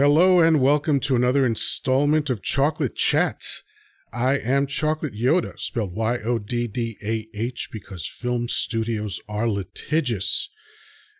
Hello 0.00 0.40
and 0.40 0.62
welcome 0.62 0.98
to 1.00 1.14
another 1.14 1.44
installment 1.44 2.30
of 2.30 2.42
Chocolate 2.42 2.96
Chats. 2.96 3.62
I 4.10 4.38
am 4.38 4.64
Chocolate 4.64 5.12
Yoddah, 5.12 5.58
spelled 5.58 5.94
Y 5.94 6.16
O 6.24 6.38
D 6.38 6.66
D 6.66 6.96
A 7.04 7.26
H, 7.38 7.68
because 7.70 8.06
film 8.06 8.48
studios 8.48 9.20
are 9.28 9.46
litigious. 9.46 10.48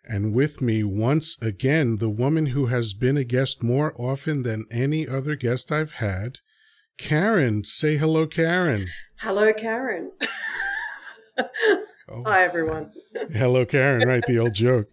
And 0.05 0.33
with 0.33 0.63
me 0.63 0.83
once 0.83 1.39
again, 1.43 1.97
the 1.97 2.09
woman 2.09 2.47
who 2.47 2.65
has 2.65 2.95
been 2.95 3.17
a 3.17 3.23
guest 3.23 3.61
more 3.61 3.93
often 3.99 4.41
than 4.41 4.65
any 4.71 5.07
other 5.07 5.35
guest 5.35 5.71
I've 5.71 5.91
had, 5.91 6.39
Karen. 6.97 7.63
Say 7.63 7.97
hello, 7.97 8.25
Karen. 8.25 8.87
Hello, 9.19 9.53
Karen. 9.53 10.11
oh. 11.37 12.23
Hi, 12.25 12.41
everyone. 12.41 12.91
hello, 13.31 13.63
Karen, 13.63 14.07
right? 14.07 14.23
The 14.25 14.39
old 14.39 14.55
joke. 14.55 14.87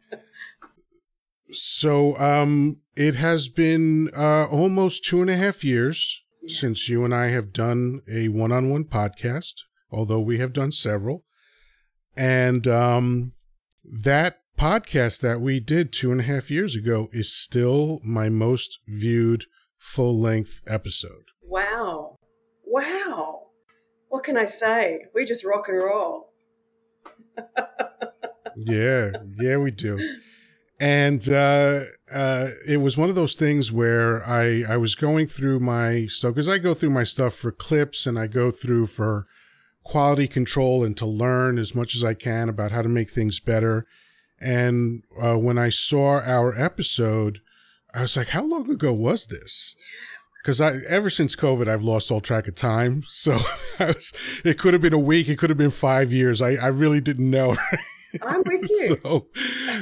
So, 1.52 2.18
um, 2.18 2.82
it 2.98 3.14
has 3.14 3.48
been 3.48 4.10
uh, 4.12 4.48
almost 4.50 5.04
two 5.04 5.20
and 5.20 5.30
a 5.30 5.36
half 5.36 5.62
years 5.62 6.24
yeah. 6.42 6.58
since 6.58 6.88
you 6.88 7.04
and 7.04 7.14
I 7.14 7.28
have 7.28 7.52
done 7.52 8.00
a 8.12 8.26
one 8.26 8.50
on 8.50 8.70
one 8.70 8.86
podcast, 8.86 9.62
although 9.88 10.20
we 10.20 10.38
have 10.38 10.52
done 10.52 10.72
several. 10.72 11.24
And 12.16 12.66
um, 12.66 13.34
that 13.84 14.38
podcast 14.58 15.20
that 15.20 15.40
we 15.40 15.60
did 15.60 15.92
two 15.92 16.10
and 16.10 16.22
a 16.22 16.24
half 16.24 16.50
years 16.50 16.74
ago 16.74 17.08
is 17.12 17.32
still 17.32 18.00
my 18.04 18.28
most 18.28 18.80
viewed 18.88 19.44
full 19.78 20.18
length 20.18 20.62
episode. 20.66 21.28
Wow. 21.40 22.18
Wow. 22.66 23.50
What 24.08 24.24
can 24.24 24.36
I 24.36 24.46
say? 24.46 25.04
We 25.14 25.24
just 25.24 25.44
rock 25.44 25.68
and 25.68 25.80
roll. 25.80 26.32
yeah, 28.56 29.12
yeah, 29.38 29.56
we 29.58 29.70
do 29.70 30.00
and 30.80 31.28
uh, 31.28 31.80
uh, 32.12 32.48
it 32.66 32.76
was 32.76 32.96
one 32.96 33.08
of 33.08 33.16
those 33.16 33.34
things 33.34 33.72
where 33.72 34.24
I 34.24 34.62
I 34.68 34.76
was 34.76 34.94
going 34.94 35.26
through 35.26 35.60
my 35.60 36.06
stuff 36.06 36.34
because 36.34 36.48
I 36.48 36.58
go 36.58 36.74
through 36.74 36.90
my 36.90 37.04
stuff 37.04 37.34
for 37.34 37.50
clips 37.50 38.06
and 38.06 38.18
I 38.18 38.28
go 38.28 38.50
through 38.50 38.86
for 38.86 39.26
quality 39.82 40.28
control 40.28 40.84
and 40.84 40.96
to 40.98 41.06
learn 41.06 41.58
as 41.58 41.74
much 41.74 41.96
as 41.96 42.04
I 42.04 42.14
can 42.14 42.48
about 42.48 42.70
how 42.70 42.82
to 42.82 42.88
make 42.88 43.10
things 43.10 43.40
better. 43.40 43.86
And 44.40 45.02
uh, 45.20 45.36
when 45.36 45.58
I 45.58 45.70
saw 45.70 46.20
our 46.20 46.54
episode, 46.56 47.40
I 47.92 48.02
was 48.02 48.16
like, 48.16 48.28
"How 48.28 48.44
long 48.44 48.70
ago 48.70 48.92
was 48.92 49.26
this?" 49.26 49.74
Because 50.40 50.60
I 50.60 50.74
ever 50.88 51.10
since 51.10 51.34
COVID, 51.34 51.66
I've 51.66 51.82
lost 51.82 52.12
all 52.12 52.20
track 52.20 52.46
of 52.46 52.54
time. 52.54 53.02
So 53.08 53.32
was, 53.80 54.12
it 54.44 54.58
could 54.58 54.74
have 54.74 54.82
been 54.82 54.92
a 54.92 54.98
week, 54.98 55.28
it 55.28 55.38
could 55.38 55.50
have 55.50 55.58
been 55.58 55.70
five 55.70 56.12
years. 56.12 56.40
I 56.40 56.52
I 56.54 56.68
really 56.68 57.00
didn't 57.00 57.28
know. 57.28 57.56
I'm 58.22 58.42
with 58.44 58.62
you. 58.70 58.98
so, 59.02 59.26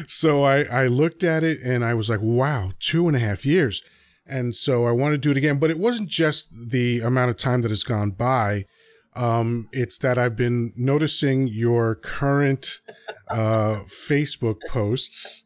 so 0.06 0.42
I, 0.44 0.62
I 0.64 0.86
looked 0.86 1.24
at 1.24 1.44
it 1.44 1.58
and 1.64 1.84
I 1.84 1.94
was 1.94 2.10
like, 2.10 2.20
wow, 2.22 2.70
two 2.78 3.06
and 3.06 3.16
a 3.16 3.20
half 3.20 3.44
years. 3.44 3.84
And 4.26 4.54
so 4.54 4.86
I 4.86 4.92
want 4.92 5.12
to 5.12 5.18
do 5.18 5.30
it 5.30 5.36
again, 5.36 5.58
but 5.58 5.70
it 5.70 5.78
wasn't 5.78 6.08
just 6.08 6.70
the 6.70 7.00
amount 7.00 7.30
of 7.30 7.38
time 7.38 7.62
that 7.62 7.70
has 7.70 7.84
gone 7.84 8.10
by. 8.10 8.64
Um, 9.14 9.68
it's 9.72 9.98
that 9.98 10.18
I've 10.18 10.36
been 10.36 10.72
noticing 10.76 11.46
your 11.46 11.94
current 11.94 12.80
uh, 13.30 13.82
Facebook 13.86 14.58
posts. 14.68 15.44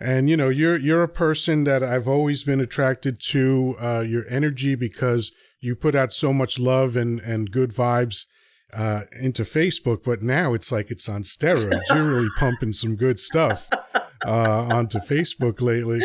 And 0.00 0.28
you 0.28 0.36
know, 0.36 0.48
you're 0.48 0.78
you're 0.78 1.02
a 1.02 1.08
person 1.08 1.64
that 1.64 1.82
I've 1.82 2.06
always 2.06 2.44
been 2.44 2.60
attracted 2.60 3.20
to 3.30 3.74
uh, 3.80 4.04
your 4.06 4.24
energy 4.28 4.74
because 4.74 5.32
you 5.60 5.74
put 5.74 5.94
out 5.94 6.12
so 6.12 6.32
much 6.32 6.60
love 6.60 6.96
and 6.96 7.18
and 7.20 7.50
good 7.50 7.70
vibes 7.70 8.26
uh, 8.72 9.02
into 9.20 9.42
Facebook, 9.42 10.02
but 10.04 10.22
now 10.22 10.54
it's 10.54 10.70
like 10.70 10.90
it's 10.90 11.08
on 11.08 11.22
steroids. 11.22 11.80
You're 11.94 12.08
really 12.08 12.28
pumping 12.38 12.72
some 12.72 12.96
good 12.96 13.18
stuff 13.18 13.68
uh, 14.26 14.68
onto 14.70 14.98
Facebook 14.98 15.60
lately. 15.60 16.02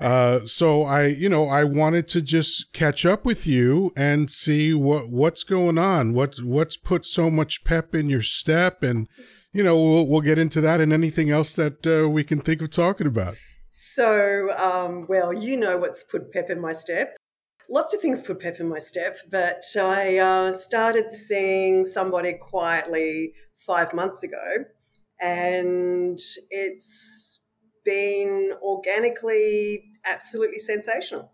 Uh, 0.00 0.40
so 0.40 0.82
I, 0.82 1.06
you 1.06 1.28
know, 1.28 1.46
I 1.46 1.62
wanted 1.62 2.08
to 2.08 2.22
just 2.22 2.72
catch 2.72 3.06
up 3.06 3.24
with 3.24 3.46
you 3.46 3.92
and 3.96 4.30
see 4.30 4.74
what 4.74 5.10
what's 5.10 5.44
going 5.44 5.78
on. 5.78 6.12
What 6.12 6.38
what's 6.42 6.76
put 6.76 7.04
so 7.04 7.30
much 7.30 7.64
pep 7.64 7.94
in 7.94 8.10
your 8.10 8.22
step, 8.22 8.82
and 8.82 9.06
you 9.52 9.62
know, 9.62 9.76
we'll 9.76 10.08
we'll 10.08 10.20
get 10.20 10.40
into 10.40 10.60
that 10.60 10.80
and 10.80 10.92
anything 10.92 11.30
else 11.30 11.54
that 11.54 11.86
uh, 11.86 12.08
we 12.08 12.24
can 12.24 12.40
think 12.40 12.62
of 12.62 12.70
talking 12.70 13.06
about. 13.06 13.36
So, 13.70 14.50
um, 14.58 15.06
well, 15.08 15.32
you 15.32 15.56
know 15.56 15.78
what's 15.78 16.02
put 16.02 16.32
pep 16.32 16.50
in 16.50 16.60
my 16.60 16.72
step 16.72 17.16
lots 17.72 17.94
of 17.94 18.00
things 18.02 18.20
put 18.20 18.38
pep 18.38 18.60
in 18.60 18.68
my 18.68 18.78
step, 18.78 19.16
but 19.30 19.64
I 19.74 20.18
uh, 20.18 20.52
started 20.52 21.10
seeing 21.10 21.86
somebody 21.86 22.34
quietly 22.34 23.32
five 23.56 23.94
months 23.94 24.22
ago, 24.22 24.66
and 25.18 26.18
it's 26.50 27.40
been 27.82 28.52
organically 28.62 29.90
absolutely 30.04 30.58
sensational. 30.58 31.32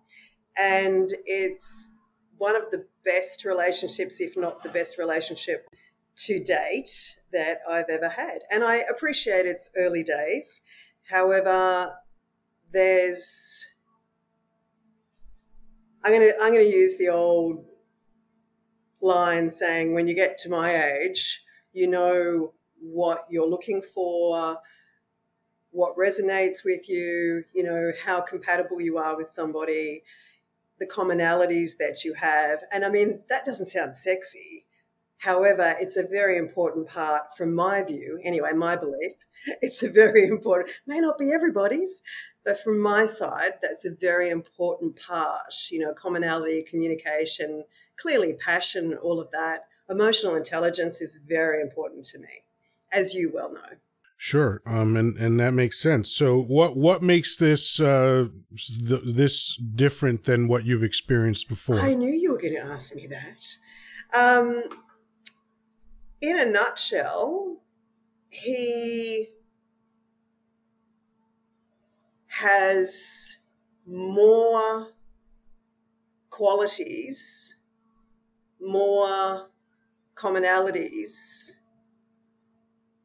And 0.56 1.12
it's 1.26 1.90
one 2.36 2.54
of 2.54 2.70
the 2.70 2.86
best 3.04 3.44
relationships, 3.44 4.20
if 4.20 4.36
not 4.36 4.62
the 4.62 4.68
best 4.68 4.96
relationship 4.96 5.66
to 6.26 6.38
date 6.38 7.16
that 7.32 7.58
I've 7.68 7.88
ever 7.90 8.08
had. 8.08 8.38
And 8.50 8.62
I 8.62 8.82
appreciate 8.88 9.46
its 9.46 9.70
early 9.76 10.04
days. 10.04 10.62
However, 11.10 11.94
there's 12.72 13.67
I'm 16.08 16.14
gonna 16.14 16.32
I'm 16.40 16.52
gonna 16.54 16.64
use 16.64 16.96
the 16.96 17.10
old 17.10 17.66
line 19.02 19.50
saying 19.50 19.92
when 19.92 20.08
you 20.08 20.14
get 20.14 20.38
to 20.38 20.48
my 20.48 20.74
age, 20.94 21.42
you 21.74 21.86
know 21.86 22.54
what 22.80 23.24
you're 23.28 23.46
looking 23.46 23.82
for, 23.82 24.56
what 25.70 25.98
resonates 25.98 26.64
with 26.64 26.88
you, 26.88 27.44
you 27.52 27.62
know, 27.62 27.92
how 28.06 28.22
compatible 28.22 28.80
you 28.80 28.96
are 28.96 29.18
with 29.18 29.28
somebody, 29.28 30.02
the 30.80 30.86
commonalities 30.86 31.76
that 31.78 32.02
you 32.06 32.14
have. 32.14 32.62
And 32.72 32.86
I 32.86 32.88
mean, 32.88 33.20
that 33.28 33.44
doesn't 33.44 33.66
sound 33.66 33.94
sexy. 33.94 34.64
However, 35.18 35.76
it's 35.78 35.98
a 35.98 36.06
very 36.08 36.38
important 36.38 36.88
part 36.88 37.36
from 37.36 37.54
my 37.54 37.82
view, 37.82 38.18
anyway, 38.24 38.52
my 38.54 38.76
belief. 38.76 39.12
It's 39.60 39.82
a 39.82 39.90
very 39.90 40.26
important, 40.26 40.70
may 40.86 41.00
not 41.00 41.18
be 41.18 41.32
everybody's, 41.32 42.02
but 42.48 42.58
from 42.58 42.80
my 42.80 43.04
side, 43.04 43.58
that's 43.60 43.84
a 43.84 43.90
very 44.00 44.30
important 44.30 44.98
part, 44.98 45.52
you 45.70 45.80
know, 45.80 45.92
commonality, 45.92 46.62
communication, 46.62 47.62
clearly 48.00 48.32
passion, 48.42 48.94
all 49.02 49.20
of 49.20 49.30
that. 49.32 49.64
Emotional 49.90 50.34
intelligence 50.34 51.02
is 51.02 51.18
very 51.28 51.60
important 51.60 52.06
to 52.06 52.18
me, 52.18 52.44
as 52.90 53.12
you 53.12 53.30
well 53.34 53.52
know. 53.52 53.76
Sure, 54.16 54.62
um, 54.66 54.96
and 54.96 55.14
and 55.18 55.38
that 55.38 55.52
makes 55.52 55.78
sense. 55.78 56.10
So, 56.10 56.40
what 56.40 56.74
what 56.74 57.02
makes 57.02 57.36
this 57.36 57.80
uh, 57.80 58.28
th- 58.56 59.02
this 59.04 59.54
different 59.56 60.24
than 60.24 60.48
what 60.48 60.64
you've 60.64 60.82
experienced 60.82 61.50
before? 61.50 61.78
I 61.78 61.92
knew 61.92 62.10
you 62.10 62.32
were 62.32 62.38
going 62.38 62.54
to 62.54 62.64
ask 62.64 62.94
me 62.94 63.08
that. 63.08 64.18
Um, 64.18 64.62
in 66.22 66.38
a 66.38 66.46
nutshell, 66.46 67.58
he 68.30 69.34
has 72.38 73.38
more 73.84 74.88
qualities, 76.30 77.56
more 78.60 79.48
commonalities, 80.14 81.52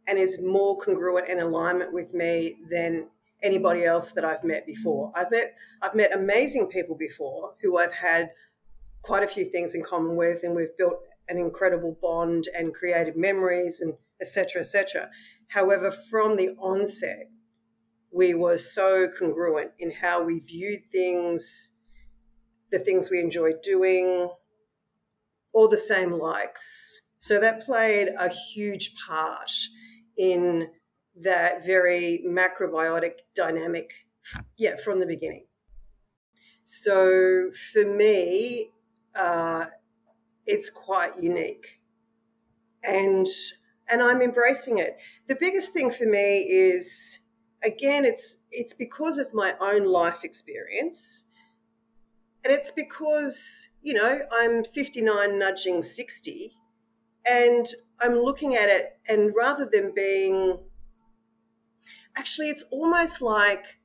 and 0.07 0.19
is 0.19 0.39
more 0.41 0.77
congruent 0.77 1.27
and 1.29 1.39
alignment 1.39 1.91
with 1.93 2.13
me 2.13 2.57
than 2.69 3.07
anybody 3.41 3.85
else 3.85 4.11
that 4.11 4.23
I've 4.23 4.43
met 4.43 4.67
before. 4.67 5.11
I've 5.15 5.31
met 5.31 5.55
I've 5.81 5.95
met 5.95 6.15
amazing 6.15 6.67
people 6.67 6.95
before 6.95 7.55
who 7.61 7.79
I've 7.79 7.93
had 7.93 8.29
quite 9.01 9.23
a 9.23 9.27
few 9.27 9.45
things 9.45 9.73
in 9.73 9.81
common 9.81 10.15
with, 10.15 10.43
and 10.43 10.55
we've 10.55 10.77
built 10.77 10.99
an 11.27 11.39
incredible 11.39 11.97
bond 12.01 12.49
and 12.55 12.73
created 12.73 13.15
memories 13.17 13.81
and 13.81 13.95
etc. 14.21 14.59
etc. 14.59 15.09
However, 15.47 15.89
from 15.89 16.35
the 16.37 16.49
onset, 16.59 17.29
we 18.13 18.35
were 18.35 18.57
so 18.57 19.07
congruent 19.07 19.71
in 19.79 19.91
how 19.91 20.23
we 20.23 20.39
viewed 20.39 20.81
things, 20.91 21.71
the 22.71 22.77
things 22.77 23.09
we 23.09 23.19
enjoyed 23.19 23.61
doing, 23.63 24.29
all 25.53 25.67
the 25.67 25.77
same 25.77 26.11
likes. 26.11 27.01
So 27.17 27.39
that 27.39 27.63
played 27.63 28.09
a 28.19 28.29
huge 28.29 28.93
part 29.07 29.51
in 30.17 30.69
that 31.21 31.65
very 31.65 32.23
macrobiotic 32.25 33.19
dynamic, 33.35 33.93
yeah, 34.57 34.75
from 34.75 34.99
the 34.99 35.05
beginning. 35.07 35.45
So 36.63 37.49
for 37.73 37.85
me, 37.85 38.71
uh, 39.15 39.65
it's 40.45 40.69
quite 40.69 41.21
unique, 41.21 41.79
and 42.83 43.27
and 43.87 44.01
I'm 44.01 44.21
embracing 44.21 44.79
it. 44.79 44.97
The 45.27 45.35
biggest 45.35 45.73
thing 45.73 45.91
for 45.91 46.05
me 46.05 46.39
is 46.39 47.19
again, 47.63 48.05
it's 48.05 48.37
it's 48.51 48.73
because 48.73 49.17
of 49.17 49.33
my 49.33 49.53
own 49.59 49.85
life 49.85 50.23
experience, 50.23 51.25
and 52.43 52.53
it's 52.53 52.71
because 52.71 53.69
you 53.81 53.93
know 53.93 54.19
I'm 54.31 54.63
59, 54.63 55.39
nudging 55.39 55.81
60, 55.81 56.53
and 57.29 57.65
I'm 58.01 58.15
looking 58.15 58.55
at 58.55 58.69
it, 58.69 58.97
and 59.07 59.33
rather 59.35 59.67
than 59.71 59.93
being 59.95 60.59
actually, 62.15 62.49
it's 62.49 62.65
almost 62.71 63.21
like 63.21 63.79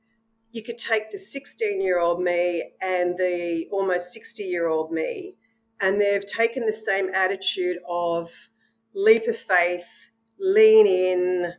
you 0.51 0.63
could 0.63 0.77
take 0.77 1.11
the 1.11 1.17
16 1.17 1.81
year 1.81 1.99
old 1.99 2.21
me 2.21 2.71
and 2.81 3.17
the 3.17 3.67
almost 3.71 4.11
60 4.13 4.43
year 4.43 4.67
old 4.67 4.91
me, 4.91 5.37
and 5.79 6.01
they've 6.01 6.25
taken 6.25 6.65
the 6.65 6.73
same 6.73 7.09
attitude 7.13 7.77
of 7.87 8.49
leap 8.93 9.27
of 9.27 9.37
faith, 9.37 10.09
lean 10.39 10.85
in. 10.85 11.53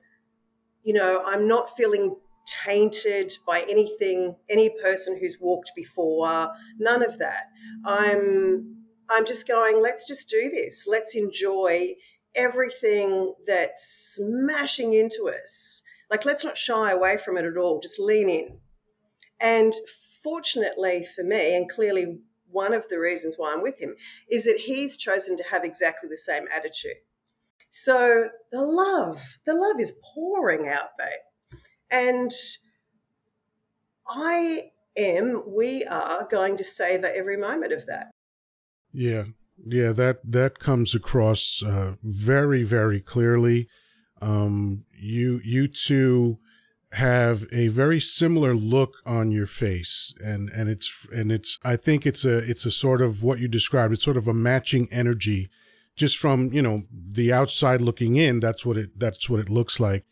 You 0.82 0.94
know, 0.94 1.23
I'm 1.27 1.47
not 1.47 1.77
feeling 1.77 2.17
tainted 2.65 3.32
by 3.47 3.61
anything, 3.69 4.37
any 4.49 4.71
person 4.82 5.19
who's 5.19 5.37
walked 5.41 5.73
before, 5.77 6.50
none 6.79 7.03
of 7.03 7.19
that. 7.19 7.44
I'm 7.85 8.77
I'm 9.11 9.27
just 9.27 9.49
going, 9.49 9.82
let's 9.82 10.06
just 10.06 10.29
do 10.29 10.50
this. 10.50 10.87
Let's 10.87 11.17
enjoy 11.17 11.94
everything 12.37 13.35
that's 13.44 14.15
smashing 14.17 14.93
into 14.93 15.29
us. 15.29 15.82
Like, 16.11 16.25
let's 16.25 16.44
not 16.44 16.56
shy 16.56 16.93
away 16.93 17.17
from 17.17 17.37
it 17.37 17.44
at 17.44 17.56
all. 17.56 17.81
Just 17.81 17.99
lean 17.99 18.29
in. 18.29 18.59
And 19.41 19.73
fortunately 20.23 21.05
for 21.05 21.25
me, 21.25 21.56
and 21.56 21.69
clearly 21.69 22.21
one 22.50 22.73
of 22.73 22.88
the 22.88 23.00
reasons 23.00 23.37
why 23.37 23.53
I'm 23.53 23.62
with 23.62 23.79
him, 23.79 23.94
is 24.31 24.44
that 24.44 24.59
he's 24.59 24.97
chosen 24.97 25.37
to 25.37 25.44
have 25.50 25.65
exactly 25.65 26.09
the 26.09 26.17
same 26.17 26.44
attitude. 26.53 26.97
So 27.70 28.28
the 28.50 28.62
love, 28.62 29.38
the 29.46 29.55
love 29.55 29.81
is 29.81 29.94
pouring 30.14 30.69
out, 30.69 30.90
babe. 30.99 31.61
And 31.90 32.32
I 34.08 34.70
am, 34.96 35.43
we 35.46 35.84
are 35.84 36.26
going 36.28 36.56
to 36.56 36.64
savor 36.64 37.11
every 37.14 37.37
moment 37.37 37.72
of 37.72 37.87
that. 37.87 38.11
Yeah. 38.93 39.25
Yeah, 39.67 39.93
that 39.93 40.20
that 40.25 40.58
comes 40.58 40.94
across 40.94 41.62
uh, 41.62 41.96
very 42.02 42.62
very 42.62 42.99
clearly. 42.99 43.69
Um, 44.22 44.84
you 44.99 45.40
you 45.44 45.69
two 45.69 46.38
have 46.93 47.44
a 47.52 47.69
very 47.69 48.00
similar 48.00 48.55
look 48.55 48.96
on 49.06 49.31
your 49.31 49.46
face 49.46 50.12
and 50.25 50.49
and 50.50 50.69
it's 50.69 51.06
and 51.12 51.31
it's 51.31 51.58
I 51.64 51.76
think 51.76 52.05
it's 52.05 52.25
a 52.25 52.38
it's 52.38 52.67
a 52.67 52.70
sort 52.70 53.00
of 53.00 53.22
what 53.22 53.38
you 53.38 53.46
described 53.46 53.93
it's 53.93 54.02
sort 54.02 54.17
of 54.17 54.26
a 54.26 54.34
matching 54.34 54.88
energy 54.90 55.49
just 56.00 56.17
from 56.17 56.49
you 56.52 56.62
know 56.62 56.81
the 56.93 57.32
outside 57.32 57.81
looking 57.81 58.17
in 58.17 58.41
that's 58.41 58.64
what 58.64 58.76
it 58.76 58.91
that's 58.99 59.29
what 59.29 59.41
it 59.41 59.50
looks 59.50 59.79
like 59.79 60.05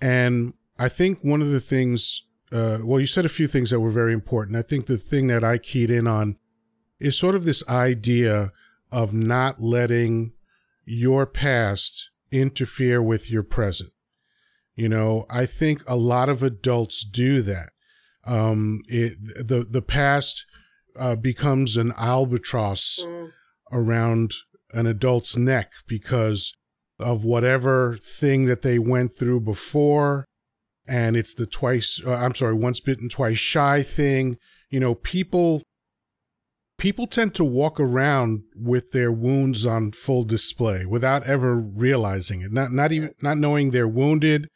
and 0.00 0.54
I 0.78 0.88
think 0.88 1.18
one 1.22 1.42
of 1.42 1.50
the 1.50 1.60
things 1.60 2.26
uh, 2.52 2.78
well 2.84 3.00
you 3.00 3.06
said 3.06 3.24
a 3.24 3.30
few 3.40 3.46
things 3.46 3.70
that 3.70 3.80
were 3.80 3.90
very 3.90 4.12
important 4.12 4.56
I 4.56 4.62
think 4.62 4.86
the 4.86 4.98
thing 4.98 5.26
that 5.28 5.42
I 5.42 5.58
keyed 5.58 5.90
in 5.90 6.06
on 6.06 6.36
is 7.00 7.18
sort 7.18 7.34
of 7.34 7.44
this 7.44 7.66
idea 7.68 8.52
of 8.92 9.12
not 9.12 9.60
letting 9.60 10.32
your 10.84 11.26
past 11.26 12.10
interfere 12.30 13.02
with 13.02 13.30
your 13.30 13.42
present 13.42 13.90
you 14.76 14.88
know, 14.88 15.24
I 15.30 15.46
think 15.46 15.82
a 15.86 15.96
lot 15.96 16.28
of 16.28 16.42
adults 16.42 17.04
do 17.04 17.42
that. 17.42 17.70
Um, 18.26 18.80
it, 18.88 19.18
the, 19.46 19.64
the 19.68 19.82
past, 19.82 20.46
uh, 20.98 21.16
becomes 21.16 21.76
an 21.76 21.92
albatross 21.98 23.00
mm. 23.04 23.32
around 23.72 24.32
an 24.74 24.86
adult's 24.86 25.36
neck 25.36 25.72
because 25.86 26.56
of 26.98 27.24
whatever 27.24 27.96
thing 28.00 28.46
that 28.46 28.62
they 28.62 28.78
went 28.78 29.12
through 29.12 29.40
before. 29.40 30.24
And 30.86 31.16
it's 31.16 31.34
the 31.34 31.46
twice, 31.46 32.00
uh, 32.06 32.14
I'm 32.14 32.34
sorry, 32.34 32.54
once 32.54 32.80
bitten, 32.80 33.08
twice 33.08 33.38
shy 33.38 33.82
thing. 33.82 34.36
You 34.70 34.80
know, 34.80 34.94
people, 34.94 35.62
people 36.78 37.06
tend 37.06 37.34
to 37.36 37.44
walk 37.44 37.80
around 37.80 38.42
with 38.54 38.92
their 38.92 39.10
wounds 39.10 39.66
on 39.66 39.92
full 39.92 40.24
display 40.24 40.84
without 40.84 41.26
ever 41.26 41.56
realizing 41.56 42.42
it. 42.42 42.52
Not, 42.52 42.70
not 42.72 42.92
even, 42.92 43.12
not 43.22 43.38
knowing 43.38 43.70
they're 43.70 43.88
wounded, 43.88 44.48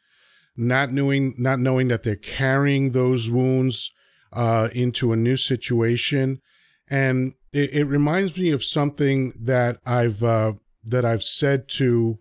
not 0.59 0.91
knowing 0.91 1.33
not 1.37 1.57
knowing 1.57 1.87
that 1.87 2.03
they're 2.03 2.17
carrying 2.17 2.91
those 2.91 3.31
wounds 3.31 3.93
uh, 4.33 4.67
into 4.73 5.13
a 5.13 5.15
new 5.15 5.37
situation, 5.37 6.41
and 6.89 7.33
it, 7.53 7.73
it, 7.73 7.85
reminds 7.85 8.37
me 8.37 8.51
of 8.51 8.63
something 8.63 9.33
that 9.41 9.77
I've 9.85 10.23
uh, 10.23 10.53
that 10.83 11.05
I've 11.05 11.23
said 11.23 11.67
to 11.69 12.19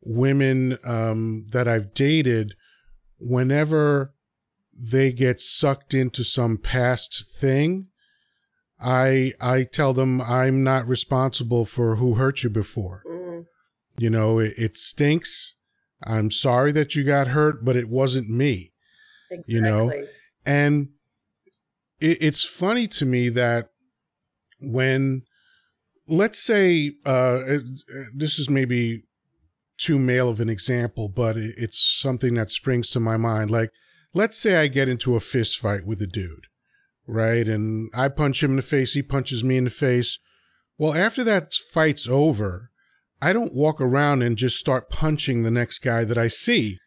women 0.00 0.78
um, 0.84 1.46
that 1.52 1.68
I've 1.68 1.94
dated 1.94 2.54
whenever 3.18 4.14
they 4.78 5.12
get 5.12 5.40
sucked 5.40 5.94
into 5.94 6.24
some 6.24 6.56
past 6.56 7.38
thing. 7.38 7.88
I 8.80 9.32
I 9.40 9.64
tell 9.64 9.92
them 9.92 10.20
I'm 10.20 10.62
not 10.62 10.86
responsible 10.86 11.64
for 11.64 11.96
who 11.96 12.14
hurt 12.14 12.44
you 12.44 12.50
before. 12.50 13.02
Mm. 13.06 13.46
You 13.98 14.10
know, 14.10 14.38
it, 14.38 14.54
it 14.56 14.76
stinks 14.76 15.56
I'm 16.04 16.30
sorry 16.30 16.72
that 16.72 16.94
you 16.94 17.04
got 17.04 17.28
hurt, 17.28 17.64
but 17.64 17.76
it 17.76 17.88
wasn't 17.88 18.30
me. 18.30 18.72
Exactly. 19.30 19.54
You 19.54 19.60
know? 19.60 19.92
And 20.46 20.90
it, 22.00 22.18
it's 22.20 22.44
funny 22.44 22.86
to 22.88 23.04
me 23.04 23.28
that 23.30 23.68
when, 24.60 25.22
let's 26.08 26.38
say, 26.38 26.92
uh, 27.04 27.40
this 28.16 28.38
is 28.38 28.48
maybe 28.50 29.04
too 29.78 29.98
male 29.98 30.28
of 30.28 30.40
an 30.40 30.48
example, 30.48 31.08
but 31.08 31.36
it, 31.36 31.54
it's 31.56 31.78
something 31.78 32.34
that 32.34 32.50
springs 32.50 32.90
to 32.90 33.00
my 33.00 33.16
mind. 33.16 33.50
Like, 33.50 33.70
let's 34.12 34.36
say 34.36 34.56
I 34.56 34.66
get 34.66 34.88
into 34.88 35.16
a 35.16 35.20
fist 35.20 35.58
fight 35.58 35.86
with 35.86 36.02
a 36.02 36.06
dude, 36.06 36.46
right? 37.06 37.46
And 37.46 37.88
I 37.94 38.08
punch 38.08 38.42
him 38.42 38.50
in 38.50 38.56
the 38.56 38.62
face, 38.62 38.94
he 38.94 39.02
punches 39.02 39.44
me 39.44 39.56
in 39.56 39.64
the 39.64 39.70
face. 39.70 40.18
Well, 40.78 40.94
after 40.94 41.24
that 41.24 41.54
fight's 41.54 42.08
over, 42.08 42.70
I 43.20 43.32
don't 43.32 43.54
walk 43.54 43.80
around 43.80 44.22
and 44.22 44.36
just 44.36 44.58
start 44.58 44.90
punching 44.90 45.42
the 45.42 45.50
next 45.50 45.80
guy 45.80 46.04
that 46.04 46.18
I 46.18 46.28
see. 46.28 46.78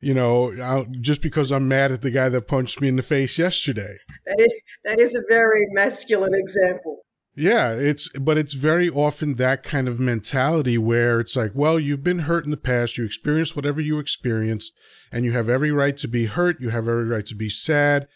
You 0.00 0.14
know, 0.14 0.52
I'll, 0.62 0.86
just 1.00 1.22
because 1.22 1.50
I'm 1.50 1.68
mad 1.68 1.90
at 1.90 2.02
the 2.02 2.10
guy 2.10 2.28
that 2.28 2.48
punched 2.48 2.80
me 2.80 2.88
in 2.88 2.96
the 2.96 3.02
face 3.02 3.38
yesterday. 3.38 3.96
That 4.26 4.40
is, 4.40 4.62
that 4.84 5.00
is 5.00 5.14
a 5.14 5.22
very 5.28 5.66
masculine 5.70 6.34
example. 6.34 7.05
Yeah, 7.36 7.72
it's 7.72 8.08
but 8.18 8.38
it's 8.38 8.54
very 8.54 8.88
often 8.88 9.34
that 9.34 9.62
kind 9.62 9.88
of 9.88 10.00
mentality 10.00 10.78
where 10.78 11.20
it's 11.20 11.36
like, 11.36 11.52
well, 11.54 11.78
you've 11.78 12.02
been 12.02 12.20
hurt 12.20 12.46
in 12.46 12.50
the 12.50 12.56
past, 12.56 12.96
you 12.96 13.04
experienced 13.04 13.54
whatever 13.54 13.80
you 13.80 13.98
experienced, 13.98 14.74
and 15.12 15.24
you 15.24 15.32
have 15.32 15.48
every 15.48 15.70
right 15.70 15.96
to 15.98 16.08
be 16.08 16.26
hurt, 16.26 16.60
you 16.60 16.70
have 16.70 16.88
every 16.88 17.04
right 17.04 17.26
to 17.26 17.34
be 17.34 17.50
sad. 17.50 18.08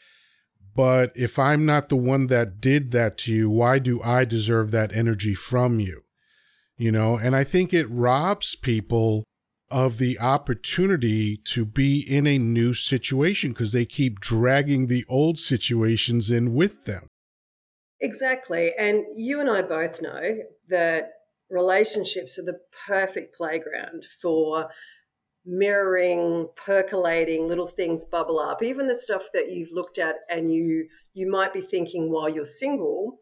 But 0.74 1.12
if 1.14 1.38
I'm 1.38 1.66
not 1.66 1.90
the 1.90 1.96
one 1.96 2.28
that 2.28 2.60
did 2.60 2.92
that 2.92 3.18
to 3.18 3.34
you, 3.34 3.50
why 3.50 3.78
do 3.78 4.00
I 4.02 4.24
deserve 4.24 4.70
that 4.70 4.96
energy 4.96 5.34
from 5.34 5.80
you? 5.80 6.04
you 6.80 6.90
know, 6.90 7.18
and 7.18 7.36
I 7.36 7.44
think 7.44 7.74
it 7.74 7.86
robs 7.90 8.56
people 8.56 9.24
of 9.70 9.98
the 9.98 10.18
opportunity 10.18 11.36
to 11.44 11.66
be 11.66 12.00
in 12.00 12.26
a 12.26 12.38
new 12.38 12.72
situation 12.72 13.50
because 13.50 13.72
they 13.72 13.84
keep 13.84 14.18
dragging 14.18 14.86
the 14.86 15.04
old 15.06 15.36
situations 15.36 16.30
in 16.30 16.54
with 16.54 16.86
them. 16.86 17.06
Exactly. 18.00 18.72
And 18.78 19.04
you 19.14 19.40
and 19.40 19.50
I 19.50 19.62
both 19.62 20.00
know 20.00 20.36
that 20.68 21.10
relationships 21.50 22.38
are 22.38 22.44
the 22.44 22.60
perfect 22.86 23.34
playground 23.34 24.06
for 24.20 24.70
mirroring 25.44 26.48
percolating 26.54 27.48
little 27.48 27.66
things 27.66 28.04
bubble 28.04 28.38
up 28.38 28.62
even 28.62 28.86
the 28.86 28.94
stuff 28.94 29.24
that 29.32 29.50
you've 29.50 29.72
looked 29.72 29.98
at 29.98 30.16
and 30.28 30.52
you 30.52 30.86
you 31.14 31.28
might 31.28 31.54
be 31.54 31.62
thinking 31.62 32.12
while 32.12 32.28
you're 32.28 32.44
single 32.44 33.20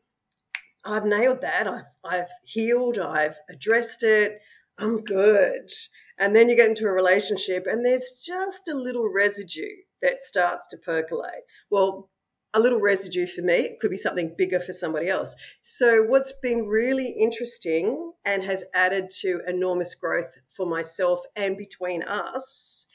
I've 0.85 1.05
nailed 1.05 1.41
that. 1.43 1.67
I've 1.67 1.95
I've 2.05 2.31
healed. 2.45 2.99
I've 2.99 3.39
addressed 3.51 4.03
it. 4.03 4.39
I'm 4.79 5.03
good. 5.03 5.71
And 6.19 6.35
then 6.35 6.49
you 6.49 6.57
get 6.57 6.69
into 6.69 6.87
a 6.87 6.93
relationship, 6.93 7.67
and 7.67 7.85
there's 7.85 8.11
just 8.25 8.69
a 8.69 8.75
little 8.75 9.13
residue 9.13 9.83
that 10.03 10.23
starts 10.23 10.67
to 10.69 10.77
percolate. 10.77 11.45
Well, 11.71 12.11
a 12.59 12.61
little 12.61 12.81
residue 12.81 13.27
for 13.27 13.43
me 13.43 13.55
it 13.55 13.81
could 13.81 13.91
be 13.91 13.97
something 13.97 14.35
bigger 14.37 14.59
for 14.59 14.73
somebody 14.73 15.09
else. 15.09 15.37
So, 15.63 16.03
what's 16.03 16.33
been 16.43 16.67
really 16.67 17.11
interesting 17.11 18.13
and 18.25 18.43
has 18.43 18.65
added 18.75 19.11
to 19.21 19.41
enormous 19.47 19.95
growth 19.95 20.41
for 20.49 20.67
myself 20.67 21.21
and 21.37 21.57
between 21.57 22.03
us 22.03 22.87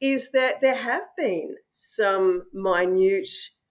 is 0.00 0.30
that 0.30 0.60
there 0.60 0.76
have 0.76 1.02
been 1.16 1.56
some 1.70 2.44
minute 2.52 3.28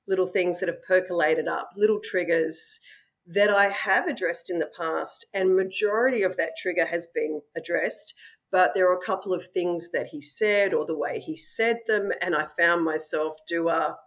little 0.08 0.28
things 0.28 0.60
that 0.60 0.70
have 0.70 0.84
percolated 0.84 1.48
up, 1.48 1.72
little 1.76 2.00
triggers, 2.04 2.80
that 3.26 3.50
I 3.50 3.70
have 3.70 4.08
addressed 4.08 4.50
in 4.50 4.60
the 4.60 4.72
past, 4.78 5.26
and 5.34 5.56
majority 5.56 6.24
of 6.24 6.38
that 6.38 6.54
trigger 6.58 6.86
has 6.86 7.08
been 7.14 7.42
addressed. 7.56 8.14
But 8.52 8.74
there 8.74 8.90
are 8.90 8.98
a 8.98 9.06
couple 9.06 9.34
of 9.34 9.48
things 9.48 9.92
that 9.92 10.08
he 10.08 10.22
said 10.22 10.74
or 10.74 10.86
the 10.86 10.98
way 10.98 11.20
he 11.20 11.36
said 11.36 11.80
them, 11.88 12.12
and 12.22 12.36
I 12.36 12.48
found 12.58 12.86
myself 12.86 13.36
do 13.48 13.68
a 13.68 13.98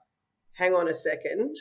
hang 0.60 0.74
on 0.74 0.86
a 0.86 0.94
second. 0.94 1.56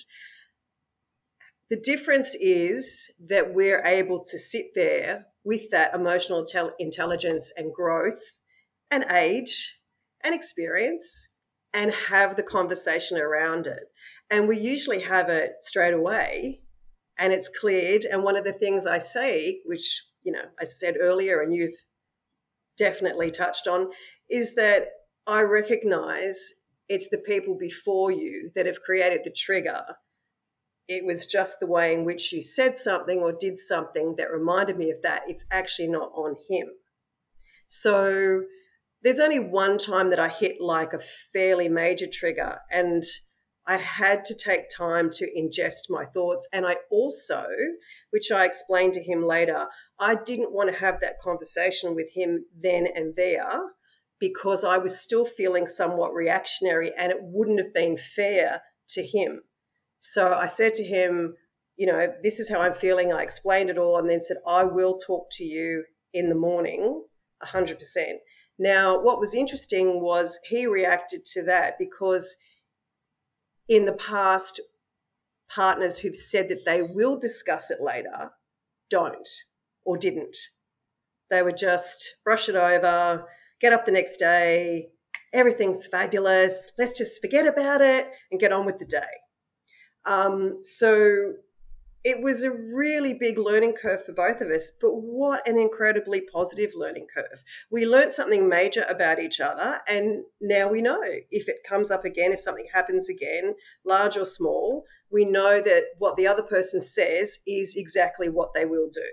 The 1.70 1.80
difference 1.80 2.36
is 2.36 3.10
that 3.30 3.54
we're 3.54 3.84
able 3.86 4.24
to 4.26 4.38
sit 4.38 4.68
there 4.76 5.28
with 5.46 5.70
that 5.72 5.96
emotional 5.96 6.46
intelligence 6.80 7.52
and 7.56 7.74
growth 7.74 8.40
and 8.92 9.06
age 9.10 9.80
and 10.24 10.36
experience 10.36 11.30
and 11.74 11.94
have 12.10 12.36
the 12.36 12.44
conversation 12.44 13.18
around 13.18 13.68
it. 13.68 13.84
And 14.30 14.48
we 14.48 14.58
usually 14.58 15.02
have 15.02 15.30
it 15.30 15.54
straight 15.62 15.94
away 15.94 16.62
and 17.18 17.32
it's 17.32 17.50
cleared. 17.50 18.04
And 18.04 18.24
one 18.24 18.36
of 18.36 18.44
the 18.44 18.54
things 18.54 18.86
I 18.86 19.00
say, 19.00 19.62
which, 19.66 20.04
you 20.24 20.34
know, 20.34 20.46
I 20.60 20.66
said 20.66 20.96
earlier 21.00 21.40
and 21.40 21.56
you've 21.56 21.86
definitely 22.78 23.32
touched 23.32 23.68
on, 23.68 23.92
is 24.30 24.56
that 24.56 24.88
I 25.26 25.44
recognize 25.44 26.54
it's 26.90 27.08
the 27.08 27.20
people 27.20 27.56
before 27.58 28.12
you 28.12 28.50
that 28.56 28.66
have 28.66 28.82
created 28.82 29.22
the 29.24 29.32
trigger. 29.32 29.84
It 30.88 31.06
was 31.06 31.28
just 31.28 31.60
the 31.60 31.68
way 31.68 31.94
in 31.94 32.04
which 32.04 32.34
you 32.34 32.42
said 32.42 32.78
something 32.78 33.20
or 33.20 33.32
did 33.32 33.60
something 33.60 34.16
that 34.18 34.32
reminded 34.32 34.76
me 34.76 34.90
of 34.90 35.04
that. 35.04 35.22
It's 35.28 35.46
actually 35.52 35.88
not 35.88 36.12
on 36.16 36.36
him. 36.50 36.70
So 37.68 38.42
there's 39.04 39.20
only 39.20 39.40
one 39.40 39.78
time 39.78 40.10
that 40.10 40.20
I 40.20 40.30
hit 40.30 40.60
like 40.60 40.92
a 40.92 41.00
fairly 41.00 41.70
major 41.70 42.08
trigger, 42.12 42.58
and 42.72 43.04
I 43.68 43.78
had 43.78 44.26
to 44.26 44.34
take 44.34 44.64
time 44.76 45.12
to 45.12 45.30
ingest 45.32 45.92
my 45.92 46.06
thoughts. 46.06 46.48
And 46.52 46.66
I 46.66 46.78
also, 46.90 47.46
which 48.10 48.32
I 48.32 48.46
explained 48.46 48.94
to 48.94 49.04
him 49.04 49.22
later, 49.22 49.68
I 50.00 50.16
didn't 50.16 50.54
want 50.54 50.74
to 50.74 50.80
have 50.80 51.02
that 51.02 51.20
conversation 51.20 51.94
with 51.94 52.10
him 52.16 52.46
then 52.60 52.88
and 52.88 53.16
there 53.16 53.76
because 54.20 54.64
I 54.64 54.78
was 54.78 55.00
still 55.00 55.26
feeling 55.26 55.68
somewhat 55.68 56.14
reactionary 56.14 56.92
and 56.98 57.12
it 57.12 57.20
wouldn't 57.22 57.60
have 57.60 57.74
been 57.74 57.98
fair 57.98 58.62
to 58.90 59.04
him. 59.04 59.42
So 60.00 60.34
I 60.34 60.48
said 60.48 60.74
to 60.76 60.84
him, 60.84 61.36
you 61.78 61.86
know, 61.86 62.08
this 62.24 62.40
is 62.40 62.50
how 62.50 62.60
I'm 62.60 62.74
feeling. 62.74 63.14
I 63.14 63.24
explained 63.24 63.70
it 63.70 63.78
all 63.78 63.98
and 63.98 64.10
then 64.10 64.22
said, 64.22 64.38
I 64.46 64.66
will 64.66 64.98
talk 64.98 65.28
to 65.34 65.44
you 65.44 65.86
in 66.14 66.30
the 66.30 66.36
morning, 66.36 67.04
100%. 67.44 67.78
Now, 68.58 69.00
what 69.02 69.20
was 69.20 69.34
interesting 69.34 70.02
was 70.02 70.40
he 70.44 70.68
reacted 70.68 71.24
to 71.34 71.44
that 71.44 71.76
because 71.80 72.36
in 73.70 73.86
the 73.86 73.94
past, 73.94 74.60
partners 75.50 76.00
who've 76.00 76.16
said 76.16 76.50
that 76.50 76.66
they 76.66 76.82
will 76.82 77.18
discuss 77.18 77.72
it 77.72 77.80
later 77.82 78.32
don't 78.90 79.28
or 79.86 79.98
didn't. 79.98 80.36
They 81.30 81.42
would 81.42 81.58
just 81.58 82.18
brush 82.24 82.50
it 82.50 82.56
over, 82.56 83.26
get 83.60 83.74
up 83.74 83.86
the 83.86 83.92
next 83.92 84.18
day, 84.18 84.90
everything's 85.34 85.88
fabulous, 85.88 86.72
let's 86.78 86.98
just 86.98 87.22
forget 87.22 87.46
about 87.46 87.82
it 87.82 88.10
and 88.32 88.40
get 88.40 88.52
on 88.52 88.66
with 88.66 88.80
the 88.80 88.86
day. 88.86 89.00
Um, 90.06 90.60
so 90.62 91.34
it 92.04 92.24
was 92.24 92.44
a 92.44 92.52
really 92.52 93.14
big 93.14 93.38
learning 93.38 93.74
curve 93.74 94.06
for 94.06 94.14
both 94.14 94.40
of 94.40 94.50
us, 94.50 94.72
but 94.80 94.92
what 94.92 95.46
an 95.48 95.58
incredibly 95.58 96.22
positive 96.22 96.72
learning 96.74 97.08
curve. 97.14 97.44
We 97.70 97.86
learned 97.86 98.14
something 98.14 98.48
major 98.48 98.86
about 98.88 99.20
each 99.20 99.42
other, 99.42 99.82
and 99.88 100.24
now 100.40 100.70
we 100.70 100.82
know 100.82 101.02
if 101.04 101.50
it 101.50 101.58
comes 101.68 101.92
up 101.92 102.06
again, 102.06 102.32
if 102.32 102.40
something 102.40 102.68
happens 102.74 103.10
again, 103.10 103.56
large 103.86 104.18
or 104.18 104.26
small, 104.26 104.86
we 105.12 105.26
know 105.26 105.62
that 105.62 105.88
what 105.98 106.16
the 106.16 106.28
other 106.28 106.44
person 106.44 106.82
says 106.82 107.40
is 107.46 107.76
exactly 107.76 108.30
what 108.30 108.54
they 108.54 108.66
will 108.66 108.88
do. 108.90 109.06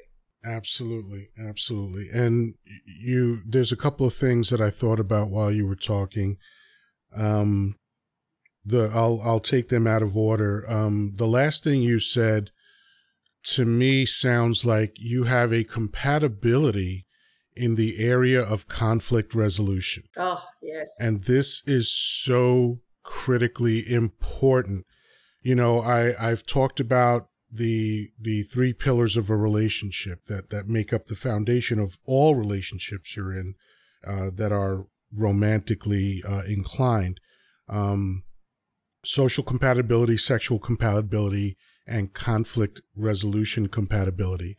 Absolutely, 0.47 1.31
absolutely. 1.39 2.07
And 2.13 2.55
you, 2.87 3.41
there's 3.45 3.73
a 3.73 3.77
couple 3.77 4.07
of 4.07 4.15
things 4.15 4.51
that 4.51 4.61
I 4.61 4.71
thought 4.71 5.01
about 5.01 5.29
while 5.29 5.51
you 5.51 5.67
were 5.67 5.75
talking. 5.75 6.37
Um, 7.17 7.75
the 8.65 8.91
I'll 8.93 9.21
I'll 9.25 9.41
take 9.41 9.69
them 9.69 9.87
out 9.87 10.03
of 10.03 10.17
order. 10.17 10.65
Um, 10.69 11.15
the 11.17 11.27
last 11.27 11.65
thing 11.65 11.83
you 11.83 11.99
said 11.99 12.51
to 13.45 13.65
me 13.65 14.05
sounds 14.05 14.65
like 14.67 14.95
you 14.97 15.25
have 15.25 15.53
a 15.53 15.65
compatibility 15.65 17.07
in 17.55 17.77
the 17.77 17.99
area 17.99 18.43
of 18.43 18.69
conflict 18.69 19.35
resolution. 19.35 20.05
Oh, 20.17 20.45
yes. 20.61 20.91
And 21.01 21.25
this 21.25 21.67
is 21.67 21.91
so 21.91 22.81
critically 23.03 23.91
important. 23.91 24.85
You 25.41 25.55
know, 25.55 25.79
I, 25.79 26.13
I've 26.21 26.45
talked 26.45 26.81
about 26.81 27.29
the 27.57 28.11
the 28.21 28.43
three 28.43 28.73
pillars 28.73 29.17
of 29.17 29.31
a 29.31 29.37
relationship 29.37 30.25
that 30.27 30.51
that 30.51 30.67
make 30.67 30.93
up 30.93 31.07
the 31.07 31.15
foundation 31.15 31.79
of 31.79 31.99
all 32.05 32.35
relationships 32.35 33.17
you're 33.17 33.33
in 33.33 33.55
uh, 34.07 34.31
that 34.35 34.53
are 34.53 34.87
romantically 35.13 36.23
uh, 36.29 36.43
inclined. 36.49 37.21
Um, 37.69 38.23
social 39.05 39.45
compatibility, 39.45 40.17
sexual 40.17 40.59
compatibility, 40.59 41.57
and 41.87 42.13
conflict 42.13 42.81
resolution 42.95 43.69
compatibility. 43.69 44.57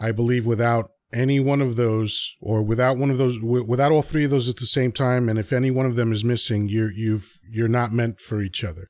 I 0.00 0.12
believe 0.12 0.46
without 0.46 0.90
any 1.12 1.38
one 1.40 1.60
of 1.60 1.76
those, 1.76 2.36
or 2.40 2.62
without 2.62 2.96
one 2.96 3.10
of 3.10 3.18
those, 3.18 3.38
without 3.40 3.92
all 3.92 4.02
three 4.02 4.24
of 4.24 4.30
those 4.30 4.48
at 4.48 4.56
the 4.56 4.66
same 4.66 4.92
time, 4.92 5.28
and 5.28 5.38
if 5.38 5.52
any 5.52 5.70
one 5.70 5.86
of 5.86 5.96
them 5.96 6.12
is 6.12 6.24
missing, 6.24 6.68
you're 6.68 6.92
you've 6.92 7.40
you're 7.48 7.68
not 7.68 7.92
meant 7.92 8.20
for 8.20 8.40
each 8.40 8.64
other. 8.64 8.88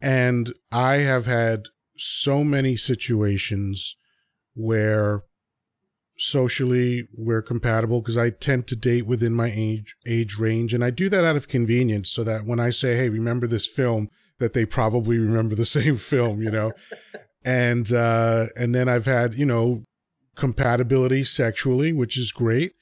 And 0.00 0.52
I 0.70 0.96
have 0.96 1.26
had 1.26 1.64
so 1.96 2.44
many 2.44 2.76
situations 2.76 3.96
where 4.54 5.22
socially 6.18 7.08
we're 7.14 7.42
compatible 7.42 8.00
because 8.00 8.16
I 8.16 8.30
tend 8.30 8.66
to 8.68 8.76
date 8.76 9.06
within 9.06 9.34
my 9.34 9.52
age 9.54 9.96
age 10.06 10.36
range, 10.38 10.72
and 10.74 10.84
I 10.84 10.90
do 10.90 11.08
that 11.08 11.24
out 11.24 11.36
of 11.36 11.48
convenience, 11.48 12.10
so 12.10 12.24
that 12.24 12.46
when 12.46 12.60
I 12.60 12.70
say, 12.70 12.96
"Hey, 12.96 13.08
remember 13.08 13.46
this 13.46 13.66
film," 13.66 14.08
that 14.38 14.52
they 14.52 14.64
probably 14.64 15.18
remember 15.18 15.54
the 15.54 15.64
same 15.78 15.96
film, 15.96 16.42
you 16.42 16.50
know. 16.50 16.72
and 17.44 17.92
uh, 17.92 18.46
and 18.56 18.74
then 18.74 18.88
I've 18.88 19.06
had 19.06 19.34
you 19.34 19.46
know 19.46 19.84
compatibility 20.34 21.22
sexually, 21.22 21.92
which 21.92 22.18
is 22.18 22.32
great. 22.32 22.72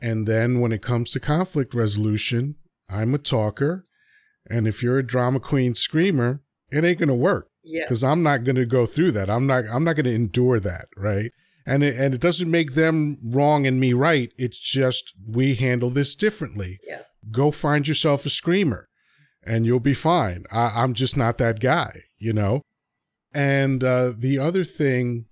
And 0.00 0.26
then 0.26 0.60
when 0.60 0.72
it 0.72 0.82
comes 0.82 1.10
to 1.12 1.20
conflict 1.20 1.74
resolution, 1.74 2.56
I'm 2.90 3.14
a 3.14 3.18
talker, 3.18 3.84
and 4.48 4.68
if 4.68 4.82
you're 4.82 4.98
a 4.98 5.06
drama 5.06 5.40
queen 5.40 5.74
screamer, 5.74 6.42
it 6.70 6.84
ain't 6.84 6.98
gonna 6.98 7.14
work. 7.14 7.48
Because 7.70 8.04
I'm 8.04 8.22
not 8.22 8.44
gonna 8.44 8.66
go 8.66 8.86
through 8.86 9.12
that. 9.12 9.28
I'm 9.30 9.46
not. 9.46 9.64
I'm 9.70 9.84
not 9.84 9.96
gonna 9.96 10.10
endure 10.10 10.60
that. 10.60 10.86
Right. 10.96 11.30
And 11.68 11.82
it, 11.82 11.96
and 11.96 12.14
it 12.14 12.20
doesn't 12.20 12.50
make 12.50 12.74
them 12.74 13.16
wrong 13.24 13.66
and 13.66 13.80
me 13.80 13.92
right. 13.92 14.32
It's 14.38 14.58
just 14.58 15.12
we 15.26 15.56
handle 15.56 15.90
this 15.90 16.14
differently. 16.14 16.78
Yeah. 16.86 17.02
Go 17.32 17.50
find 17.50 17.88
yourself 17.88 18.24
a 18.24 18.30
screamer 18.30 18.86
and 19.46 19.64
you'll 19.64 19.80
be 19.80 19.94
fine. 19.94 20.44
I, 20.52 20.82
am 20.82 20.92
just 20.92 21.16
not 21.16 21.38
that 21.38 21.60
guy, 21.60 21.92
you 22.18 22.32
know? 22.32 22.62
And 23.32 23.82
uh, 23.84 24.10
the 24.18 24.38
other 24.38 24.64
thing 24.64 25.26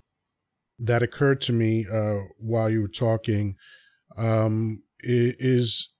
that 0.78 1.02
occurred 1.02 1.40
to 1.42 1.52
me 1.52 1.86
uh, 1.90 2.20
while 2.38 2.70
you 2.70 2.80
were 2.80 2.88
talking 2.88 3.56
um, 4.16 4.82
is 5.00 5.92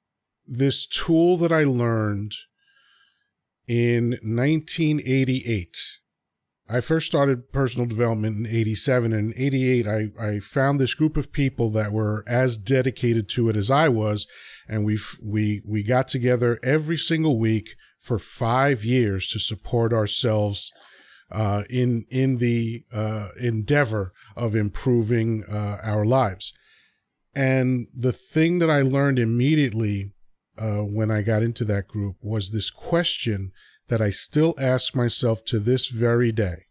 this 0.46 0.86
tool 0.86 1.36
that 1.38 1.52
I 1.52 1.64
learned 1.64 2.32
in 3.66 4.10
1988. 4.22 5.93
I 6.68 6.80
first 6.80 7.06
started 7.06 7.52
personal 7.52 7.86
development 7.86 8.46
in 8.46 8.54
87 8.54 9.12
and 9.12 9.34
88 9.36 9.86
I, 9.86 10.06
I 10.18 10.40
found 10.40 10.80
this 10.80 10.94
group 10.94 11.16
of 11.16 11.32
people 11.32 11.70
that 11.72 11.92
were 11.92 12.24
as 12.26 12.56
dedicated 12.56 13.28
to 13.30 13.48
it 13.50 13.56
as 13.56 13.70
I 13.70 13.88
was 13.88 14.26
and 14.68 14.84
we 14.84 14.98
we 15.22 15.62
we 15.66 15.82
got 15.82 16.08
together 16.08 16.58
every 16.62 16.96
single 16.96 17.38
week 17.38 17.76
for 18.00 18.18
five 18.18 18.84
years 18.84 19.26
to 19.28 19.38
support 19.38 19.92
ourselves 19.92 20.72
uh, 21.30 21.64
in 21.70 22.04
in 22.10 22.38
the 22.38 22.84
uh, 22.92 23.28
endeavor 23.40 24.12
of 24.36 24.54
improving 24.54 25.42
uh, 25.50 25.78
our 25.82 26.04
lives. 26.04 26.56
And 27.34 27.88
the 27.94 28.12
thing 28.12 28.58
that 28.60 28.70
I 28.70 28.82
learned 28.82 29.18
immediately 29.18 30.12
uh, 30.56 30.82
when 30.82 31.10
I 31.10 31.22
got 31.22 31.42
into 31.42 31.64
that 31.64 31.88
group 31.88 32.16
was 32.20 32.52
this 32.52 32.70
question 32.70 33.50
that 33.88 34.00
I 34.00 34.10
still 34.10 34.54
ask 34.58 34.96
myself 34.96 35.44
to 35.46 35.58
this 35.58 35.88
very 35.88 36.32
day. 36.32 36.66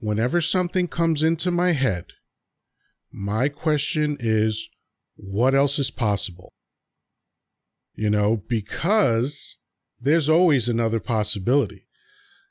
Whenever 0.00 0.40
something 0.40 0.88
comes 0.88 1.22
into 1.22 1.50
my 1.50 1.72
head, 1.72 2.06
my 3.12 3.48
question 3.48 4.16
is, 4.20 4.68
what 5.16 5.54
else 5.54 5.78
is 5.78 5.90
possible? 5.90 6.52
You 7.94 8.10
know, 8.10 8.42
because 8.48 9.58
there's 10.00 10.30
always 10.30 10.68
another 10.68 11.00
possibility. 11.00 11.86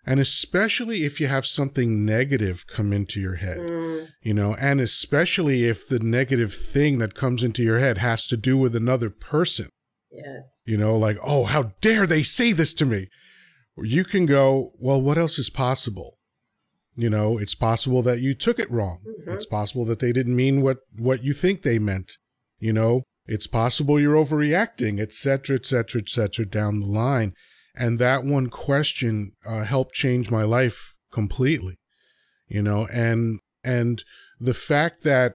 And 0.05 0.19
especially 0.21 1.03
if 1.03 1.19
you 1.19 1.27
have 1.27 1.45
something 1.45 2.05
negative 2.05 2.65
come 2.65 2.93
into 2.93 3.19
your 3.19 3.35
head, 3.35 3.57
mm. 3.57 4.07
you 4.21 4.33
know, 4.33 4.55
and 4.59 4.79
especially 4.79 5.65
if 5.65 5.87
the 5.87 5.99
negative 5.99 6.53
thing 6.53 6.97
that 6.99 7.13
comes 7.13 7.43
into 7.43 7.61
your 7.61 7.79
head 7.79 7.97
has 7.97 8.25
to 8.27 8.37
do 8.37 8.57
with 8.57 8.73
another 8.73 9.09
person. 9.09 9.67
Yes. 10.09 10.61
You 10.65 10.77
know, 10.77 10.95
like, 10.95 11.17
oh, 11.21 11.43
how 11.43 11.73
dare 11.81 12.07
they 12.07 12.23
say 12.23 12.53
this 12.53 12.73
to 12.75 12.85
me? 12.85 13.09
You 13.77 14.03
can 14.03 14.25
go, 14.25 14.71
well, 14.79 15.01
what 15.01 15.17
else 15.17 15.37
is 15.37 15.49
possible? 15.49 16.17
You 16.95 17.09
know, 17.09 17.37
it's 17.37 17.55
possible 17.55 18.01
that 18.01 18.21
you 18.21 18.33
took 18.33 18.57
it 18.57 18.71
wrong. 18.71 18.99
Mm-hmm. 19.07 19.31
It's 19.33 19.45
possible 19.45 19.85
that 19.85 19.99
they 19.99 20.11
didn't 20.11 20.35
mean 20.35 20.61
what, 20.61 20.79
what 20.97 21.23
you 21.23 21.33
think 21.33 21.61
they 21.61 21.77
meant. 21.77 22.13
You 22.59 22.73
know, 22.73 23.03
it's 23.27 23.45
possible 23.45 23.99
you're 23.99 24.15
overreacting, 24.15 24.99
et 24.99 25.13
cetera, 25.13 25.57
et 25.57 25.65
cetera, 25.65 26.01
et 26.01 26.09
cetera, 26.09 26.45
down 26.45 26.79
the 26.79 26.87
line. 26.87 27.33
And 27.75 27.99
that 27.99 28.23
one 28.23 28.49
question 28.49 29.33
uh, 29.47 29.63
helped 29.63 29.93
change 29.93 30.31
my 30.31 30.41
life 30.41 30.95
completely, 31.11 31.75
you 32.47 32.63
know, 32.63 32.87
and, 32.91 33.39
and 33.63 34.03
the 34.39 34.55
fact 34.55 35.03
that 35.03 35.33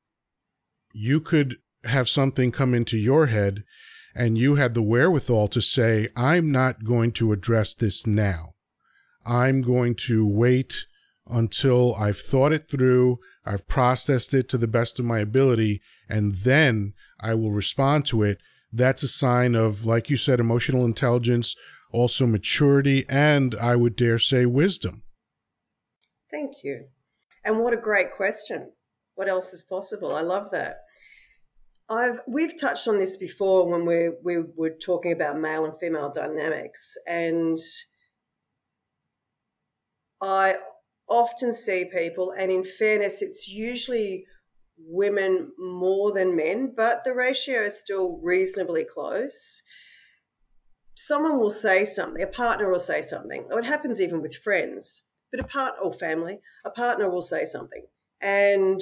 you 0.92 1.20
could 1.20 1.58
have 1.84 2.08
something 2.08 2.50
come 2.50 2.74
into 2.74 2.98
your 2.98 3.26
head 3.26 3.62
and 4.14 4.36
you 4.36 4.56
had 4.56 4.74
the 4.74 4.82
wherewithal 4.82 5.48
to 5.48 5.60
say, 5.60 6.08
I'm 6.16 6.50
not 6.52 6.84
going 6.84 7.12
to 7.12 7.32
address 7.32 7.74
this 7.74 8.06
now. 8.06 8.50
I'm 9.24 9.62
going 9.62 9.94
to 10.06 10.26
wait 10.26 10.86
until 11.26 11.94
I've 11.94 12.18
thought 12.18 12.52
it 12.52 12.68
through, 12.68 13.18
I've 13.46 13.68
processed 13.68 14.34
it 14.34 14.48
to 14.50 14.58
the 14.58 14.68
best 14.68 14.98
of 14.98 15.04
my 15.04 15.20
ability, 15.20 15.80
and 16.08 16.34
then 16.34 16.94
I 17.20 17.34
will 17.34 17.52
respond 17.52 18.06
to 18.06 18.22
it. 18.22 18.38
That's 18.72 19.02
a 19.02 19.08
sign 19.08 19.54
of, 19.54 19.84
like 19.84 20.10
you 20.10 20.16
said, 20.16 20.40
emotional 20.40 20.84
intelligence 20.84 21.54
also 21.92 22.26
maturity, 22.26 23.04
and 23.08 23.54
I 23.60 23.76
would 23.76 23.96
dare 23.96 24.18
say 24.18 24.46
wisdom. 24.46 25.02
Thank 26.30 26.64
you. 26.64 26.86
And 27.44 27.60
what 27.60 27.74
a 27.74 27.80
great 27.80 28.12
question. 28.12 28.72
What 29.14 29.28
else 29.28 29.52
is 29.52 29.62
possible? 29.62 30.14
I 30.14 30.22
love 30.22 30.50
that. 30.52 30.81
I've 31.92 32.20
we've 32.26 32.58
touched 32.58 32.88
on 32.88 32.98
this 32.98 33.18
before 33.18 33.68
when 33.68 33.84
we 33.84 34.10
we 34.24 34.42
were 34.56 34.70
talking 34.70 35.12
about 35.12 35.38
male 35.38 35.66
and 35.66 35.78
female 35.78 36.10
dynamics, 36.10 36.96
and 37.06 37.58
I 40.22 40.56
often 41.06 41.52
see 41.52 41.84
people, 41.84 42.32
and 42.36 42.50
in 42.50 42.64
fairness, 42.64 43.20
it's 43.20 43.46
usually 43.46 44.24
women 44.78 45.52
more 45.58 46.12
than 46.12 46.34
men, 46.34 46.72
but 46.74 47.04
the 47.04 47.14
ratio 47.14 47.60
is 47.60 47.78
still 47.78 48.18
reasonably 48.22 48.84
close. 48.84 49.62
Someone 50.94 51.38
will 51.38 51.50
say 51.50 51.84
something, 51.84 52.22
a 52.22 52.26
partner 52.26 52.70
will 52.70 52.78
say 52.78 53.02
something, 53.02 53.44
or 53.50 53.58
it 53.58 53.66
happens 53.66 54.00
even 54.00 54.22
with 54.22 54.34
friends, 54.34 55.08
but 55.30 55.40
a 55.40 55.46
part 55.46 55.74
or 55.82 55.92
family, 55.92 56.40
a 56.64 56.70
partner 56.70 57.10
will 57.10 57.22
say 57.22 57.44
something, 57.44 57.84
and 58.20 58.80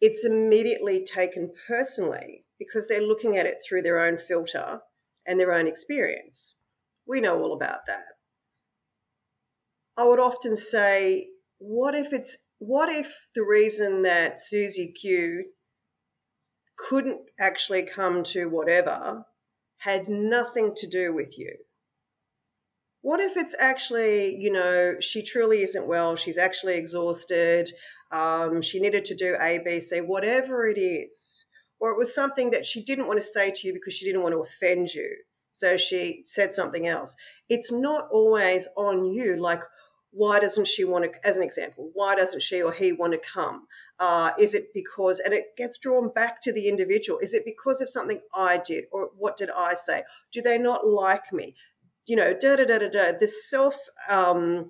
it's 0.00 0.24
immediately 0.24 1.04
taken 1.04 1.52
personally 1.68 2.44
because 2.58 2.86
they're 2.86 3.00
looking 3.00 3.36
at 3.36 3.46
it 3.46 3.56
through 3.66 3.82
their 3.82 4.00
own 4.00 4.18
filter 4.18 4.80
and 5.26 5.38
their 5.38 5.52
own 5.52 5.66
experience. 5.66 6.56
We 7.06 7.20
know 7.20 7.42
all 7.42 7.52
about 7.52 7.86
that. 7.86 8.04
I 9.96 10.04
would 10.04 10.20
often 10.20 10.56
say, 10.56 11.28
what 11.58 11.94
if 11.94 12.12
it's 12.12 12.38
what 12.58 12.88
if 12.88 13.28
the 13.34 13.42
reason 13.42 14.02
that 14.02 14.38
Susie 14.38 14.92
Q 14.92 15.44
couldn't 16.76 17.20
actually 17.38 17.82
come 17.82 18.22
to 18.22 18.46
whatever 18.46 19.24
had 19.78 20.08
nothing 20.08 20.74
to 20.76 20.86
do 20.86 21.12
with 21.14 21.38
you? 21.38 21.56
What 23.02 23.20
if 23.20 23.36
it's 23.36 23.56
actually, 23.58 24.36
you 24.36 24.52
know, 24.52 24.94
she 25.00 25.22
truly 25.22 25.62
isn't 25.62 25.86
well, 25.86 26.16
she's 26.16 26.36
actually 26.36 26.76
exhausted, 26.76 27.70
um, 28.12 28.60
she 28.60 28.80
needed 28.80 29.04
to 29.06 29.14
do 29.14 29.36
A, 29.40 29.58
B, 29.64 29.80
C, 29.80 30.00
whatever 30.00 30.66
it 30.66 30.78
is. 30.78 31.46
Or 31.80 31.90
it 31.90 31.96
was 31.96 32.14
something 32.14 32.50
that 32.50 32.66
she 32.66 32.82
didn't 32.82 33.06
want 33.06 33.18
to 33.18 33.26
say 33.26 33.50
to 33.50 33.66
you 33.66 33.72
because 33.72 33.94
she 33.94 34.04
didn't 34.04 34.22
want 34.22 34.34
to 34.34 34.42
offend 34.42 34.92
you. 34.92 35.16
So 35.50 35.78
she 35.78 36.22
said 36.24 36.52
something 36.52 36.86
else. 36.86 37.16
It's 37.48 37.72
not 37.72 38.08
always 38.12 38.68
on 38.76 39.06
you. 39.06 39.36
Like, 39.40 39.62
why 40.12 40.40
doesn't 40.40 40.66
she 40.66 40.84
want 40.84 41.04
to, 41.04 41.26
as 41.26 41.36
an 41.36 41.42
example, 41.42 41.90
why 41.94 42.16
doesn't 42.16 42.42
she 42.42 42.62
or 42.62 42.72
he 42.72 42.92
want 42.92 43.12
to 43.14 43.18
come? 43.18 43.66
Uh, 43.98 44.32
is 44.38 44.54
it 44.54 44.74
because, 44.74 45.20
and 45.20 45.32
it 45.32 45.56
gets 45.56 45.78
drawn 45.78 46.12
back 46.12 46.40
to 46.42 46.52
the 46.52 46.68
individual, 46.68 47.18
is 47.20 47.32
it 47.32 47.44
because 47.44 47.80
of 47.80 47.88
something 47.88 48.20
I 48.34 48.58
did 48.58 48.84
or 48.92 49.10
what 49.16 49.36
did 49.36 49.50
I 49.50 49.74
say? 49.74 50.02
Do 50.32 50.42
they 50.42 50.58
not 50.58 50.86
like 50.86 51.32
me? 51.32 51.54
You 52.10 52.16
know, 52.16 52.34
da 52.34 52.56
da 52.56 52.64
da 52.64 52.78
da 52.78 52.88
da. 52.88 53.12
This 53.20 53.48
self, 53.48 53.76
um, 54.08 54.66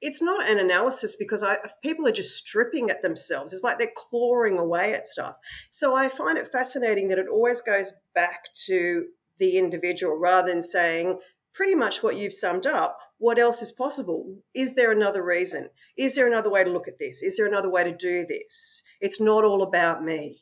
it's 0.00 0.20
not 0.20 0.50
an 0.50 0.58
analysis 0.58 1.14
because 1.14 1.44
I, 1.44 1.58
people 1.84 2.04
are 2.08 2.18
just 2.20 2.36
stripping 2.36 2.90
at 2.90 3.00
themselves. 3.00 3.52
It's 3.52 3.62
like 3.62 3.78
they're 3.78 3.86
clawing 3.96 4.58
away 4.58 4.92
at 4.92 5.06
stuff. 5.06 5.36
So 5.70 5.94
I 5.94 6.08
find 6.08 6.36
it 6.36 6.48
fascinating 6.48 7.06
that 7.08 7.20
it 7.20 7.28
always 7.30 7.60
goes 7.60 7.92
back 8.12 8.48
to 8.66 9.04
the 9.38 9.56
individual 9.56 10.18
rather 10.18 10.50
than 10.52 10.64
saying 10.64 11.20
pretty 11.54 11.76
much 11.76 12.02
what 12.02 12.16
you've 12.16 12.32
summed 12.32 12.66
up. 12.66 12.98
What 13.18 13.38
else 13.38 13.62
is 13.62 13.70
possible? 13.70 14.38
Is 14.52 14.74
there 14.74 14.90
another 14.90 15.24
reason? 15.24 15.70
Is 15.96 16.16
there 16.16 16.26
another 16.26 16.50
way 16.50 16.64
to 16.64 16.70
look 16.70 16.88
at 16.88 16.98
this? 16.98 17.22
Is 17.22 17.36
there 17.36 17.46
another 17.46 17.70
way 17.70 17.84
to 17.84 17.96
do 17.96 18.26
this? 18.28 18.82
It's 19.00 19.20
not 19.20 19.44
all 19.44 19.62
about 19.62 20.02
me. 20.02 20.40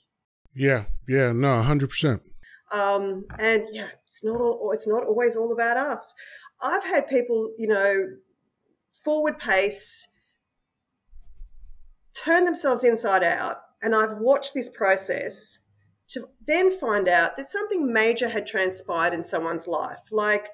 Yeah, 0.55 0.85
yeah, 1.07 1.33
no, 1.33 1.61
hundred 1.61 1.91
percent. 1.91 2.27
Um, 2.75 3.25
and 3.39 3.67
yeah, 3.71 3.89
it's 4.09 4.25
not 4.25 4.41
all. 4.41 4.71
It's 4.73 4.87
not 4.87 5.05
always 5.05 5.37
all 5.37 5.53
about 5.53 5.77
us. 5.77 6.15
I've 6.61 6.85
had 6.85 7.07
people, 7.09 7.53
you 7.57 7.69
know, 7.69 8.05
forward 9.05 9.39
pace, 9.39 10.09
turn 12.15 12.45
themselves 12.45 12.83
inside 12.83 13.23
out. 13.23 13.59
And 13.83 13.95
I've 13.95 14.17
watched 14.19 14.55
this 14.55 14.71
process 14.71 15.61
to 16.09 16.29
then 16.47 16.77
find 16.77 17.07
out 17.07 17.37
that 17.37 17.47
something 17.47 17.93
major 17.93 18.31
had 18.31 18.47
transpired 18.47 19.13
in 19.13 19.25
someone's 19.25 19.67
life, 19.67 20.11
like 20.11 20.49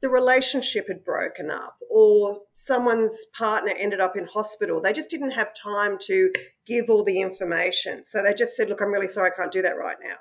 the 0.00 0.08
relationship 0.08 0.88
had 0.88 1.04
broken 1.04 1.50
up 1.50 1.76
or 1.88 2.40
someone's 2.52 3.26
partner 3.38 3.72
ended 3.78 4.00
up 4.00 4.16
in 4.16 4.26
hospital. 4.26 4.80
They 4.80 4.92
just 4.92 5.10
didn't 5.10 5.30
have 5.30 5.54
time 5.54 5.96
to 6.06 6.32
give 6.66 6.86
all 6.88 7.04
the 7.04 7.20
information. 7.20 8.04
So 8.04 8.20
they 8.20 8.34
just 8.34 8.56
said, 8.56 8.68
Look, 8.68 8.80
I'm 8.80 8.92
really 8.92 9.06
sorry, 9.06 9.30
I 9.30 9.40
can't 9.40 9.52
do 9.52 9.62
that 9.62 9.78
right 9.78 9.96
now. 10.02 10.16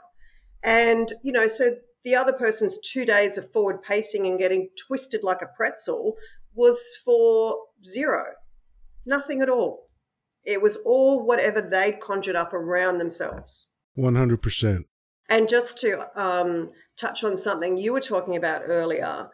And, 0.63 1.13
you 1.23 1.31
know, 1.31 1.47
so 1.47 1.77
the 2.03 2.15
other 2.15 2.33
person's 2.33 2.77
two 2.79 3.05
days 3.05 3.37
of 3.37 3.51
forward 3.51 3.81
pacing 3.81 4.25
and 4.27 4.39
getting 4.39 4.69
twisted 4.87 5.23
like 5.23 5.41
a 5.41 5.47
pretzel 5.47 6.15
was 6.53 6.97
for 7.03 7.57
zero, 7.85 8.25
nothing 9.05 9.41
at 9.41 9.49
all. 9.49 9.89
It 10.43 10.61
was 10.61 10.77
all 10.85 11.25
whatever 11.25 11.61
they'd 11.61 11.99
conjured 11.99 12.35
up 12.35 12.53
around 12.53 12.97
themselves. 12.97 13.67
100%. 13.97 14.83
And 15.29 15.47
just 15.47 15.77
to 15.79 16.07
um, 16.15 16.69
touch 16.99 17.23
on 17.23 17.37
something 17.37 17.77
you 17.77 17.93
were 17.93 18.01
talking 18.01 18.35
about 18.35 18.63
earlier, 18.65 19.29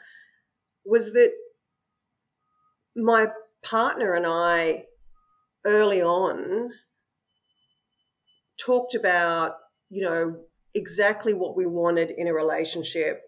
was 0.85 1.13
that 1.13 1.31
my 2.95 3.27
partner 3.63 4.13
and 4.13 4.25
I 4.27 4.85
early 5.65 6.01
on 6.01 6.71
talked 8.59 8.95
about, 8.95 9.55
you 9.89 10.01
know, 10.01 10.43
exactly 10.77 11.33
what 11.33 11.57
we 11.57 11.65
wanted 11.65 12.11
in 12.11 12.27
a 12.27 12.33
relationship, 12.33 13.21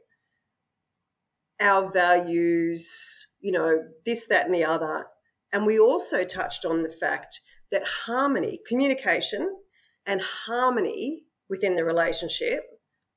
our 1.59 1.91
values, 1.91 3.27
you 3.41 3.51
know, 3.51 3.83
this, 4.05 4.27
that, 4.27 4.45
and 4.45 4.55
the 4.55 4.63
other. 4.63 5.05
And 5.51 5.65
we 5.65 5.79
also 5.79 6.23
touched 6.23 6.63
on 6.63 6.83
the 6.83 6.89
fact 6.89 7.41
that 7.71 7.83
harmony, 8.05 8.59
communication, 8.67 9.57
and 10.05 10.21
harmony 10.21 11.23
within 11.49 11.75
the 11.75 11.83
relationship, 11.83 12.63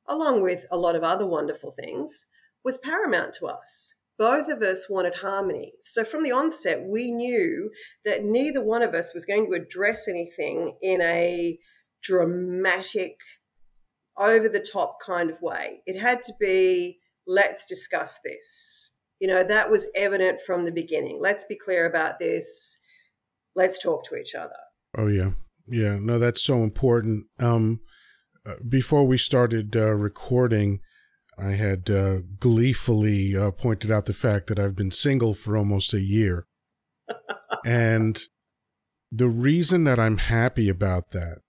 along 0.07 0.43
with 0.43 0.65
a 0.71 0.77
lot 0.77 0.97
of 0.97 1.03
other 1.03 1.27
wonderful 1.27 1.71
things, 1.71 2.27
was 2.65 2.79
paramount 2.79 3.35
to 3.35 3.47
us. 3.47 3.95
Both 4.19 4.49
of 4.49 4.63
us 4.63 4.89
wanted 4.89 5.17
harmony. 5.17 5.73
So 5.83 6.05
from 6.05 6.23
the 6.23 6.33
onset, 6.33 6.85
we 6.87 7.11
knew 7.11 7.71
that 8.05 8.25
neither 8.25 8.63
one 8.63 8.83
of 8.83 8.95
us 8.95 9.15
was 9.15 9.25
going 9.25 9.47
to 9.47 9.57
address 9.57 10.07
anything 10.07 10.77
in 10.81 11.01
a 11.01 11.59
dramatic, 12.03 13.17
over 14.19 14.49
the 14.49 14.65
top 14.73 14.99
kind 15.05 15.31
of 15.31 15.41
way. 15.41 15.83
It 15.87 15.99
had 15.99 16.23
to 16.25 16.33
be, 16.39 16.99
let's 17.27 17.65
discuss 17.65 18.19
this 18.25 18.93
you 19.23 19.29
know, 19.29 19.45
that 19.45 19.71
was 19.71 19.87
evident 19.95 20.41
from 20.41 20.65
the 20.65 20.73
beginning. 20.73 21.21
Let's 21.21 21.45
be 21.45 21.55
clear 21.55 21.87
about 21.87 22.19
this. 22.19 22.81
Let's 23.55 23.79
talk 23.79 24.03
to 24.07 24.17
each 24.17 24.35
other. 24.35 24.57
Oh, 24.99 25.07
yeah. 25.07 25.31
Yeah. 25.69 25.99
No, 26.01 26.19
that's 26.19 26.43
so 26.43 26.65
important. 26.65 27.27
Um, 27.39 27.83
uh, 28.45 28.55
before 28.69 29.07
we 29.07 29.17
started 29.17 29.77
uh, 29.77 29.95
recording, 29.95 30.81
I 31.39 31.51
had 31.51 31.89
uh, 31.89 32.23
gleefully 32.41 33.37
uh, 33.37 33.53
pointed 33.53 33.93
out 33.93 34.07
the 34.07 34.13
fact 34.13 34.49
that 34.49 34.59
I've 34.59 34.75
been 34.75 34.91
single 34.91 35.35
for 35.35 35.57
almost 35.57 35.95
a 35.95 36.01
year. 36.01 36.49
and 37.65 38.19
the 39.13 39.29
reason 39.29 39.85
that 39.85 40.01
I'm 40.01 40.19
happy 40.19 40.69
about 40.69 41.13
that 41.13 41.43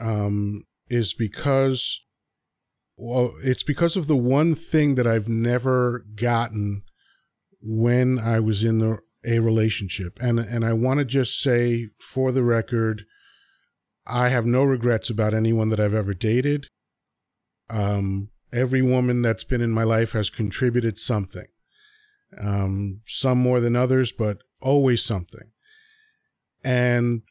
um, 0.00 0.62
is 0.90 1.14
because 1.14 2.04
well, 2.98 3.32
it's 3.44 3.62
because 3.62 3.96
of 3.96 4.08
the 4.08 4.16
one 4.16 4.54
thing 4.54 4.96
that 4.96 5.06
I've 5.06 5.28
never 5.28 6.04
gotten 6.16 6.82
when 7.60 8.18
I 8.18 8.40
was 8.40 8.64
in 8.64 8.78
the, 8.78 8.98
a 9.24 9.38
relationship. 9.38 10.18
And, 10.20 10.40
and 10.40 10.64
I 10.64 10.72
want 10.72 10.98
to 10.98 11.04
just 11.04 11.40
say 11.40 11.90
for 12.00 12.32
the 12.32 12.42
record, 12.42 13.04
I 14.06 14.30
have 14.30 14.46
no 14.46 14.64
regrets 14.64 15.10
about 15.10 15.32
anyone 15.32 15.68
that 15.68 15.78
I've 15.78 15.94
ever 15.94 16.12
dated. 16.12 16.66
Um, 17.70 18.30
every 18.52 18.82
woman 18.82 19.22
that's 19.22 19.44
been 19.44 19.60
in 19.60 19.70
my 19.70 19.84
life 19.84 20.12
has 20.12 20.30
contributed 20.30 20.98
something. 20.98 21.46
Um, 22.42 23.02
some 23.06 23.38
more 23.38 23.60
than 23.60 23.76
others, 23.76 24.10
but 24.10 24.38
always 24.60 25.04
something. 25.04 25.52
And 26.64 27.22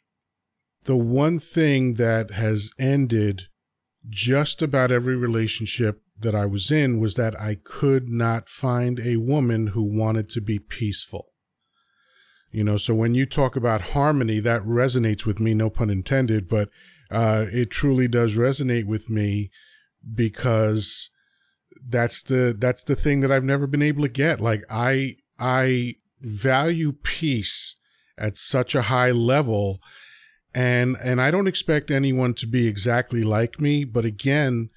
the 0.88 0.98
one 0.98 1.38
thing 1.38 1.96
that 1.96 2.32
has 2.32 2.72
ended 2.80 3.44
just 4.10 4.62
about 4.62 4.90
every 4.90 5.18
relationship 5.18 6.02
that 6.18 6.34
I 6.34 6.46
was 6.46 6.72
in 6.72 7.00
was 7.00 7.16
that 7.16 7.40
I 7.40 7.58
could 7.62 8.08
not 8.08 8.48
find 8.48 8.98
a 9.00 9.18
woman 9.18 9.68
who 9.68 9.84
wanted 9.84 10.30
to 10.30 10.42
be 10.42 10.60
peaceful. 10.60 11.34
You 12.52 12.64
know, 12.64 12.78
so 12.78 12.96
when 12.96 13.14
you 13.14 13.26
talk 13.26 13.58
about 13.58 13.90
harmony, 13.90 14.40
that 14.40 14.64
resonates 14.64 15.26
with 15.26 15.42
me, 15.42 15.54
no 15.54 15.70
pun 15.70 15.90
intended, 15.90 16.48
but 16.48 16.70
uh, 17.12 17.46
it 17.52 17.70
truly 17.70 18.08
does 18.08 18.38
resonate 18.38 18.88
with 18.88 19.10
me 19.10 19.52
because 20.16 21.10
that's 21.86 22.24
the 22.24 22.56
that's 22.58 22.84
the 22.86 22.96
thing 22.96 23.20
that 23.20 23.32
I've 23.32 23.44
never 23.44 23.68
been 23.68 23.82
able 23.82 24.04
to 24.04 24.10
get. 24.10 24.40
Like 24.40 24.64
I 24.70 25.16
I 25.38 25.96
value 26.22 26.94
peace 26.94 27.76
at 28.18 28.38
such 28.38 28.74
a 28.74 28.84
high 28.84 29.12
level 29.12 29.82
and 30.58 30.96
and 31.04 31.22
I 31.22 31.30
don't 31.32 31.48
expect 31.48 31.92
anyone 31.92 32.34
to 32.36 32.48
be 32.48 32.68
exactly 32.68 33.22
like 33.22 33.62
me, 33.62 33.86
but 33.86 34.06
again, 34.06 34.70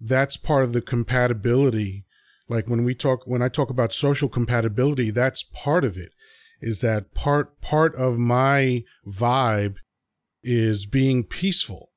that's 0.00 0.36
part 0.36 0.64
of 0.64 0.72
the 0.72 0.82
compatibility 0.82 2.04
Like 2.48 2.68
when 2.68 2.84
we 2.84 2.94
talk, 2.94 3.26
when 3.26 3.42
I 3.42 3.48
talk 3.48 3.70
about 3.70 3.92
social 3.92 4.28
compatibility, 4.28 5.10
that's 5.10 5.42
part 5.42 5.84
of 5.84 5.96
it. 5.96 6.12
Is 6.60 6.80
that 6.80 7.12
part 7.14 7.60
part 7.60 7.94
of 7.96 8.18
my 8.18 8.84
vibe 9.06 9.76
is 10.42 10.86
being 10.86 11.24
peaceful, 11.24 11.90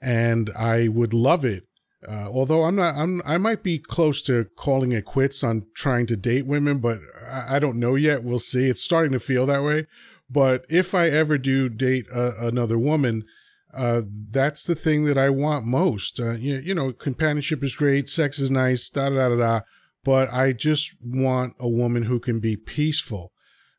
and 0.00 0.50
I 0.56 0.88
would 0.88 1.12
love 1.12 1.44
it. 1.44 1.64
Uh, 2.06 2.28
although 2.30 2.64
I'm 2.64 2.76
not, 2.76 2.94
I'm 2.96 3.20
I 3.26 3.36
might 3.38 3.62
be 3.62 3.78
close 3.78 4.22
to 4.22 4.46
calling 4.56 4.92
it 4.92 5.04
quits 5.04 5.42
on 5.42 5.66
trying 5.74 6.06
to 6.06 6.16
date 6.16 6.46
women, 6.46 6.78
but 6.78 6.98
I, 7.30 7.56
I 7.56 7.58
don't 7.58 7.80
know 7.80 7.94
yet. 7.94 8.22
We'll 8.22 8.38
see. 8.38 8.66
It's 8.66 8.82
starting 8.82 9.12
to 9.12 9.18
feel 9.18 9.46
that 9.46 9.62
way. 9.62 9.86
But 10.30 10.64
if 10.68 10.94
I 10.94 11.08
ever 11.08 11.38
do 11.38 11.68
date 11.68 12.06
another 12.12 12.78
woman, 12.78 13.24
uh, 13.72 14.02
that's 14.30 14.64
the 14.64 14.74
thing 14.74 15.04
that 15.04 15.18
I 15.18 15.30
want 15.30 15.66
most. 15.66 16.20
Uh, 16.20 16.32
you, 16.32 16.56
you, 16.56 16.74
know, 16.74 16.92
companionship 16.92 17.62
is 17.62 17.74
great, 17.74 18.08
sex 18.08 18.38
is 18.38 18.50
nice, 18.50 18.88
da 18.88 19.10
da 19.10 19.28
da 19.28 19.36
da. 19.36 19.60
But 20.04 20.32
I 20.32 20.52
just 20.52 20.94
want 21.02 21.54
a 21.58 21.68
woman 21.68 22.04
who 22.04 22.20
can 22.20 22.38
be 22.38 22.56
peaceful, 22.56 23.32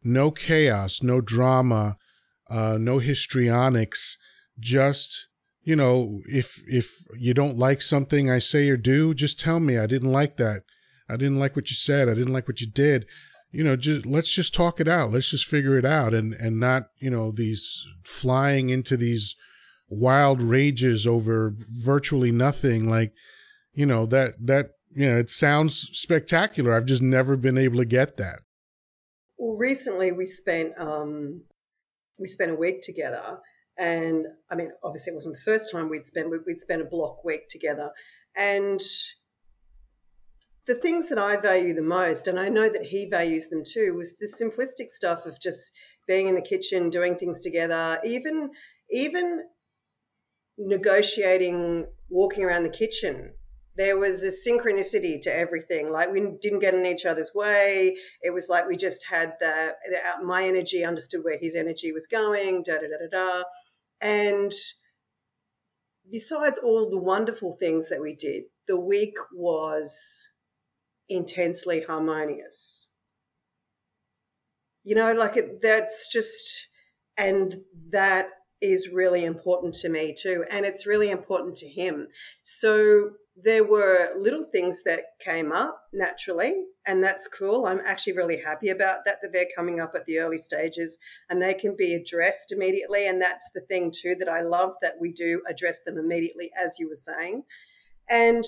no 0.03 0.31
chaos, 0.31 1.01
no 1.01 1.21
drama, 1.21 1.97
uh, 2.49 2.77
no 2.79 2.99
histrionics. 2.99 4.17
Just 4.59 5.27
you 5.63 5.75
know, 5.75 6.21
if 6.25 6.61
if 6.67 6.91
you 7.17 7.33
don't 7.33 7.57
like 7.57 7.81
something 7.81 8.29
I 8.29 8.39
say 8.39 8.69
or 8.69 8.77
do, 8.77 9.13
just 9.13 9.39
tell 9.39 9.59
me 9.59 9.77
I 9.77 9.87
didn't 9.87 10.11
like 10.11 10.37
that. 10.37 10.61
I 11.09 11.17
didn't 11.17 11.39
like 11.39 11.55
what 11.55 11.69
you 11.69 11.75
said. 11.75 12.09
I 12.09 12.15
didn't 12.15 12.33
like 12.33 12.47
what 12.47 12.61
you 12.61 12.67
did 12.67 13.05
you 13.55 13.63
know, 13.63 13.77
just 13.77 14.05
let's 14.05 14.35
just 14.35 14.53
talk 14.53 14.81
it 14.81 14.87
out. 14.87 15.11
Let's 15.11 15.31
just 15.31 15.45
figure 15.45 15.77
it 15.77 15.85
out 15.85 16.13
and 16.13 16.33
and 16.33 16.59
not, 16.59 16.89
you 16.99 17.09
know, 17.09 17.31
these 17.31 17.87
flying 18.03 18.69
into 18.69 18.97
these 18.97 19.37
wild 19.87 20.41
rages 20.41 21.07
over 21.07 21.55
virtually 21.57 22.31
nothing 22.31 22.89
like, 22.89 23.13
you 23.73 23.85
know, 23.85 24.05
that 24.07 24.33
that 24.41 24.71
you 24.89 25.07
know, 25.07 25.17
it 25.17 25.29
sounds 25.29 25.89
spectacular. 25.93 26.73
I've 26.73 26.85
just 26.85 27.01
never 27.01 27.37
been 27.37 27.57
able 27.57 27.77
to 27.77 27.85
get 27.85 28.17
that. 28.17 28.39
Well, 29.37 29.55
recently 29.55 30.11
we 30.11 30.25
spent 30.25 30.73
um 30.77 31.43
we 32.19 32.27
spent 32.27 32.51
a 32.51 32.55
week 32.55 32.81
together 32.81 33.39
and 33.77 34.25
I 34.51 34.55
mean, 34.55 34.71
obviously 34.83 35.11
it 35.11 35.15
wasn't 35.15 35.37
the 35.37 35.51
first 35.51 35.71
time 35.71 35.87
we'd 35.87 36.05
spent 36.05 36.29
we'd 36.45 36.59
spent 36.59 36.81
a 36.81 36.85
block 36.85 37.23
week 37.23 37.47
together 37.49 37.91
and 38.35 38.81
the 40.67 40.75
things 40.75 41.09
that 41.09 41.19
I 41.19 41.37
value 41.37 41.73
the 41.73 41.83
most, 41.83 42.27
and 42.27 42.39
I 42.39 42.49
know 42.49 42.69
that 42.69 42.85
he 42.85 43.07
values 43.09 43.49
them 43.49 43.63
too, 43.63 43.93
was 43.95 44.15
the 44.19 44.27
simplistic 44.27 44.89
stuff 44.89 45.25
of 45.25 45.39
just 45.39 45.71
being 46.07 46.27
in 46.27 46.35
the 46.35 46.41
kitchen, 46.41 46.89
doing 46.89 47.15
things 47.15 47.41
together, 47.41 47.99
even 48.03 48.51
even 48.89 49.43
negotiating, 50.57 51.85
walking 52.09 52.43
around 52.43 52.63
the 52.63 52.69
kitchen. 52.69 53.33
There 53.77 53.97
was 53.97 54.23
a 54.23 54.29
synchronicity 54.29 55.19
to 55.21 55.35
everything. 55.35 55.91
Like 55.91 56.11
we 56.11 56.21
didn't 56.41 56.59
get 56.59 56.73
in 56.73 56.85
each 56.85 57.05
other's 57.05 57.31
way. 57.35 57.95
It 58.21 58.33
was 58.33 58.47
like 58.49 58.67
we 58.67 58.77
just 58.77 59.05
had 59.07 59.33
that. 59.41 59.75
Uh, 59.93 60.23
my 60.23 60.45
energy 60.45 60.83
understood 60.83 61.23
where 61.23 61.37
his 61.37 61.55
energy 61.55 61.91
was 61.91 62.07
going. 62.07 62.63
Da 62.63 62.75
da 62.75 62.87
da 62.87 62.97
da 63.09 63.39
da. 63.39 63.43
And 64.01 64.53
besides 66.09 66.57
all 66.57 66.89
the 66.89 67.01
wonderful 67.01 67.51
things 67.51 67.89
that 67.89 68.01
we 68.01 68.15
did, 68.15 68.43
the 68.67 68.79
week 68.79 69.15
was 69.33 70.29
intensely 71.09 71.81
harmonious. 71.81 72.89
You 74.83 74.95
know, 74.95 75.13
like 75.13 75.37
it, 75.37 75.61
that's 75.61 76.11
just, 76.11 76.67
and 77.17 77.55
that 77.89 78.29
is 78.61 78.89
really 78.89 79.25
important 79.25 79.73
to 79.75 79.89
me 79.89 80.13
too. 80.17 80.45
And 80.49 80.65
it's 80.65 80.85
really 80.85 81.09
important 81.09 81.55
to 81.57 81.67
him. 81.67 82.07
So 82.41 83.11
there 83.35 83.65
were 83.65 84.09
little 84.17 84.43
things 84.43 84.83
that 84.83 85.03
came 85.19 85.51
up 85.51 85.81
naturally, 85.91 86.65
and 86.87 87.03
that's 87.03 87.27
cool. 87.27 87.65
I'm 87.65 87.81
actually 87.85 88.13
really 88.13 88.37
happy 88.37 88.69
about 88.69 88.99
that, 89.05 89.17
that 89.21 89.33
they're 89.33 89.47
coming 89.55 89.81
up 89.81 89.93
at 89.95 90.05
the 90.05 90.19
early 90.19 90.37
stages 90.37 90.97
and 91.29 91.41
they 91.41 91.53
can 91.53 91.75
be 91.75 91.93
addressed 91.93 92.51
immediately. 92.51 93.07
And 93.07 93.21
that's 93.21 93.49
the 93.53 93.61
thing 93.61 93.91
too 93.91 94.15
that 94.19 94.29
I 94.29 94.41
love 94.41 94.73
that 94.81 94.95
we 95.01 95.11
do 95.11 95.41
address 95.49 95.79
them 95.85 95.97
immediately, 95.97 96.51
as 96.57 96.79
you 96.79 96.87
were 96.87 96.95
saying. 96.95 97.43
And 98.09 98.45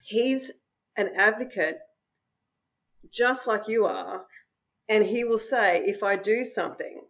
he's 0.00 0.52
an 0.96 1.10
advocate 1.16 1.78
just 3.10 3.46
like 3.46 3.68
you 3.68 3.84
are, 3.84 4.26
and 4.88 5.04
he 5.04 5.24
will 5.24 5.38
say, 5.38 5.80
if 5.84 6.02
I 6.02 6.16
do 6.16 6.44
something 6.44 7.02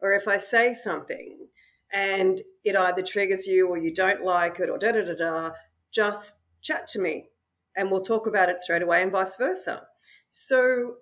or 0.00 0.12
if 0.12 0.28
I 0.28 0.38
say 0.38 0.74
something 0.74 1.48
and 1.92 2.42
it 2.64 2.76
either 2.76 3.02
triggers 3.02 3.46
you 3.46 3.68
or 3.68 3.78
you 3.78 3.92
don't 3.92 4.24
like 4.24 4.60
it 4.60 4.68
or 4.68 4.78
da 4.78 4.92
da 4.92 5.04
da 5.04 5.14
da, 5.14 5.50
just 5.92 6.34
chat 6.62 6.86
to 6.88 7.00
me 7.00 7.28
and 7.76 7.90
we'll 7.90 8.02
talk 8.02 8.26
about 8.26 8.48
it 8.48 8.60
straight 8.60 8.82
away 8.82 9.02
and 9.02 9.12
vice 9.12 9.36
versa. 9.36 9.82
So 10.30 10.96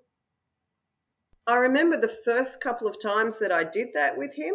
I 1.46 1.56
remember 1.56 1.98
the 1.98 2.14
first 2.24 2.62
couple 2.62 2.86
of 2.86 3.00
times 3.00 3.38
that 3.38 3.52
I 3.52 3.64
did 3.64 3.88
that 3.94 4.16
with 4.16 4.34
him 4.36 4.54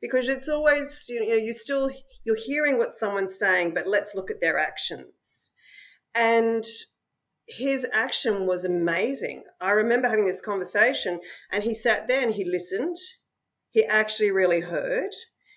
because 0.00 0.28
it's 0.28 0.48
always 0.48 1.06
you 1.08 1.20
know 1.20 1.34
you 1.34 1.52
still 1.52 1.90
you're 2.24 2.36
hearing 2.36 2.78
what 2.78 2.92
someone's 2.92 3.38
saying 3.38 3.72
but 3.72 3.86
let's 3.86 4.14
look 4.14 4.30
at 4.30 4.40
their 4.40 4.58
actions 4.58 5.50
and 6.14 6.64
his 7.46 7.86
action 7.92 8.46
was 8.46 8.64
amazing. 8.64 9.44
I 9.60 9.72
remember 9.72 10.08
having 10.08 10.26
this 10.26 10.40
conversation 10.40 11.20
and 11.52 11.62
he 11.62 11.74
sat 11.74 12.08
there 12.08 12.22
and 12.22 12.34
he 12.34 12.44
listened. 12.44 12.96
He 13.70 13.84
actually 13.84 14.30
really 14.30 14.60
heard. 14.60 15.10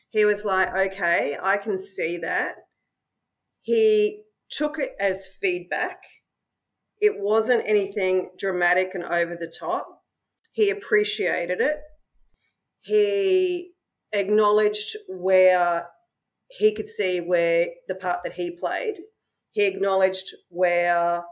He 0.10 0.26
was 0.26 0.44
like, 0.44 0.74
okay, 0.74 1.38
I 1.42 1.58
can 1.58 1.78
see 1.78 2.18
that. 2.18 2.56
He 3.62 4.24
took 4.50 4.80
it 4.80 4.92
as 5.00 5.28
feedback. 5.28 6.02
It 7.00 7.14
wasn't 7.18 7.68
anything 7.68 8.32
dramatic 8.38 8.92
and 8.94 9.04
over 9.04 9.36
the 9.36 9.52
top. 9.60 9.88
He 10.52 10.70
appreciated 10.70 11.62
it. 11.62 11.78
He 12.80 13.74
acknowledged 14.12 14.96
where 15.08 15.88
he 16.50 16.74
could 16.74 16.88
see 16.88 17.20
where 17.20 17.68
the 17.88 17.96
part 17.96 18.24
that 18.24 18.34
he 18.34 18.52
played. 18.52 19.00
He 19.52 19.66
acknowledged 19.66 20.34
where 20.50 21.24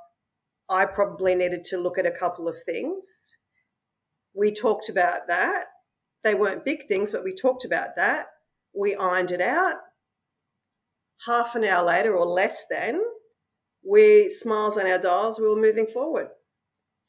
I 0.69 0.86
probably 0.86 1.36
needed 1.36 1.63
to 1.65 1.78
look 1.78 1.97
at 1.97 2.06
a 2.06 2.12
couple 2.12 2.47
of 2.47 2.56
things. 2.65 3.38
We 4.34 4.51
talked 4.51 4.89
about 4.89 5.28
that. 5.28 5.65
They 6.23 6.34
weren't 6.36 6.65
big 6.65 6.88
things, 6.88 7.12
but 7.12 7.23
we 7.23 7.34
talked 7.34 7.65
about 7.65 7.95
that. 7.95 8.28
We 8.78 8.95
ironed 8.95 9.32
it 9.32 9.41
out. 9.41 9.75
Half 11.25 11.56
an 11.56 11.63
hour 11.63 11.86
later, 11.86 12.15
or 12.15 12.25
less 12.25 12.65
than, 12.69 12.99
we 13.88 14.28
smiles 14.30 14.78
on 14.78 14.88
our 14.88 14.97
dials, 14.97 15.39
we 15.39 15.47
were 15.47 15.56
moving 15.56 15.88
forward. 15.88 16.28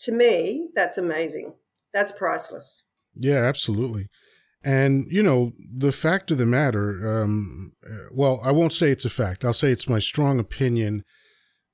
To 0.00 0.12
me, 0.12 0.70
that's 0.74 0.98
amazing. 0.98 1.54
That's 1.94 2.12
priceless. 2.12 2.84
Yeah, 3.14 3.38
absolutely. 3.44 4.08
And, 4.62 5.06
you 5.10 5.22
know, 5.22 5.52
the 5.74 5.92
fact 5.92 6.30
of 6.30 6.38
the 6.38 6.46
matter, 6.46 7.22
um, 7.22 7.70
well, 8.14 8.40
I 8.44 8.52
won't 8.52 8.72
say 8.72 8.90
it's 8.90 9.04
a 9.04 9.10
fact. 9.10 9.44
I'll 9.44 9.52
say 9.52 9.70
it's 9.70 9.88
my 9.88 9.98
strong 9.98 10.38
opinion 10.38 11.04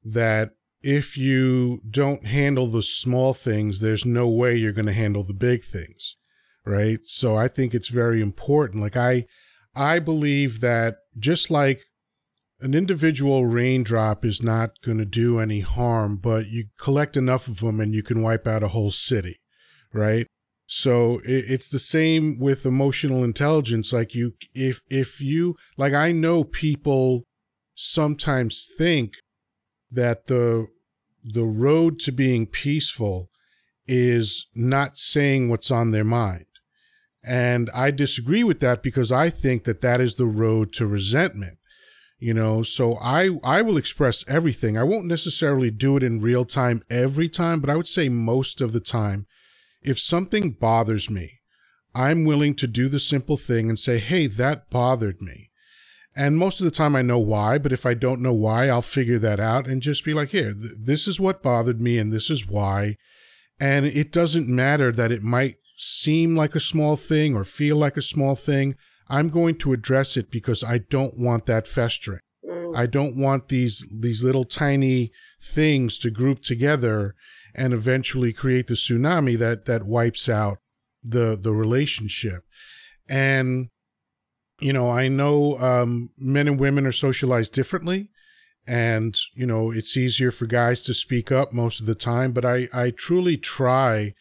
that 0.05 0.53
if 0.83 1.17
you 1.17 1.81
don't 1.89 2.25
handle 2.25 2.67
the 2.67 2.83
small 2.83 3.35
things, 3.35 3.81
there's 3.81 4.05
no 4.05 4.29
way 4.29 4.57
you're 4.57 4.73
going 4.73 4.87
to 4.87 4.93
handle 4.93 5.23
the 5.23 5.35
big 5.35 5.63
things. 5.63 6.17
Right. 6.65 7.01
So 7.05 7.37
I 7.37 7.49
think 7.49 7.75
it's 7.75 7.89
very 7.89 8.21
important. 8.21 8.83
Like 8.83 8.97
I, 8.97 9.27
I 9.75 9.99
believe 9.99 10.61
that 10.61 10.97
just 11.19 11.51
like 11.51 11.81
an 12.61 12.75
individual 12.75 13.47
raindrop 13.47 14.25
is 14.25 14.43
not 14.43 14.81
going 14.85 14.99
to 14.99 15.05
do 15.05 15.41
any 15.41 15.61
harm, 15.61 16.19
but 16.23 16.47
you 16.47 16.67
collect 16.79 17.17
enough 17.17 17.49
of 17.49 17.59
them 17.59 17.81
and 17.81 17.93
you 17.93 18.03
can 18.03 18.23
wipe 18.23 18.47
out 18.47 18.63
a 18.63 18.69
whole 18.69 18.91
city. 18.91 19.41
Right. 19.93 20.27
So 20.67 21.21
it's 21.25 21.71
the 21.71 21.79
same 21.79 22.39
with 22.39 22.65
emotional 22.65 23.25
intelligence. 23.25 23.93
Like 23.93 24.15
you, 24.15 24.33
if, 24.55 24.81
if 24.89 25.21
you, 25.21 25.57
like 25.77 25.93
I 25.93 26.13
know 26.13 26.45
people 26.45 27.25
sometimes 27.75 28.73
think 28.79 29.15
that 29.91 30.27
the 30.27 30.69
the 31.23 31.45
road 31.45 31.99
to 32.01 32.13
being 32.13 32.47
peaceful 32.47 33.31
is 33.87 34.49
not 34.55 34.97
saying 34.97 35.49
what's 35.49 35.71
on 35.71 35.91
their 35.91 36.05
mind. 36.05 36.47
And 37.25 37.71
I 37.75 37.91
disagree 37.91 38.43
with 38.43 38.61
that 38.61 38.83
because 38.83 39.13
I 39.13 39.31
think 39.31 39.65
that 39.65 39.81
that 39.81 40.01
is 40.01 40.17
the 40.17 40.27
road 40.27 40.73
to 40.75 40.87
resentment. 40.87 41.59
You 42.19 42.35
know, 42.35 42.63
so 42.63 42.97
I 43.01 43.31
I 43.43 43.63
will 43.63 43.77
express 43.77 44.25
everything. 44.29 44.79
I 44.79 44.85
won't 44.85 45.07
necessarily 45.07 45.73
do 45.73 45.97
it 45.97 46.05
in 46.05 46.21
real 46.21 46.45
time 46.45 46.83
every 46.89 47.29
time, 47.29 47.61
but 47.61 47.69
I 47.69 47.77
would 47.77 47.89
say 47.89 48.09
most 48.09 48.61
of 48.61 48.73
the 48.73 48.81
time 48.81 49.27
if 49.83 49.99
something 49.99 50.53
bothers 50.53 51.11
me, 51.11 51.41
I'm 51.95 52.25
willing 52.25 52.55
to 52.55 52.69
do 52.69 52.89
the 52.89 53.01
simple 53.01 53.37
thing 53.37 53.69
and 53.69 53.79
say, 53.79 53.99
"Hey, 53.99 54.29
that 54.29 54.71
bothered 54.71 55.21
me." 55.21 55.51
And 56.15 56.37
most 56.37 56.61
of 56.61 56.67
the 56.67 56.71
time 56.71 56.95
I 56.95 57.03
know 57.03 57.19
why, 57.19 57.59
but 57.59 57.73
if 57.73 57.87
I 57.87 57.95
don't 57.95 58.21
know 58.21 58.35
why, 58.35 58.69
I'll 58.69 58.83
figure 58.83 59.19
that 59.19 59.41
out 59.41 59.67
and 59.67 59.81
just 59.81 60.05
be 60.05 60.13
like, 60.13 60.29
here, 60.29 60.53
th- 60.53 60.73
this 60.79 61.09
is 61.09 61.19
what 61.19 61.43
bothered 61.43 61.81
me 61.81 61.99
and 61.99 62.13
this 62.13 62.29
is 62.29 62.47
why. 62.47 62.97
And 63.59 63.87
it 63.87 64.13
doesn't 64.13 64.49
matter 64.49 64.93
that 64.93 65.13
it 65.13 65.23
might 65.23 65.57
seem 65.77 66.37
like 66.37 66.55
a 66.55 66.61
small 66.61 66.97
thing 66.97 67.35
or 67.35 67.45
feel 67.45 67.77
like 67.77 67.97
a 67.97 68.03
small 68.03 68.35
thing. 68.35 68.77
I'm 69.09 69.31
going 69.31 69.57
to 69.59 69.73
address 69.73 70.17
it 70.17 70.31
because 70.31 70.63
I 70.63 70.79
don't 70.79 71.19
want 71.19 71.47
that 71.47 71.67
festering. 71.67 72.21
Mm. 72.45 72.77
I 72.77 72.87
don't 72.87 73.17
want 73.17 73.49
these 73.49 73.89
these 74.01 74.25
little 74.25 74.45
tiny 74.45 75.13
things 75.41 75.99
to 75.99 76.11
group 76.11 76.41
together 76.41 77.15
and 77.55 77.73
eventually 77.73 78.33
create 78.33 78.67
the 78.67 78.75
tsunami 78.75 79.39
that 79.39 79.65
that 79.67 79.85
wipes 79.85 80.29
out 80.29 80.59
the 81.03 81.39
the 81.41 81.53
relationship. 81.53 82.45
And 83.09 83.69
you 84.63 84.73
know, 84.73 84.91
I 84.91 85.09
know 85.09 85.59
um, 85.59 86.11
men 86.19 86.49
and 86.49 86.59
women 86.59 86.87
are 86.87 86.93
socialized 86.93 87.53
differently, 87.53 88.11
and 88.67 89.17
you 89.35 89.47
know 89.47 89.71
it's 89.71 89.97
easier 89.97 90.31
for 90.31 90.47
guys 90.47 90.83
to 90.83 90.95
speak 90.95 91.33
up 91.33 91.53
most 91.53 91.81
of 91.81 91.87
the 91.87 91.95
time. 91.95 92.33
But 92.33 92.45
I 92.45 92.69
I 92.73 92.91
truly 92.91 93.37
try 93.37 94.15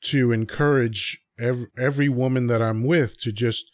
to 0.00 0.30
encourage 0.32 1.22
every, 1.40 1.68
every 1.76 2.08
woman 2.08 2.46
that 2.48 2.62
I'm 2.62 2.86
with 2.86 3.20
to 3.22 3.32
just 3.32 3.70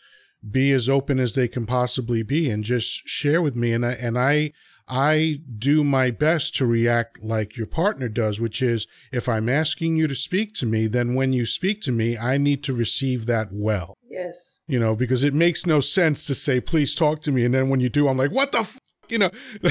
be 0.48 0.72
as 0.72 0.88
open 0.88 1.18
as 1.18 1.35
they 1.35 1.48
can 1.48 1.66
possibly 1.66 2.22
be 2.22 2.50
and 2.50 2.64
just 2.64 3.09
share 3.09 3.42
with 3.42 3.57
me. 3.57 3.72
And 3.72 3.85
I 3.85 3.92
and 3.92 4.18
I 4.18 4.53
I 4.87 5.38
do 5.59 5.83
my 5.83 6.11
best 6.11 6.55
to 6.57 6.66
react 6.66 7.22
like 7.22 7.57
your 7.57 7.66
partner 7.66 8.09
does, 8.09 8.40
which 8.40 8.61
is 8.61 8.87
if 9.12 9.29
I'm 9.29 9.48
asking 9.48 9.96
you 9.96 10.07
to 10.07 10.14
speak 10.14 10.53
to 10.55 10.66
me, 10.66 10.87
then 10.87 11.14
when 11.14 11.33
you 11.33 11.46
speak 11.46 11.81
to 11.83 11.92
me, 11.92 12.18
I 12.18 12.37
need 12.37 12.62
to 12.64 12.74
receive 12.74 13.24
that 13.27 13.48
well. 13.53 13.96
Yes. 14.14 14.61
You 14.68 14.79
know, 14.79 14.94
because 14.94 15.24
it 15.24 15.35
makes 15.35 15.66
no 15.66 15.81
sense 15.81 16.27
to 16.29 16.35
say, 16.35 16.61
please 16.61 16.94
talk 16.94 17.20
to 17.22 17.33
me. 17.33 17.44
And 17.44 17.53
then 17.53 17.68
when 17.68 17.81
you 17.81 17.88
do, 17.88 18.09
I'm 18.09 18.16
like, 18.16 18.31
what 18.31 18.53
the, 18.53 18.81
you 19.09 19.18
know, 19.18 19.31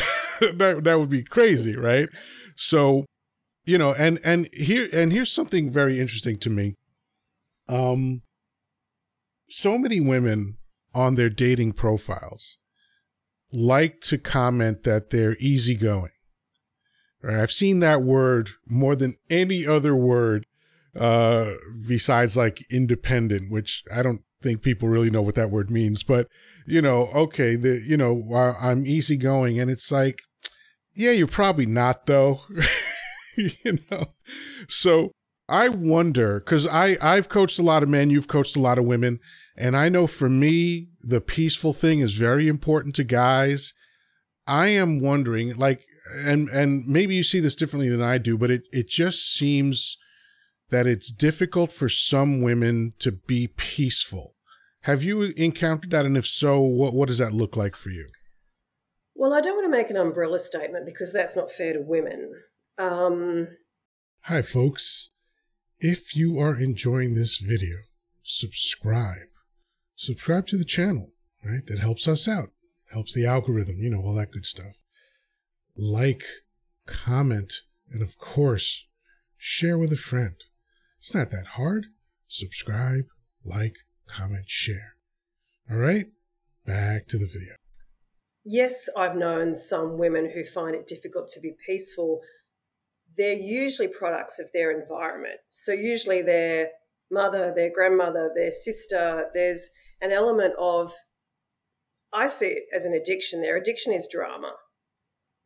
that, 0.42 0.82
that 0.84 1.00
would 1.00 1.10
be 1.10 1.24
crazy. 1.24 1.78
Right. 1.78 2.10
So, 2.56 3.06
you 3.66 3.78
know, 3.78 3.94
and, 3.98 4.20
and 4.26 4.50
here, 4.54 4.88
and 4.94 5.14
here's 5.14 5.32
something 5.32 5.70
very 5.70 6.00
interesting 6.00 6.38
to 6.40 6.50
me. 6.50 6.76
Um, 7.70 8.22
so 9.48 9.78
many 9.78 10.02
women 10.02 10.58
on 10.94 11.16
their 11.16 11.30
dating 11.30 11.72
profiles 11.74 12.58
like 13.54 14.02
to 14.02 14.18
comment 14.18 14.84
that 14.84 15.12
they're 15.12 15.38
easygoing. 15.40 16.12
Right? 17.22 17.38
I've 17.38 17.52
seen 17.52 17.80
that 17.80 18.02
word 18.02 18.50
more 18.68 18.98
than 18.98 19.16
any 19.30 19.66
other 19.66 19.96
word 19.96 20.46
uh, 20.96 21.54
besides 21.88 22.36
like 22.36 22.66
independent, 22.70 23.52
which 23.52 23.84
I 23.94 24.04
don't 24.04 24.22
think 24.44 24.62
people 24.62 24.90
really 24.90 25.10
know 25.10 25.22
what 25.22 25.36
that 25.36 25.50
word 25.50 25.72
means. 25.72 26.04
But 26.04 26.28
you 26.68 26.82
know, 26.82 27.08
okay, 27.16 27.56
the 27.56 27.82
you 27.86 27.98
know 27.98 28.30
I'm 28.62 28.86
easygoing, 28.86 29.60
and 29.60 29.72
it's 29.72 29.92
like, 29.92 30.20
yeah, 30.96 31.12
you're 31.12 31.28
probably 31.28 31.66
not 31.66 32.06
though. 32.06 32.42
you 33.38 33.80
know, 33.90 34.14
so 34.68 35.12
I 35.50 35.70
wonder 35.70 36.40
because 36.40 36.68
I 36.68 36.98
I've 37.02 37.30
coached 37.30 37.60
a 37.60 37.64
lot 37.64 37.84
of 37.84 37.90
men, 37.90 38.10
you've 38.10 38.28
coached 38.28 38.56
a 38.56 38.62
lot 38.62 38.78
of 38.78 38.86
women, 38.86 39.20
and 39.58 39.76
I 39.76 39.90
know 39.90 40.08
for 40.08 40.30
me 40.30 40.90
the 41.02 41.22
peaceful 41.22 41.74
thing 41.74 42.00
is 42.00 42.14
very 42.14 42.48
important 42.48 42.96
to 42.96 43.04
guys. 43.04 43.74
I 44.46 44.68
am 44.70 45.02
wondering, 45.02 45.56
like, 45.56 45.82
and 46.26 46.50
and 46.50 46.86
maybe 46.88 47.16
you 47.16 47.24
see 47.24 47.40
this 47.40 47.56
differently 47.56 47.90
than 47.90 48.02
I 48.02 48.18
do, 48.18 48.38
but 48.38 48.52
it 48.52 48.68
it 48.72 48.88
just 48.88 49.34
seems 49.34 49.98
that 50.70 50.88
it's 50.88 51.12
difficult 51.12 51.72
for 51.72 51.88
some 51.88 52.42
women 52.42 52.94
to 53.00 53.12
be 53.12 53.48
peaceful. 53.48 54.33
Have 54.84 55.04
you 55.04 55.34
encountered 55.38 55.92
that, 55.92 56.06
and 56.06 56.16
if 56.16 56.26
so, 56.26 56.62
what 56.62 56.94
what 56.94 57.08
does 57.08 57.18
that 57.18 57.34
look 57.34 57.58
like 57.58 57.76
for 57.76 57.90
you? 57.90 58.08
Well, 59.16 59.34
I 59.34 59.42
don't 59.42 59.56
want 59.56 59.72
to 59.72 59.78
make 59.78 59.90
an 59.90 59.98
umbrella 59.98 60.40
statement 60.40 60.86
because 60.86 61.12
that's 61.12 61.36
not 61.36 61.52
fair 61.52 61.74
to 61.74 61.82
women. 61.82 62.32
Um, 62.78 63.50
Hi, 64.24 64.42
folks. 64.42 65.12
If 65.80 66.16
you 66.16 66.40
are 66.40 66.58
enjoying 66.58 67.14
this 67.14 67.38
video, 67.38 67.78
subscribe 68.24 69.28
subscribe 69.96 70.48
to 70.48 70.58
the 70.58 70.66
channel, 70.66 71.12
right? 71.46 71.66
That 71.68 71.80
helps 71.80 72.08
us 72.08 72.28
out, 72.28 72.50
helps 72.92 73.14
the 73.14 73.26
algorithm, 73.26 73.78
you 73.80 73.90
know, 73.90 74.02
all 74.02 74.16
that 74.16 74.32
good 74.32 74.46
stuff. 74.46 74.82
Like, 75.76 76.24
comment, 76.86 77.54
and 77.90 78.02
of 78.02 78.18
course, 78.18 78.88
share 79.38 79.78
with 79.78 79.92
a 79.92 79.98
friend. 79.98 80.36
It's 80.98 81.16
not 81.16 81.32
that 81.32 81.48
hard. 81.54 81.88
Subscribe, 82.28 83.06
like, 83.44 83.76
comment, 84.14 84.46
share. 84.48 84.96
All 85.70 85.78
right, 85.78 86.06
back 86.66 87.08
to 87.08 87.18
the 87.18 87.26
video. 87.26 87.56
Yes, 88.46 88.90
I've 88.98 89.16
known 89.16 89.56
some 89.56 89.98
women 89.98 90.32
who 90.34 90.44
find 90.44 90.76
it 90.76 90.88
difficult 90.88 91.30
to 91.30 91.40
be 91.40 91.56
peaceful. 91.66 92.20
They're 93.18 93.38
usually 93.38 93.88
products 93.88 94.40
of 94.40 94.52
their 94.54 94.72
environment. 94.72 95.40
So, 95.50 95.72
usually, 95.72 96.22
their 96.22 96.70
mother, 97.10 97.54
their 97.56 97.72
grandmother, 97.74 98.32
their 98.36 98.52
sister, 98.52 99.30
there's 99.34 99.70
an 100.02 100.12
element 100.12 100.56
of, 100.60 100.92
I 102.12 102.28
see 102.28 102.48
it 102.48 102.64
as 102.74 102.86
an 102.86 102.94
addiction. 102.94 103.42
Their 103.42 103.58
addiction 103.58 103.94
is 103.94 104.08
drama, 104.12 104.54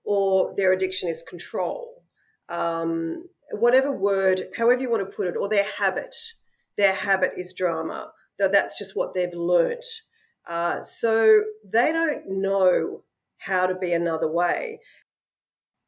or 0.03 0.53
their 0.57 0.73
addiction 0.73 1.09
is 1.09 1.21
control. 1.21 2.03
Um, 2.49 3.25
whatever 3.51 3.91
word, 3.91 4.47
however 4.57 4.81
you 4.81 4.89
want 4.89 5.09
to 5.09 5.15
put 5.15 5.27
it, 5.27 5.35
or 5.39 5.47
their 5.47 5.67
habit. 5.77 6.15
Their 6.77 6.93
habit 6.93 7.31
is 7.37 7.53
drama. 7.53 8.11
Though 8.39 8.47
that's 8.47 8.77
just 8.77 8.95
what 8.95 9.13
they've 9.13 9.33
learnt. 9.33 9.85
Uh, 10.47 10.81
so 10.83 11.41
they 11.63 11.91
don't 11.91 12.23
know 12.27 13.03
how 13.39 13.67
to 13.67 13.75
be 13.75 13.93
another 13.93 14.31
way. 14.31 14.79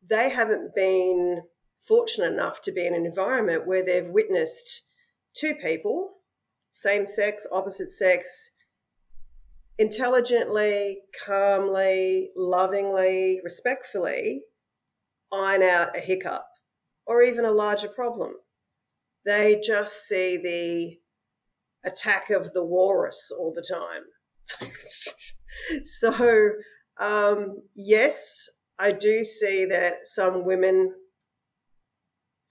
They 0.08 0.30
haven't 0.30 0.76
been 0.76 1.44
fortunate 1.80 2.34
enough 2.34 2.62
to 2.62 2.72
be 2.72 2.86
in 2.86 2.94
an 2.94 3.06
environment 3.06 3.66
where 3.66 3.84
they've 3.84 4.08
witnessed 4.08 4.88
two 5.34 5.54
people, 5.56 6.16
same 6.72 7.06
sex, 7.06 7.48
opposite 7.52 7.90
sex, 7.90 8.52
intelligently, 9.78 11.04
calmly, 11.26 12.32
lovingly, 12.36 13.40
respectfully 13.44 14.44
iron 15.32 15.64
out 15.64 15.96
a 15.96 16.00
hiccup 16.00 16.46
or 17.06 17.22
even 17.22 17.46
a 17.46 17.52
larger 17.52 17.88
problem. 17.88 18.34
They 19.26 19.62
just 19.64 20.08
see 20.08 20.38
the 20.38 21.00
attack 21.86 22.30
of 22.30 22.54
the 22.54 22.64
walrus 22.64 23.32
all 23.38 23.54
the 23.54 23.62
time. 23.62 24.70
so, 25.84 26.52
um, 27.00 27.64
yes, 27.76 28.50
I 28.78 28.92
do 28.92 29.24
see 29.24 29.66
that 29.66 30.06
some 30.06 30.46
women 30.46 30.94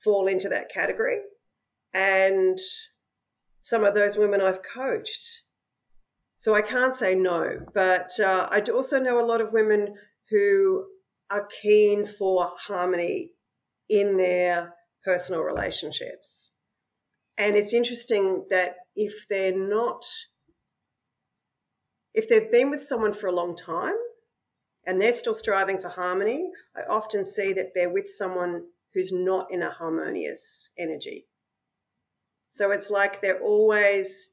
fall 0.03 0.27
into 0.27 0.49
that 0.49 0.71
category. 0.71 1.19
And 1.93 2.59
some 3.61 3.85
of 3.85 3.95
those 3.95 4.17
women 4.17 4.41
I've 4.41 4.63
coached 4.63 5.43
so 6.39 6.55
I 6.55 6.63
can't 6.63 6.95
say 6.95 7.17
no, 7.17 7.67
but 7.75 8.13
uh, 8.21 8.49
I 8.49 8.61
also 8.73 9.01
know 9.01 9.19
a 9.19 9.27
lot 9.27 9.41
of 9.41 9.53
women 9.53 9.95
who 10.31 10.87
are 11.33 11.49
keen 11.61 12.07
for 12.07 12.53
harmony 12.57 13.33
in 13.89 14.17
their 14.17 14.75
personal 15.05 15.43
relationships. 15.43 16.53
And 17.37 17.57
it's 17.57 17.75
interesting 17.75 18.47
that 18.51 18.77
if 18.99 19.27
they're 19.31 19.57
not, 19.57 20.05
if 22.13 22.29
they've 22.29 22.51
been 22.51 22.69
with 22.69 22.81
someone 22.81 23.13
for 23.13 23.29
a 23.29 23.33
long 23.33 23.55
time 23.55 23.95
and 24.85 25.01
they're 25.01 25.13
still 25.13 25.35
striving 25.35 25.79
for 25.79 25.89
harmony, 25.89 26.51
I 26.77 26.81
often 26.91 27.25
see 27.25 27.53
that 27.53 27.75
they're 27.75 27.93
with 27.93 28.09
someone 28.09 28.65
who's 28.95 29.13
not 29.13 29.53
in 29.53 29.63
a 29.63 29.71
harmonious 29.71 30.73
energy. 30.77 31.29
So 32.49 32.73
it's 32.73 32.91
like 32.91 33.23
they're 33.23 33.41
always 33.41 34.31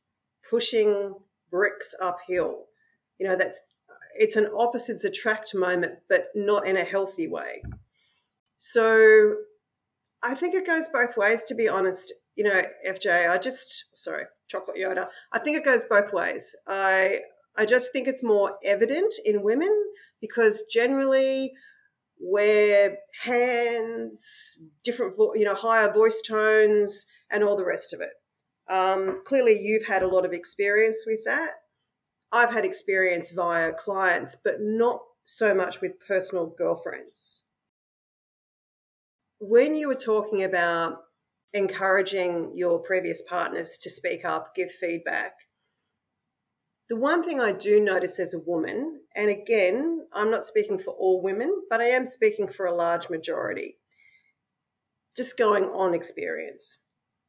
pushing 0.50 1.14
bricks 1.52 1.94
uphill. 2.02 2.66
You 3.20 3.28
know, 3.28 3.36
that's 3.36 3.60
it's 4.18 4.36
an 4.36 4.48
opposites 4.58 5.04
attract 5.04 5.54
moment, 5.54 6.00
but 6.10 6.30
not 6.34 6.66
in 6.66 6.78
a 6.78 6.84
healthy 6.84 7.28
way. 7.28 7.62
So 8.58 9.36
I 10.24 10.34
think 10.34 10.56
it 10.56 10.66
goes 10.66 10.88
both 10.88 11.16
ways, 11.18 11.44
to 11.44 11.54
be 11.54 11.68
honest. 11.68 12.14
You 12.36 12.44
know, 12.44 12.62
FJ, 12.88 13.30
I 13.30 13.38
just 13.38 13.98
sorry, 13.98 14.26
chocolate 14.48 14.78
Yoddah. 14.78 15.08
I 15.32 15.40
think 15.40 15.58
it 15.58 15.66
goes 15.66 15.86
both 15.86 16.12
ways. 16.12 16.56
I 16.68 17.22
I 17.56 17.66
just 17.66 17.92
think 17.94 18.08
it's 18.08 18.24
more 18.24 18.58
evident 18.64 19.14
in 19.24 19.44
women 19.44 19.74
because 20.20 20.64
generally 20.70 21.54
we're 22.20 22.98
hands, 23.24 24.58
different, 24.84 25.16
vo- 25.18 25.34
you 25.36 25.46
know, 25.46 25.56
higher 25.56 25.92
voice 25.92 26.22
tones, 26.22 27.06
and 27.30 27.44
all 27.44 27.56
the 27.56 27.66
rest 27.66 27.94
of 27.94 28.02
it. 28.02 28.12
Um, 28.70 29.22
clearly, 29.26 29.58
you've 29.60 29.88
had 29.88 30.02
a 30.04 30.08
lot 30.08 30.26
of 30.26 30.34
experience 30.34 31.04
with 31.06 31.20
that. 31.26 31.52
I've 32.32 32.52
had 32.52 32.66
experience 32.66 33.32
via 33.32 33.72
clients, 33.74 34.36
but 34.44 34.56
not 34.60 35.02
so 35.24 35.54
much 35.54 35.82
with 35.82 36.00
personal 36.06 36.48
girlfriends. 36.48 37.44
When 39.40 39.76
you 39.76 39.88
were 39.88 39.96
talking 39.96 40.44
about 40.44 41.05
encouraging 41.56 42.52
your 42.54 42.80
previous 42.80 43.22
partners 43.22 43.78
to 43.78 43.90
speak 43.90 44.26
up, 44.26 44.54
give 44.54 44.70
feedback, 44.70 45.32
the 46.90 46.98
one 46.98 47.24
thing 47.24 47.40
I 47.40 47.52
do 47.52 47.80
notice 47.80 48.20
as 48.20 48.36
a 48.36 48.40
woman, 48.46 49.00
and 49.16 49.32
again, 49.32 50.06
I'm 50.14 50.30
not 50.30 50.44
speaking 50.44 50.78
for 50.78 50.94
all 50.94 51.24
women, 51.24 51.64
but 51.70 51.82
I 51.82 51.86
am 51.86 52.06
speaking 52.06 52.48
for 52.48 52.68
a 52.68 52.76
large 52.76 53.10
majority, 53.10 53.78
just 55.18 55.38
going 55.38 55.64
on 55.64 55.96
experience. 55.96 56.78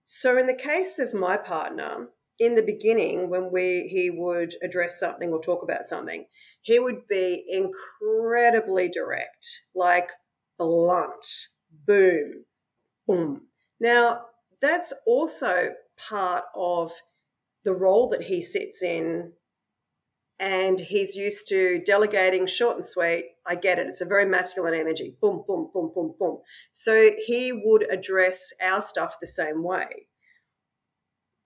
So, 0.04 0.36
in 0.36 0.46
the 0.46 0.54
case 0.54 0.98
of 0.98 1.14
my 1.14 1.38
partner, 1.38 2.08
in 2.38 2.54
the 2.54 2.62
beginning, 2.62 3.30
when 3.30 3.50
we 3.50 3.88
he 3.90 4.10
would 4.10 4.54
address 4.62 5.00
something 5.00 5.30
or 5.30 5.40
talk 5.40 5.62
about 5.62 5.84
something, 5.84 6.26
he 6.60 6.78
would 6.78 7.08
be 7.08 7.42
incredibly 7.48 8.88
direct, 8.88 9.62
like 9.74 10.10
blunt, 10.58 11.24
boom, 11.86 12.44
boom. 13.06 13.46
Now, 13.80 14.26
that's 14.60 14.94
also 15.06 15.74
part 15.96 16.44
of 16.54 16.92
the 17.64 17.74
role 17.74 18.08
that 18.08 18.22
he 18.22 18.42
sits 18.42 18.82
in. 18.82 19.32
And 20.38 20.80
he's 20.80 21.16
used 21.16 21.48
to 21.48 21.80
delegating 21.84 22.46
short 22.46 22.76
and 22.76 22.84
sweet. 22.84 23.24
I 23.46 23.54
get 23.54 23.78
it. 23.78 23.86
It's 23.86 24.02
a 24.02 24.06
very 24.06 24.26
masculine 24.26 24.74
energy. 24.74 25.16
Boom, 25.20 25.44
boom, 25.46 25.70
boom, 25.72 25.90
boom, 25.94 26.14
boom. 26.18 26.40
So 26.72 27.10
he 27.24 27.58
would 27.64 27.90
address 27.90 28.52
our 28.62 28.82
stuff 28.82 29.16
the 29.18 29.26
same 29.26 29.62
way. 29.62 30.08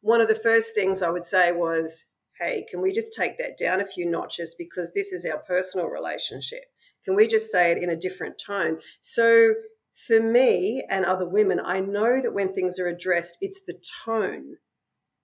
One 0.00 0.20
of 0.20 0.26
the 0.26 0.34
first 0.34 0.74
things 0.74 1.02
I 1.02 1.10
would 1.10 1.22
say 1.22 1.52
was, 1.52 2.06
hey, 2.40 2.66
can 2.68 2.82
we 2.82 2.90
just 2.90 3.12
take 3.12 3.38
that 3.38 3.56
down 3.56 3.80
a 3.80 3.86
few 3.86 4.10
notches 4.10 4.56
because 4.58 4.92
this 4.92 5.12
is 5.12 5.24
our 5.24 5.38
personal 5.38 5.86
relationship? 5.86 6.64
Can 7.04 7.14
we 7.14 7.28
just 7.28 7.52
say 7.52 7.70
it 7.70 7.82
in 7.82 7.90
a 7.90 7.96
different 7.96 8.38
tone? 8.44 8.80
So 9.00 9.54
for 9.94 10.20
me 10.20 10.84
and 10.88 11.04
other 11.04 11.28
women, 11.28 11.60
I 11.64 11.80
know 11.80 12.20
that 12.22 12.32
when 12.32 12.52
things 12.52 12.78
are 12.78 12.86
addressed, 12.86 13.38
it's 13.40 13.62
the 13.66 13.80
tone 14.04 14.56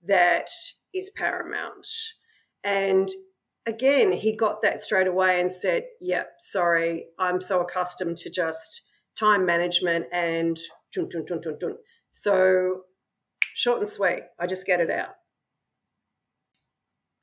that 0.05 0.49
is 0.93 1.11
paramount. 1.15 1.87
And 2.63 3.09
again, 3.65 4.11
he 4.11 4.35
got 4.35 4.61
that 4.61 4.81
straight 4.81 5.07
away 5.07 5.39
and 5.39 5.51
said, 5.51 5.83
Yep, 6.01 6.33
sorry, 6.39 7.05
I'm 7.19 7.41
so 7.41 7.61
accustomed 7.61 8.17
to 8.17 8.29
just 8.29 8.83
time 9.17 9.45
management 9.45 10.05
and 10.11 10.57
dun, 10.93 11.09
dun, 11.09 11.25
dun, 11.25 11.41
dun, 11.41 11.57
dun. 11.59 11.75
so 12.11 12.83
short 13.53 13.79
and 13.79 13.87
sweet. 13.87 14.21
I 14.39 14.45
just 14.45 14.65
get 14.65 14.79
it 14.79 14.91
out. 14.91 15.15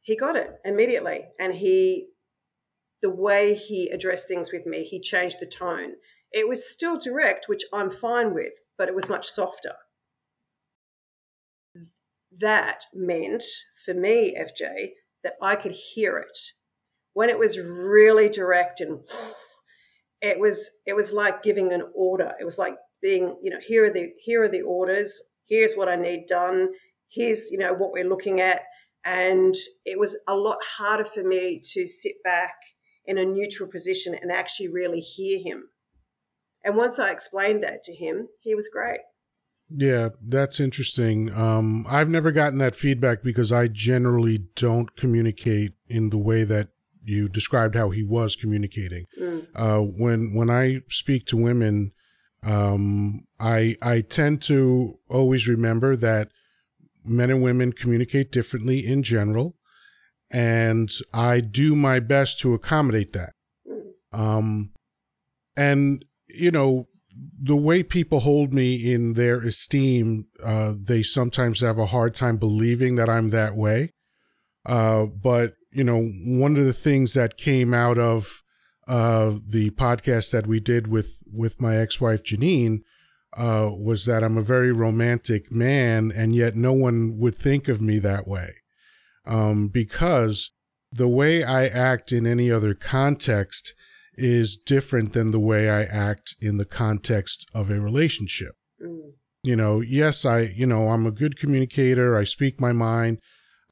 He 0.00 0.16
got 0.16 0.36
it 0.36 0.50
immediately. 0.64 1.26
And 1.38 1.54
he, 1.54 2.08
the 3.00 3.10
way 3.10 3.54
he 3.54 3.88
addressed 3.88 4.28
things 4.28 4.52
with 4.52 4.66
me, 4.66 4.84
he 4.84 5.00
changed 5.00 5.38
the 5.40 5.46
tone. 5.46 5.92
It 6.34 6.48
was 6.48 6.68
still 6.68 6.98
direct, 6.98 7.48
which 7.48 7.62
I'm 7.72 7.90
fine 7.90 8.34
with, 8.34 8.54
but 8.76 8.88
it 8.88 8.94
was 8.94 9.08
much 9.08 9.28
softer. 9.28 9.74
That 12.36 12.86
meant 12.92 13.44
for 13.84 13.94
me, 13.94 14.36
FJ, 14.36 14.88
that 15.22 15.34
I 15.40 15.54
could 15.54 15.70
hear 15.70 16.18
it. 16.18 16.36
When 17.12 17.28
it 17.28 17.38
was 17.38 17.60
really 17.60 18.28
direct 18.28 18.80
and 18.80 19.02
it 20.20 20.40
was 20.40 20.72
it 20.84 20.96
was 20.96 21.12
like 21.12 21.44
giving 21.44 21.72
an 21.72 21.84
order. 21.94 22.32
It 22.40 22.44
was 22.44 22.58
like 22.58 22.74
being, 23.00 23.38
you 23.40 23.50
know, 23.50 23.60
here 23.64 23.84
are 23.84 23.90
the 23.90 24.10
here 24.18 24.42
are 24.42 24.48
the 24.48 24.62
orders, 24.62 25.22
here's 25.46 25.74
what 25.74 25.88
I 25.88 25.94
need 25.94 26.26
done, 26.26 26.70
here's, 27.08 27.48
you 27.52 27.58
know, 27.58 27.74
what 27.74 27.92
we're 27.92 28.08
looking 28.08 28.40
at. 28.40 28.62
And 29.04 29.54
it 29.84 30.00
was 30.00 30.18
a 30.26 30.34
lot 30.34 30.58
harder 30.78 31.04
for 31.04 31.22
me 31.22 31.60
to 31.72 31.86
sit 31.86 32.16
back 32.24 32.56
in 33.04 33.18
a 33.18 33.24
neutral 33.24 33.68
position 33.68 34.16
and 34.20 34.32
actually 34.32 34.68
really 34.68 35.00
hear 35.00 35.38
him. 35.38 35.68
And 36.64 36.76
once 36.76 36.98
I 36.98 37.10
explained 37.10 37.62
that 37.62 37.82
to 37.84 37.94
him, 37.94 38.28
he 38.40 38.54
was 38.54 38.68
great. 38.72 39.00
Yeah, 39.70 40.10
that's 40.22 40.60
interesting. 40.60 41.30
Um, 41.34 41.84
I've 41.90 42.08
never 42.08 42.32
gotten 42.32 42.58
that 42.58 42.74
feedback 42.74 43.22
because 43.22 43.50
I 43.50 43.68
generally 43.68 44.38
don't 44.56 44.94
communicate 44.96 45.72
in 45.88 46.10
the 46.10 46.18
way 46.18 46.44
that 46.44 46.68
you 47.02 47.28
described 47.28 47.74
how 47.74 47.90
he 47.90 48.02
was 48.02 48.36
communicating. 48.36 49.04
Mm. 49.20 49.46
Uh, 49.54 49.80
when 49.80 50.32
when 50.34 50.50
I 50.50 50.80
speak 50.88 51.26
to 51.26 51.36
women, 51.36 51.92
um, 52.44 53.24
I 53.40 53.76
I 53.82 54.00
tend 54.02 54.42
to 54.42 54.98
always 55.08 55.48
remember 55.48 55.96
that 55.96 56.28
men 57.04 57.30
and 57.30 57.42
women 57.42 57.72
communicate 57.72 58.32
differently 58.32 58.86
in 58.86 59.02
general, 59.02 59.56
and 60.30 60.90
I 61.12 61.40
do 61.40 61.74
my 61.74 62.00
best 62.00 62.38
to 62.40 62.54
accommodate 62.54 63.12
that. 63.12 63.32
Mm. 63.66 64.18
Um, 64.18 64.72
and 65.56 66.04
you 66.34 66.50
know, 66.50 66.88
the 67.40 67.56
way 67.56 67.82
people 67.82 68.20
hold 68.20 68.52
me 68.52 68.92
in 68.92 69.14
their 69.14 69.40
esteem, 69.40 70.26
uh, 70.44 70.74
they 70.80 71.02
sometimes 71.02 71.60
have 71.60 71.78
a 71.78 71.86
hard 71.86 72.14
time 72.14 72.36
believing 72.36 72.96
that 72.96 73.08
I'm 73.08 73.30
that 73.30 73.54
way. 73.54 73.90
Uh, 74.66 75.06
but 75.06 75.54
you 75.70 75.84
know, 75.84 76.04
one 76.26 76.56
of 76.56 76.64
the 76.64 76.72
things 76.72 77.14
that 77.14 77.36
came 77.36 77.74
out 77.74 77.98
of 77.98 78.42
uh, 78.86 79.32
the 79.50 79.70
podcast 79.70 80.30
that 80.32 80.46
we 80.46 80.60
did 80.60 80.86
with 80.86 81.22
with 81.32 81.60
my 81.60 81.76
ex-wife 81.76 82.22
Janine 82.22 82.78
uh, 83.36 83.70
was 83.76 84.06
that 84.06 84.22
I'm 84.22 84.38
a 84.38 84.42
very 84.42 84.72
romantic 84.72 85.52
man, 85.52 86.12
and 86.14 86.34
yet 86.34 86.54
no 86.54 86.72
one 86.72 87.18
would 87.18 87.34
think 87.34 87.68
of 87.68 87.80
me 87.80 87.98
that 87.98 88.28
way, 88.28 88.48
um, 89.26 89.68
because 89.68 90.52
the 90.92 91.08
way 91.08 91.42
I 91.42 91.66
act 91.66 92.12
in 92.12 92.26
any 92.26 92.50
other 92.50 92.74
context 92.74 93.74
is 94.16 94.56
different 94.56 95.12
than 95.12 95.30
the 95.30 95.40
way 95.40 95.68
I 95.68 95.82
act 95.82 96.36
in 96.40 96.56
the 96.56 96.64
context 96.64 97.48
of 97.54 97.70
a 97.70 97.80
relationship. 97.80 98.56
Mm. 98.82 99.12
You 99.42 99.56
know, 99.56 99.80
yes, 99.80 100.24
I, 100.24 100.42
you 100.42 100.66
know, 100.66 100.88
I'm 100.88 101.06
a 101.06 101.10
good 101.10 101.38
communicator. 101.38 102.16
I 102.16 102.24
speak 102.24 102.60
my 102.60 102.72
mind. 102.72 103.18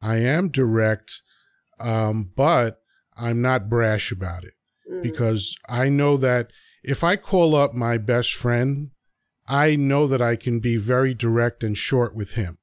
I 0.02 0.16
am 0.16 0.48
direct, 0.48 1.22
um, 1.80 2.30
but 2.36 2.78
I'm 3.16 3.40
not 3.40 3.70
brash 3.70 4.12
about 4.12 4.44
it 4.44 4.54
mm. 4.90 5.02
because 5.02 5.56
I 5.68 5.88
know 5.88 6.16
that 6.18 6.50
if 6.82 7.04
I 7.04 7.16
call 7.16 7.54
up 7.54 7.72
my 7.72 7.96
best 7.96 8.34
friend, 8.34 8.90
I 9.48 9.76
know 9.76 10.06
that 10.06 10.22
I 10.22 10.36
can 10.36 10.60
be 10.60 10.76
very 10.76 11.14
direct 11.14 11.62
and 11.62 11.76
short 11.76 12.14
with 12.14 12.34
him 12.34 12.58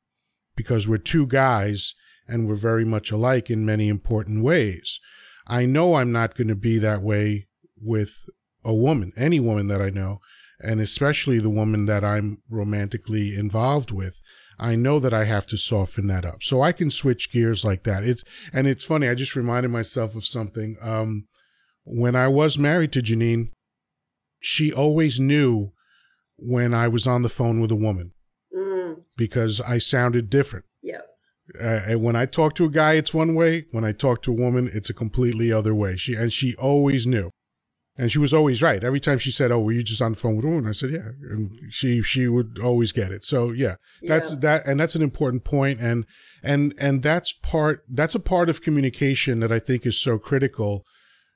because 0.56 0.88
we're 0.88 0.98
two 0.98 1.26
guys 1.26 1.96
and 2.28 2.48
we're 2.48 2.56
very 2.56 2.86
much 2.86 3.12
alike 3.12 3.50
in 3.50 3.66
many 3.66 3.88
important 3.90 4.44
ways. 4.44 5.00
I 5.48 5.66
know 5.66 5.96
I'm 5.96 6.12
not 6.12 6.36
going 6.36 6.48
to 6.50 6.56
be 6.56 6.78
that 6.80 7.02
way 7.02 7.48
with 7.82 8.30
a 8.66 8.74
woman, 8.74 9.12
any 9.18 9.40
woman 9.40 9.68
that 9.68 9.82
I 9.82 9.90
know, 9.90 10.20
and 10.60 10.80
especially 10.80 11.40
the 11.40 11.50
woman 11.50 11.86
that 11.86 12.04
I'm 12.04 12.42
romantically 12.50 13.36
involved 13.36 13.92
with, 13.92 14.22
I 14.60 14.76
know 14.76 15.00
that 15.00 15.14
I 15.14 15.24
have 15.24 15.48
to 15.48 15.58
soften 15.58 16.08
that 16.08 16.26
up. 16.26 16.44
So 16.44 16.62
I 16.62 16.74
can 16.74 16.92
switch 16.92 17.32
gears 17.32 17.64
like 17.64 17.84
that. 17.84 18.04
It's 18.04 18.24
and 18.52 18.68
it's 18.68 18.86
funny, 18.86 19.08
I 19.08 19.16
just 19.16 19.36
reminded 19.36 19.72
myself 19.72 20.16
of 20.16 20.26
something. 20.26 20.78
Um 20.82 21.28
when 21.86 22.16
I 22.16 22.28
was 22.28 22.60
married 22.60 22.92
to 22.94 23.02
Janine, 23.02 23.52
she 24.40 24.72
always 24.72 25.20
knew 25.20 25.72
when 26.38 26.74
I 26.74 26.88
was 26.88 27.08
on 27.08 27.24
the 27.24 27.30
phone 27.30 27.60
with 27.60 27.72
a 27.72 27.76
woman 27.76 28.14
mm. 28.56 28.98
because 29.18 29.60
I 29.62 29.78
sounded 29.78 30.30
different. 30.30 30.66
Yeah. 30.82 31.02
Uh, 31.60 31.94
when 31.94 32.16
I 32.16 32.26
talk 32.26 32.54
to 32.56 32.66
a 32.66 32.70
guy, 32.70 32.94
it's 32.94 33.14
one 33.14 33.34
way. 33.34 33.66
When 33.72 33.84
I 33.84 33.92
talk 33.92 34.22
to 34.24 34.32
a 34.32 34.36
woman, 34.36 34.70
it's 34.72 34.90
a 34.90 34.94
completely 34.94 35.52
other 35.52 35.74
way. 35.74 35.96
She 35.98 36.14
and 36.14 36.32
she 36.32 36.56
always 36.56 37.08
knew. 37.08 37.32
And 38.00 38.10
she 38.10 38.18
was 38.18 38.34
always 38.34 38.62
right. 38.62 38.82
Every 38.82 39.02
time 39.02 39.20
she 39.20 39.30
said, 39.30 39.52
"Oh, 39.52 39.60
were 39.60 39.74
you 39.74 39.84
just 39.84 40.02
on 40.02 40.14
the 40.14 40.18
phone 40.18 40.38
with 40.38 40.46
a 40.46 40.48
woman?" 40.48 40.70
I 40.70 40.72
said, 40.72 40.92
"Yeah," 40.92 41.10
and 41.30 41.52
she 41.70 42.02
she 42.02 42.30
would 42.30 42.58
always 42.64 42.94
get 42.94 43.12
it. 43.12 43.26
So 43.26 43.52
yeah, 43.52 43.76
that's 44.02 44.32
yeah. 44.32 44.40
that, 44.40 44.66
and 44.66 44.80
that's 44.80 44.96
an 44.96 45.02
important 45.02 45.44
point, 45.44 45.82
and 45.82 46.06
and 46.42 46.74
and 46.80 47.04
that's 47.04 47.34
part 47.34 47.84
that's 47.90 48.16
a 48.16 48.22
part 48.22 48.48
of 48.48 48.62
communication 48.62 49.42
that 49.42 49.52
I 49.52 49.60
think 49.60 49.86
is 49.86 50.00
so 50.00 50.18
critical. 50.18 50.86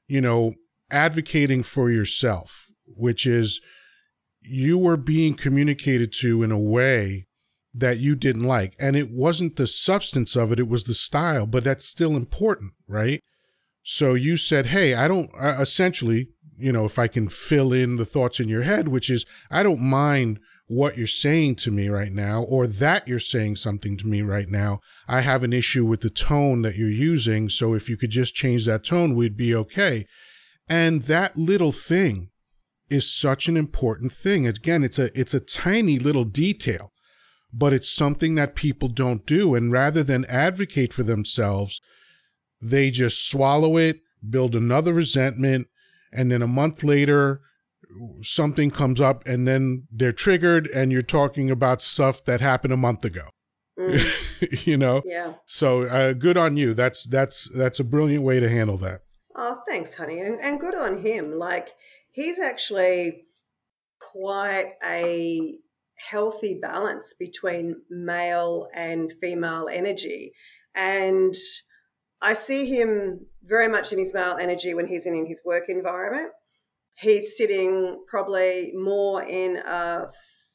You 0.08 0.22
know, 0.22 0.54
advocating 0.90 1.64
for 1.64 1.92
yourself, 1.92 2.68
which 2.88 3.28
is 3.28 3.60
you 4.40 4.78
were 4.78 4.98
being 4.98 5.34
communicated 5.34 6.14
to 6.22 6.44
in 6.44 6.52
a 6.52 6.60
way 6.60 7.28
that 7.74 7.98
you 7.98 8.16
didn't 8.16 8.46
like, 8.46 8.74
and 8.80 8.96
it 8.96 9.10
wasn't 9.12 9.58
the 9.58 9.68
substance 9.68 10.38
of 10.38 10.54
it; 10.54 10.62
it 10.62 10.70
was 10.70 10.86
the 10.86 10.94
style. 10.94 11.46
But 11.46 11.66
that's 11.66 11.84
still 11.84 12.16
important, 12.16 12.72
right? 12.88 13.20
So 13.84 14.14
you 14.14 14.38
said, 14.38 14.68
"Hey, 14.68 14.94
I 14.94 15.10
don't." 15.10 15.30
Uh, 15.38 15.58
essentially, 15.60 16.30
you 16.64 16.72
know, 16.72 16.86
if 16.86 16.98
I 16.98 17.08
can 17.08 17.28
fill 17.28 17.74
in 17.74 17.98
the 17.98 18.06
thoughts 18.06 18.40
in 18.40 18.48
your 18.48 18.62
head, 18.62 18.88
which 18.88 19.10
is, 19.10 19.26
I 19.52 19.64
don't 19.64 19.82
mind 19.82 20.40
what 20.68 20.98
you're 20.98 21.08
saying 21.08 21.56
to 21.56 21.72
me 21.72 21.90
right 21.90 22.12
now, 22.12 22.44
or 22.44 22.68
that 22.68 23.06
you're 23.06 23.20
saying 23.20 23.58
something 23.58 23.98
to 23.98 24.08
me 24.08 24.22
right 24.22 24.48
now. 24.48 24.80
I 25.06 25.22
have 25.22 25.44
an 25.44 25.52
issue 25.52 25.86
with 25.86 26.00
the 26.00 26.10
tone 26.10 26.62
that 26.62 26.76
you're 26.76 26.88
using. 26.88 27.50
So 27.50 27.74
if 27.74 27.90
you 27.90 27.98
could 27.98 28.12
just 28.12 28.34
change 28.34 28.66
that 28.66 28.86
tone, 28.86 29.14
we'd 29.14 29.36
be 29.36 29.54
okay. 29.54 30.06
And 30.70 31.04
that 31.04 31.36
little 31.36 31.74
thing 31.74 32.30
is 32.90 33.14
such 33.14 33.50
an 33.50 33.58
important 33.58 34.14
thing. 34.14 34.48
Again, 34.48 34.84
it's 34.84 34.98
a, 34.98 35.10
it's 35.20 35.34
a 35.34 35.42
tiny 35.42 36.00
little 36.00 36.24
detail, 36.24 36.94
but 37.52 37.74
it's 37.74 37.90
something 37.90 38.36
that 38.36 38.56
people 38.56 38.88
don't 38.88 39.26
do. 39.26 39.54
And 39.54 39.70
rather 39.70 40.02
than 40.02 40.24
advocate 40.30 40.94
for 40.94 41.04
themselves, 41.04 41.82
they 42.62 42.90
just 42.90 43.30
swallow 43.30 43.76
it, 43.76 44.00
build 44.30 44.56
another 44.56 44.94
resentment, 44.94 45.68
and 46.16 46.32
then 46.32 46.42
a 46.42 46.48
month 46.48 46.84
later 46.84 47.42
something 48.22 48.72
comes 48.72 49.00
up 49.02 49.24
and 49.26 49.48
then 49.48 49.88
they're 49.92 50.12
triggered 50.12 50.68
and 50.68 50.92
you're 50.92 51.02
talking 51.02 51.52
about 51.52 51.82
stuff 51.82 52.24
that 52.26 52.42
happened 52.42 52.74
a 52.74 52.78
month 52.78 53.06
ago. 53.06 53.30
Mm. 53.78 54.66
you 54.66 54.78
know? 54.78 55.02
Yeah. 55.06 55.34
So 55.46 55.84
uh, 55.84 56.14
good 56.14 56.38
on 56.38 56.58
you. 56.58 56.74
That's 56.74 57.04
that's 57.06 57.50
that's 57.56 57.80
a 57.80 57.84
brilliant 57.84 58.24
way 58.24 58.40
to 58.40 58.50
handle 58.50 58.78
that. 58.78 59.02
Oh 59.36 59.62
thanks 59.68 59.96
honey. 59.96 60.20
And, 60.20 60.40
and 60.42 60.60
good 60.60 60.76
on 60.76 61.00
him. 61.00 61.34
Like 61.34 61.70
he's 62.12 62.40
actually 62.40 63.24
quite 64.00 64.74
a 64.86 65.58
healthy 65.96 66.60
balance 66.62 67.16
between 67.18 67.82
male 67.90 68.70
and 68.74 69.12
female 69.22 69.70
energy. 69.72 70.34
And 70.76 71.36
I 72.24 72.34
see 72.34 72.66
him 72.66 73.28
very 73.44 73.68
much 73.68 73.92
in 73.92 74.00
his 74.00 74.14
male 74.14 74.38
energy 74.40 74.74
when 74.74 74.88
he's 74.88 75.06
in, 75.06 75.14
in 75.14 75.26
his 75.26 75.42
work 75.46 75.66
environment. 75.68 76.32
he's 76.96 77.36
sitting 77.38 78.04
probably 78.08 78.72
more 78.76 79.24
in 79.24 79.58
a 79.58 80.08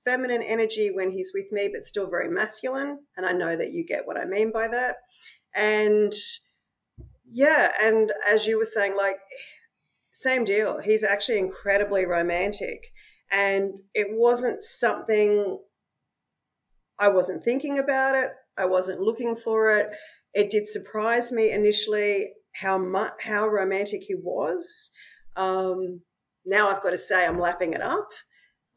feminine 0.05 0.43
energy 0.43 0.91
when 0.93 1.11
he's 1.11 1.33
with 1.35 1.47
me, 1.53 1.69
but 1.73 1.85
still 1.85 2.09
very 2.09 2.29
masculine. 2.29 3.01
And 3.17 3.27
I 3.27 3.33
know 3.33 3.55
that 3.57 3.73
you 3.73 3.85
get 3.85 4.07
what 4.07 4.17
I 4.17 4.25
mean 4.25 4.51
by 4.51 4.69
that. 4.69 4.97
And 5.55 6.15
yeah, 7.31 7.73
and 7.83 8.13
as 8.27 8.47
you 8.47 8.57
were 8.59 8.65
saying, 8.65 8.97
like, 8.97 9.19
same 10.13 10.45
deal. 10.45 10.81
He's 10.81 11.05
actually 11.05 11.39
incredibly 11.39 12.07
romantic. 12.07 12.93
And 13.31 13.73
it 13.95 14.07
wasn't 14.11 14.63
something 14.63 15.59
I 16.99 17.09
wasn't 17.09 17.45
thinking 17.45 17.79
about 17.79 18.15
it, 18.15 18.31
I 18.57 18.65
wasn't 18.65 19.01
looking 19.01 19.37
for 19.37 19.77
it. 19.77 19.95
It 20.39 20.51
did 20.51 20.69
surprise 20.69 21.33
me 21.33 21.51
initially 21.51 22.35
how 22.55 22.79
much 22.79 23.15
how 23.23 23.49
romantic 23.49 24.05
he 24.05 24.15
was. 24.15 24.93
Um, 25.35 26.03
now 26.47 26.71
I've 26.71 26.81
got 26.81 26.91
to 26.91 26.99
say 26.99 27.27
I'm 27.27 27.41
lapping 27.41 27.73
it 27.73 27.83
up. 27.83 28.11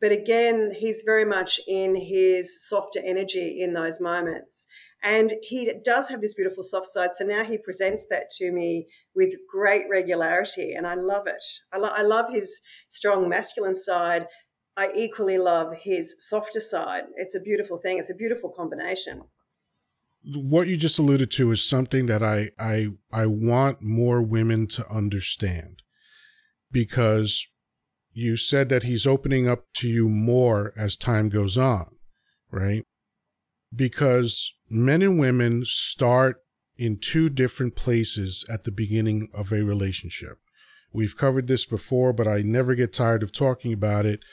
But 0.01 0.11
again, 0.11 0.71
he's 0.79 1.03
very 1.05 1.23
much 1.23 1.59
in 1.67 1.95
his 1.95 2.67
softer 2.67 2.99
energy 3.05 3.61
in 3.61 3.73
those 3.73 4.01
moments. 4.01 4.65
And 5.03 5.35
he 5.43 5.71
does 5.85 6.09
have 6.09 6.21
this 6.21 6.33
beautiful 6.33 6.63
soft 6.63 6.87
side. 6.87 7.13
So 7.13 7.25
now 7.25 7.43
he 7.43 7.59
presents 7.59 8.07
that 8.09 8.31
to 8.37 8.51
me 8.51 8.87
with 9.13 9.35
great 9.47 9.83
regularity. 9.87 10.73
And 10.73 10.87
I 10.87 10.95
love 10.95 11.27
it. 11.27 11.45
I, 11.71 11.77
lo- 11.77 11.93
I 11.93 12.01
love 12.01 12.31
his 12.31 12.59
strong 12.87 13.29
masculine 13.29 13.75
side. 13.75 14.25
I 14.75 14.89
equally 14.95 15.37
love 15.37 15.75
his 15.83 16.15
softer 16.17 16.59
side. 16.59 17.03
It's 17.17 17.35
a 17.35 17.39
beautiful 17.39 17.77
thing. 17.77 17.99
It's 17.99 18.09
a 18.09 18.15
beautiful 18.15 18.49
combination. 18.49 19.25
What 20.23 20.67
you 20.67 20.77
just 20.77 20.99
alluded 20.99 21.31
to 21.31 21.51
is 21.51 21.67
something 21.67 22.05
that 22.05 22.21
I 22.21 22.51
I 22.59 22.87
I 23.11 23.25
want 23.25 23.81
more 23.81 24.21
women 24.21 24.67
to 24.67 24.87
understand 24.89 25.81
because 26.71 27.47
you 28.13 28.35
said 28.35 28.69
that 28.69 28.83
he's 28.83 29.07
opening 29.07 29.47
up 29.47 29.65
to 29.75 29.87
you 29.87 30.09
more 30.09 30.73
as 30.77 30.97
time 30.97 31.29
goes 31.29 31.57
on, 31.57 31.95
right? 32.51 32.83
Because 33.73 34.53
men 34.69 35.01
and 35.01 35.19
women 35.19 35.63
start 35.65 36.43
in 36.77 36.97
two 36.97 37.29
different 37.29 37.75
places 37.75 38.45
at 38.51 38.63
the 38.63 38.71
beginning 38.71 39.29
of 39.33 39.51
a 39.51 39.63
relationship. 39.63 40.39
We've 40.93 41.17
covered 41.17 41.47
this 41.47 41.65
before, 41.65 42.11
but 42.11 42.27
I 42.27 42.41
never 42.41 42.75
get 42.75 42.91
tired 42.91 43.23
of 43.23 43.31
talking 43.31 43.71
about 43.71 44.05
it. 44.05 44.23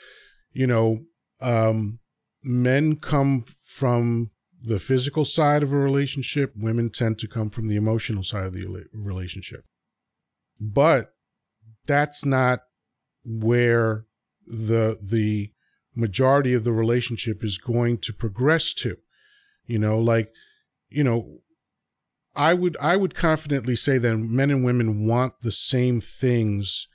You 0.51 0.67
know, 0.67 1.05
um, 1.41 1.99
men 2.43 2.97
come 2.97 3.45
from 3.63 4.31
the 4.61 4.79
physical 4.79 5.25
side 5.25 5.63
of 5.63 5.71
a 5.71 5.77
relationship, 5.77 6.53
women 6.55 6.89
tend 6.89 7.19
to 7.19 7.27
come 7.27 7.49
from 7.49 7.67
the 7.67 7.75
emotional 7.75 8.23
side 8.23 8.45
of 8.45 8.53
the 8.53 8.85
relationship. 8.93 9.65
But 10.59 11.13
that's 11.85 12.25
not 12.25 12.59
where 13.23 14.05
the 14.45 14.97
the 15.01 15.51
majority 15.95 16.53
of 16.53 16.63
the 16.63 16.73
relationship 16.73 17.43
is 17.43 17.57
going 17.57 17.99
to 17.99 18.13
progress 18.13 18.73
to. 18.73 18.97
You 19.65 19.79
know 19.79 19.99
like 19.99 20.31
you 20.89 21.03
know 21.03 21.39
i 22.35 22.53
would 22.53 22.75
i 22.81 22.97
would 22.97 23.13
confidently 23.13 23.75
say 23.75 23.97
that 23.99 24.17
men 24.17 24.49
and 24.49 24.65
women 24.65 25.07
want 25.07 25.33
the 25.41 25.51
same 25.51 25.99
things 25.99 26.87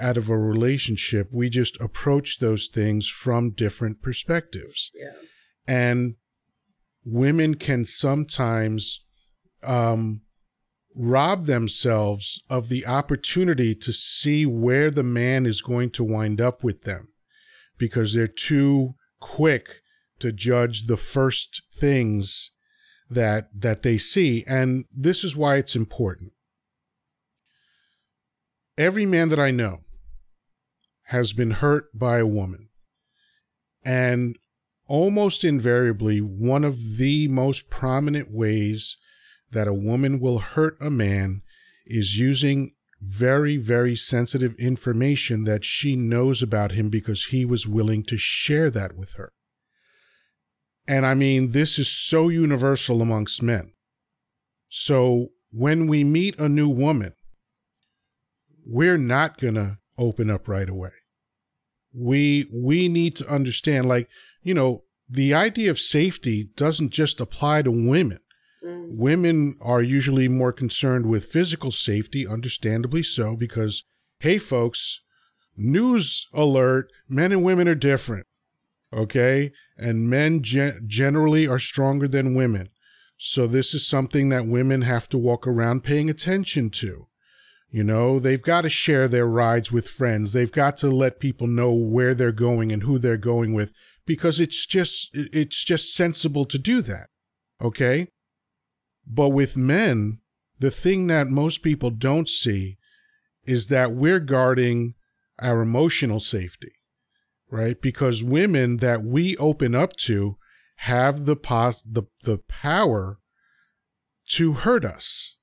out 0.00 0.16
of 0.16 0.28
a 0.28 0.38
relationship. 0.38 1.28
We 1.32 1.50
just 1.50 1.80
approach 1.80 2.38
those 2.38 2.68
things 2.68 3.08
from 3.08 3.50
different 3.50 4.02
perspectives. 4.02 4.90
Yeah. 4.94 5.12
And 5.68 6.16
women 7.04 7.54
can 7.54 7.84
sometimes 7.84 9.04
um 9.62 10.22
rob 10.94 11.44
themselves 11.44 12.42
of 12.50 12.68
the 12.68 12.86
opportunity 12.86 13.74
to 13.74 13.92
see 13.92 14.44
where 14.44 14.90
the 14.90 15.02
man 15.02 15.46
is 15.46 15.62
going 15.62 15.90
to 15.90 16.04
wind 16.04 16.40
up 16.40 16.64
with 16.64 16.82
them 16.82 17.12
because 17.78 18.14
they're 18.14 18.26
too 18.26 18.94
quick 19.20 19.82
to 20.18 20.32
judge 20.32 20.86
the 20.86 20.96
first 20.96 21.62
things 21.72 22.52
that 23.08 23.48
that 23.54 23.82
they 23.82 23.98
see. 23.98 24.44
And 24.46 24.84
this 24.94 25.24
is 25.24 25.36
why 25.36 25.56
it's 25.56 25.74
important. 25.74 26.32
Every 28.78 29.04
man 29.04 29.28
that 29.30 29.40
i 29.40 29.50
know 29.50 29.78
has 31.04 31.32
been 31.32 31.50
hurt 31.50 31.86
by 31.92 32.18
a 32.18 32.26
woman. 32.26 32.68
And 33.84 34.36
almost 34.90 35.44
invariably 35.44 36.18
one 36.18 36.64
of 36.64 36.98
the 36.98 37.28
most 37.28 37.70
prominent 37.70 38.28
ways 38.28 38.96
that 39.52 39.68
a 39.68 39.72
woman 39.72 40.18
will 40.18 40.40
hurt 40.40 40.76
a 40.80 40.90
man 40.90 41.42
is 41.86 42.18
using 42.18 42.72
very, 43.00 43.56
very 43.56 43.94
sensitive 43.94 44.54
information 44.56 45.44
that 45.44 45.64
she 45.64 45.94
knows 45.94 46.42
about 46.42 46.72
him 46.72 46.90
because 46.90 47.26
he 47.26 47.44
was 47.44 47.68
willing 47.68 48.02
to 48.02 48.18
share 48.18 48.68
that 48.68 48.96
with 48.96 49.14
her. 49.14 49.32
And 50.88 51.06
I 51.06 51.14
mean, 51.14 51.52
this 51.52 51.78
is 51.78 51.88
so 51.88 52.28
universal 52.28 53.00
amongst 53.00 53.44
men. 53.44 53.72
So 54.68 55.28
when 55.52 55.86
we 55.86 56.02
meet 56.02 56.38
a 56.38 56.48
new 56.48 56.68
woman, 56.68 57.12
we're 58.66 58.98
not 58.98 59.38
going 59.38 59.54
to 59.54 59.78
open 59.96 60.30
up 60.30 60.48
right 60.48 60.68
away. 60.68 60.90
We, 61.92 62.46
we 62.52 62.88
need 62.88 63.16
to 63.16 63.32
understand, 63.32 63.86
like, 63.86 64.08
you 64.42 64.54
know, 64.54 64.84
the 65.08 65.34
idea 65.34 65.70
of 65.70 65.78
safety 65.78 66.50
doesn't 66.54 66.90
just 66.90 67.20
apply 67.20 67.62
to 67.62 67.70
women. 67.70 68.18
Mm. 68.64 68.96
Women 68.96 69.56
are 69.60 69.82
usually 69.82 70.28
more 70.28 70.52
concerned 70.52 71.06
with 71.06 71.24
physical 71.24 71.70
safety, 71.70 72.26
understandably 72.26 73.02
so, 73.02 73.36
because, 73.36 73.84
hey, 74.20 74.38
folks, 74.38 75.02
news 75.56 76.28
alert, 76.32 76.92
men 77.08 77.32
and 77.32 77.42
women 77.42 77.68
are 77.68 77.74
different. 77.74 78.26
Okay. 78.92 79.52
And 79.76 80.08
men 80.08 80.42
gen- 80.42 80.84
generally 80.86 81.46
are 81.46 81.58
stronger 81.58 82.08
than 82.08 82.34
women. 82.34 82.70
So 83.16 83.46
this 83.46 83.74
is 83.74 83.86
something 83.86 84.30
that 84.30 84.46
women 84.46 84.82
have 84.82 85.08
to 85.10 85.18
walk 85.18 85.46
around 85.46 85.84
paying 85.84 86.08
attention 86.08 86.70
to. 86.70 87.06
You 87.70 87.84
know, 87.84 88.18
they've 88.18 88.42
got 88.42 88.62
to 88.62 88.70
share 88.70 89.06
their 89.06 89.26
rides 89.26 89.70
with 89.70 89.88
friends. 89.88 90.32
They've 90.32 90.50
got 90.50 90.76
to 90.78 90.88
let 90.88 91.20
people 91.20 91.46
know 91.46 91.72
where 91.72 92.14
they're 92.14 92.32
going 92.32 92.72
and 92.72 92.82
who 92.82 92.98
they're 92.98 93.16
going 93.16 93.54
with 93.54 93.72
because 94.06 94.40
it's 94.40 94.66
just, 94.66 95.10
it's 95.14 95.64
just 95.64 95.94
sensible 95.94 96.44
to 96.46 96.58
do 96.58 96.82
that. 96.82 97.08
Okay. 97.62 98.08
But 99.06 99.28
with 99.28 99.56
men, 99.56 100.20
the 100.58 100.70
thing 100.70 101.06
that 101.06 101.28
most 101.28 101.58
people 101.58 101.90
don't 101.90 102.28
see 102.28 102.78
is 103.44 103.68
that 103.68 103.92
we're 103.92 104.20
guarding 104.20 104.94
our 105.40 105.62
emotional 105.62 106.20
safety, 106.20 106.72
right? 107.50 107.80
Because 107.80 108.22
women 108.22 108.78
that 108.78 109.02
we 109.02 109.36
open 109.36 109.74
up 109.74 109.96
to 109.96 110.36
have 110.76 111.24
the 111.24 111.36
pos- 111.36 111.82
the, 111.82 112.04
the 112.22 112.38
power 112.48 113.18
to 114.28 114.52
hurt 114.52 114.84
us, 114.84 115.38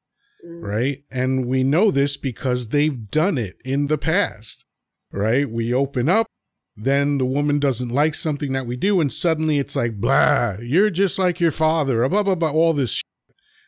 mm. 0.48 0.62
right? 0.62 1.04
And 1.12 1.48
we 1.48 1.64
know 1.64 1.92
this 1.92 2.18
because 2.18 2.70
they've 2.70 3.10
done 3.10 3.38
it 3.38 3.58
in 3.66 3.88
the 3.88 3.98
past, 3.98 4.66
right? 5.12 5.50
We 5.50 5.74
open 5.74 6.08
up, 6.08 6.28
then 6.76 7.18
the 7.18 7.26
woman 7.26 7.60
doesn't 7.60 7.90
like 7.90 8.16
something 8.16 8.54
that 8.54 8.66
we 8.66 8.78
do, 8.78 9.02
and 9.02 9.12
suddenly 9.12 9.58
it's 9.58 9.76
like, 9.76 10.00
blah, 10.00 10.56
you're 10.62 10.90
just 10.90 11.20
like 11.20 11.40
your 11.40 11.52
father, 11.52 12.08
blah, 12.08 12.24
blah, 12.24 12.36
blah, 12.36 12.52
all 12.52 12.74
this 12.74 13.02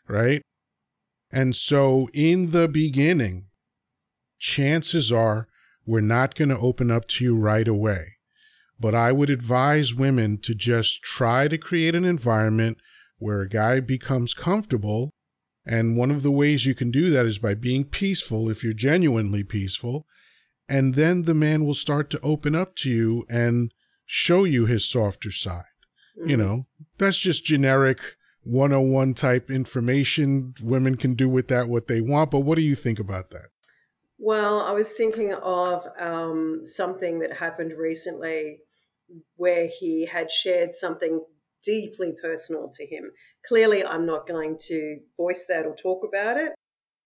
right? 0.09 0.41
And 1.31 1.55
so 1.55 2.09
in 2.13 2.51
the 2.51 2.67
beginning, 2.67 3.49
chances 4.39 5.11
are 5.11 5.47
we're 5.85 6.01
not 6.01 6.35
going 6.35 6.49
to 6.49 6.57
open 6.57 6.91
up 6.91 7.07
to 7.07 7.23
you 7.23 7.37
right 7.37 7.67
away. 7.67 8.17
But 8.79 8.95
I 8.95 9.11
would 9.11 9.29
advise 9.29 9.93
women 9.93 10.39
to 10.43 10.55
just 10.55 11.03
try 11.03 11.47
to 11.47 11.57
create 11.57 11.95
an 11.95 12.05
environment 12.05 12.77
where 13.17 13.41
a 13.41 13.49
guy 13.49 13.79
becomes 13.79 14.33
comfortable. 14.33 15.11
And 15.65 15.97
one 15.97 16.11
of 16.11 16.23
the 16.23 16.31
ways 16.31 16.65
you 16.65 16.73
can 16.73 16.91
do 16.91 17.09
that 17.11 17.25
is 17.25 17.37
by 17.37 17.53
being 17.53 17.83
peaceful 17.83 18.49
if 18.49 18.63
you're 18.63 18.73
genuinely 18.73 19.43
peaceful. 19.43 20.05
And 20.67 20.95
then 20.95 21.23
the 21.23 21.33
man 21.33 21.65
will 21.65 21.73
start 21.73 22.09
to 22.11 22.19
open 22.21 22.55
up 22.55 22.75
to 22.77 22.89
you 22.89 23.25
and 23.29 23.73
show 24.05 24.43
you 24.43 24.65
his 24.65 24.89
softer 24.89 25.31
side. 25.31 25.63
Mm-hmm. 26.17 26.29
You 26.29 26.37
know, 26.37 26.67
that's 26.97 27.19
just 27.19 27.45
generic 27.45 27.99
101 28.43 29.13
type 29.13 29.49
information. 29.49 30.53
Women 30.63 30.95
can 30.95 31.13
do 31.13 31.29
with 31.29 31.47
that 31.49 31.69
what 31.69 31.87
they 31.87 32.01
want. 32.01 32.31
But 32.31 32.41
what 32.41 32.55
do 32.55 32.63
you 32.63 32.75
think 32.75 32.99
about 32.99 33.29
that? 33.31 33.47
Well, 34.17 34.61
I 34.61 34.73
was 34.73 34.91
thinking 34.91 35.33
of 35.33 35.87
um, 35.97 36.61
something 36.63 37.19
that 37.19 37.37
happened 37.37 37.73
recently 37.77 38.59
where 39.35 39.67
he 39.67 40.05
had 40.05 40.29
shared 40.29 40.75
something 40.75 41.23
deeply 41.63 42.13
personal 42.21 42.69
to 42.73 42.85
him. 42.85 43.11
Clearly, 43.45 43.83
I'm 43.83 44.05
not 44.05 44.27
going 44.27 44.57
to 44.67 44.99
voice 45.17 45.45
that 45.47 45.65
or 45.65 45.75
talk 45.75 46.03
about 46.07 46.37
it. 46.37 46.53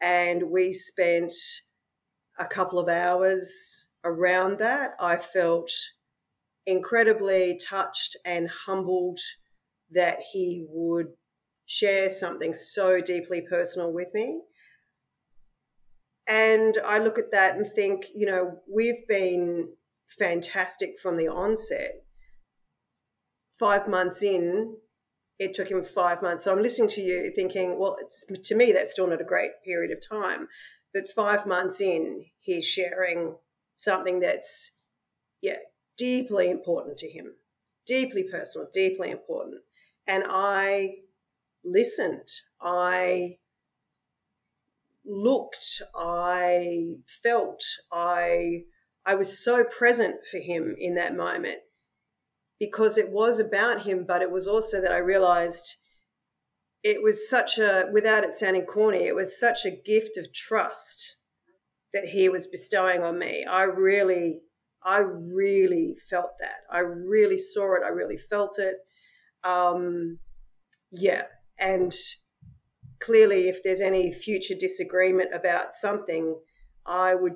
And 0.01 0.51
we 0.51 0.74
spent 0.74 1.34
a 2.38 2.45
couple 2.45 2.80
of 2.80 2.89
hours 2.89 3.88
around 4.04 4.60
that. 4.60 4.91
I 4.99 5.18
felt 5.18 5.72
incredibly 6.66 7.58
touched 7.58 8.16
and 8.26 8.49
humbled 8.49 9.20
that 9.91 10.20
he 10.32 10.66
would 10.70 11.08
share 11.66 12.10
something 12.10 12.54
so 12.54 12.99
deeply 12.99 13.41
personal 13.41 13.93
with 13.93 14.14
me. 14.14 14.41
And 16.28 16.78
I 16.86 16.99
look 16.99 17.18
at 17.18 17.32
that 17.32 17.58
and 17.58 17.68
think, 17.68 18.06
you 18.14 18.26
know, 18.26 18.62
we've 18.74 19.08
been 19.08 19.70
fantastic 20.08 20.99
from 21.01 21.18
the 21.18 21.28
onset. 21.28 22.03
Five 23.64 23.88
months 23.88 24.22
in, 24.22 24.76
it 25.39 25.53
took 25.53 25.70
him 25.70 25.86
five 25.86 26.22
months. 26.22 26.43
So 26.43 26.51
I'm 26.51 26.61
listening 26.61 26.89
to 26.89 27.01
you 27.01 27.32
thinking, 27.34 27.80
well, 27.80 27.97
to 28.43 28.55
me, 28.55 28.74
that's 28.74 28.91
still 28.91 29.07
not 29.07 29.22
a 29.22 29.24
great 29.24 29.51
period 29.64 29.89
of 29.89 29.99
time. 30.05 30.49
But 30.93 31.07
five 31.07 31.45
months 31.45 31.80
in, 31.80 32.26
he's 32.41 32.66
sharing 32.66 33.38
something 33.76 34.20
that's, 34.20 34.72
yeah, 35.41 35.59
deeply 35.97 36.49
important 36.49 36.97
to 36.97 37.09
him, 37.09 37.36
deeply 37.86 38.24
personal, 38.24 38.68
deeply 38.74 39.11
important. 39.11 39.61
And 40.07 40.26
I 40.28 40.95
listened. 41.64 42.28
I 42.61 43.38
looked. 45.05 45.82
I 45.95 46.95
felt. 47.07 47.64
I 47.93 48.64
I 49.05 49.16
was 49.16 49.41
so 49.41 49.64
present 49.64 50.16
for 50.30 50.39
him 50.39 50.76
in 50.78 50.95
that 50.95 51.16
moment 51.16 51.59
because 52.60 52.97
it 52.97 53.10
was 53.10 53.39
about 53.39 53.84
him, 53.84 54.06
but 54.08 54.22
it 54.22 54.32
was 54.32 54.47
also 54.47 54.82
that 54.82 54.91
I 54.91 54.97
realized 54.97 55.76
it 56.84 57.01
was 57.01 57.30
such 57.30 57.58
a, 57.58 57.86
without 57.91 58.24
it 58.24 58.34
sounding 58.34 58.66
corny, 58.66 59.04
it 59.04 59.16
was 59.16 59.39
such 59.39 59.66
a 59.66 59.72
gift 59.72 60.18
of 60.18 60.34
trust 60.34 61.18
that 61.93 62.06
he 62.06 62.28
was 62.28 62.47
bestowing 62.47 63.04
on 63.04 63.20
me. 63.20 63.45
I 63.45 63.64
really, 63.64 64.41
I 64.84 64.99
really 64.99 65.95
felt 66.10 66.32
that. 66.39 66.62
I 66.70 66.80
really 66.80 67.38
saw 67.38 67.76
it. 67.76 67.84
I 67.86 67.89
really 67.89 68.18
felt 68.18 68.58
it. 68.60 68.76
Um, 69.43 70.20
yeah. 70.91 71.24
And 71.58 71.93
clearly, 72.99 73.47
if 73.47 73.64
there's 73.64 73.82
any 73.82 74.12
future 74.12 74.56
disagreement 74.60 75.30
about 75.34 75.74
something, 75.74 76.36
I 76.86 77.16
would 77.16 77.36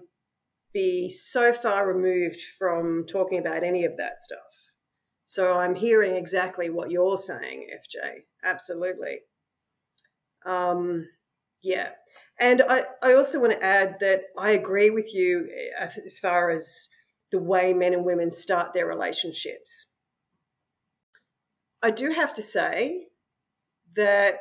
be 0.74 1.09
so 1.09 1.53
far 1.53 1.88
removed 1.88 2.41
from 2.57 3.05
talking 3.07 3.39
about 3.39 3.63
any 3.63 3.86
of 3.86 3.97
that 3.97 4.22
stuff. 4.22 4.66
So 5.28 5.59
I'm 5.59 5.75
hearing 5.75 6.15
exactly 6.15 6.69
what 6.69 6.89
you're 6.89 7.17
saying, 7.17 7.67
FJ. 7.75 8.21
Absolutely. 8.45 9.19
Um, 10.45 11.09
yeah. 11.61 11.89
And 12.39 12.61
I, 12.61 12.84
I 13.03 13.11
also 13.11 13.41
want 13.41 13.51
to 13.51 13.61
add 13.61 13.97
that 13.99 14.21
I 14.38 14.51
agree 14.51 14.89
with 14.89 15.13
you 15.13 15.49
uh, 15.78 15.89
as 16.05 16.17
far 16.17 16.49
as 16.49 16.88
the 17.30 17.41
way 17.43 17.73
men 17.73 17.93
and 17.93 18.05
women 18.05 18.32
start 18.32 18.73
their 18.73 18.88
relationships. 18.88 19.91
I 21.84 21.91
do 21.91 22.11
have 22.11 22.34
to 22.36 22.41
say 22.41 23.07
that 23.97 24.36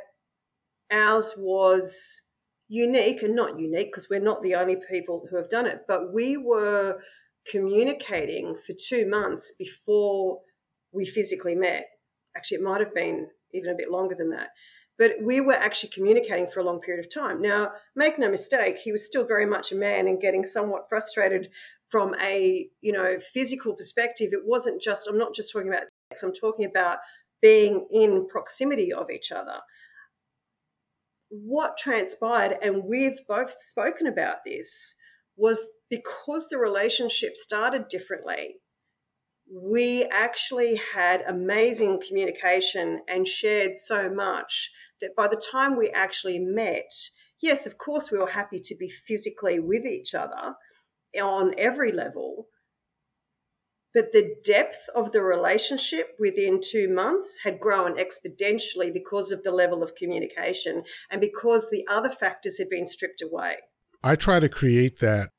ours 0.93 1.33
was 1.37 2.23
unique 2.69 3.25
and 3.25 3.35
not 3.35 3.59
unique 3.59 3.89
because 3.89 4.09
we're 4.09 4.21
not 4.21 4.41
the 4.41 4.55
only 4.55 4.77
people 4.89 5.27
who 5.29 5.37
have 5.37 5.49
done 5.49 5.67
it, 5.67 5.81
but 5.89 6.15
we 6.15 6.37
were 6.37 7.01
communicating 7.51 8.55
for 8.55 8.73
two 8.73 9.05
months 9.05 9.53
before 9.59 10.43
we 10.97 11.07
physically 11.07 11.55
met. 11.55 11.87
Actually, 12.37 12.59
it 12.59 12.65
might 12.65 12.81
have 12.81 12.95
been 12.95 13.29
even 13.55 13.71
a 13.71 13.77
bit 13.77 13.91
longer 13.91 14.15
than 14.15 14.31
that. 14.31 14.51
But 14.99 15.13
we 15.23 15.41
were 15.41 15.53
actually 15.53 15.91
communicating 15.91 16.49
for 16.49 16.61
a 16.61 16.65
long 16.65 16.81
period 16.81 17.05
of 17.05 17.13
time. 17.13 17.43
Now, 17.43 17.73
make 17.95 18.19
no 18.19 18.31
mistake, 18.31 18.79
he 18.79 18.93
was 18.93 19.05
still 19.05 19.27
very 19.27 19.45
much 19.45 19.71
a 19.71 19.77
man 19.77 20.09
and 20.09 20.21
getting 20.21 20.43
somewhat 20.43 20.89
frustrated 20.89 21.51
from 21.89 22.15
a, 22.21 22.69
you 22.81 22.93
know, 22.93 23.19
physical 23.33 23.75
perspective. 23.75 24.31
It 24.33 24.43
wasn't 24.45 24.81
just, 24.81 25.07
I'm 25.07 25.19
not 25.19 25.35
just 25.35 25.53
talking 25.53 25.69
about 25.69 25.85
sex, 26.11 26.23
I'm 26.23 26.33
talking 26.33 26.65
about 26.65 26.99
being 27.43 27.87
in 27.91 28.27
proximity 28.27 28.93
of 28.93 29.11
each 29.11 29.31
other 29.31 29.61
what 31.29 31.77
transpired, 31.77 32.57
and 32.63 32.85
we've 32.85 33.21
both 33.29 33.55
spoken 33.59 34.07
about 34.07 34.39
this, 34.45 34.95
was 35.37 35.67
because 35.91 36.49
the 36.49 36.59
relationship 36.59 37.37
started 37.37 37.89
differently, 37.89 38.57
we 39.53 40.05
actually 40.05 40.81
had 40.95 41.23
amazing 41.27 42.01
communication 42.07 43.01
and 43.09 43.29
shared 43.29 43.77
so 43.77 44.11
much 44.11 44.71
that 45.01 45.15
by 45.17 45.29
the 45.29 45.37
time 45.37 45.77
we 45.77 45.91
actually 45.91 46.39
met, 46.39 46.91
yes, 47.41 47.67
of 47.67 47.79
course, 47.79 48.11
we 48.11 48.19
were 48.19 48.31
happy 48.31 48.59
to 48.59 48.75
be 48.75 48.89
physically 48.89 49.61
with 49.61 49.85
each 49.85 50.15
other 50.15 50.57
on 51.21 51.55
every 51.57 51.93
level, 51.93 52.49
but 53.95 54.13
the 54.13 54.35
depth 54.45 54.89
of 54.95 55.13
the 55.13 55.23
relationship 55.23 56.17
within 56.19 56.61
two 56.61 56.89
months 56.93 57.39
had 57.45 57.61
grown 57.61 57.97
exponentially 57.97 58.93
because 58.93 59.33
of 59.33 59.43
the 59.43 59.51
level 59.51 59.83
of 59.83 59.95
communication 59.95 60.83
and 61.11 61.21
because 61.21 61.71
the 61.71 61.87
other 61.89 62.11
factors 62.11 62.59
had 62.59 62.69
been 62.69 62.87
stripped 62.87 63.23
away. 63.23 63.57
I 64.05 64.17
try 64.17 64.41
to 64.41 64.49
create 64.49 64.99
that. 65.01 65.31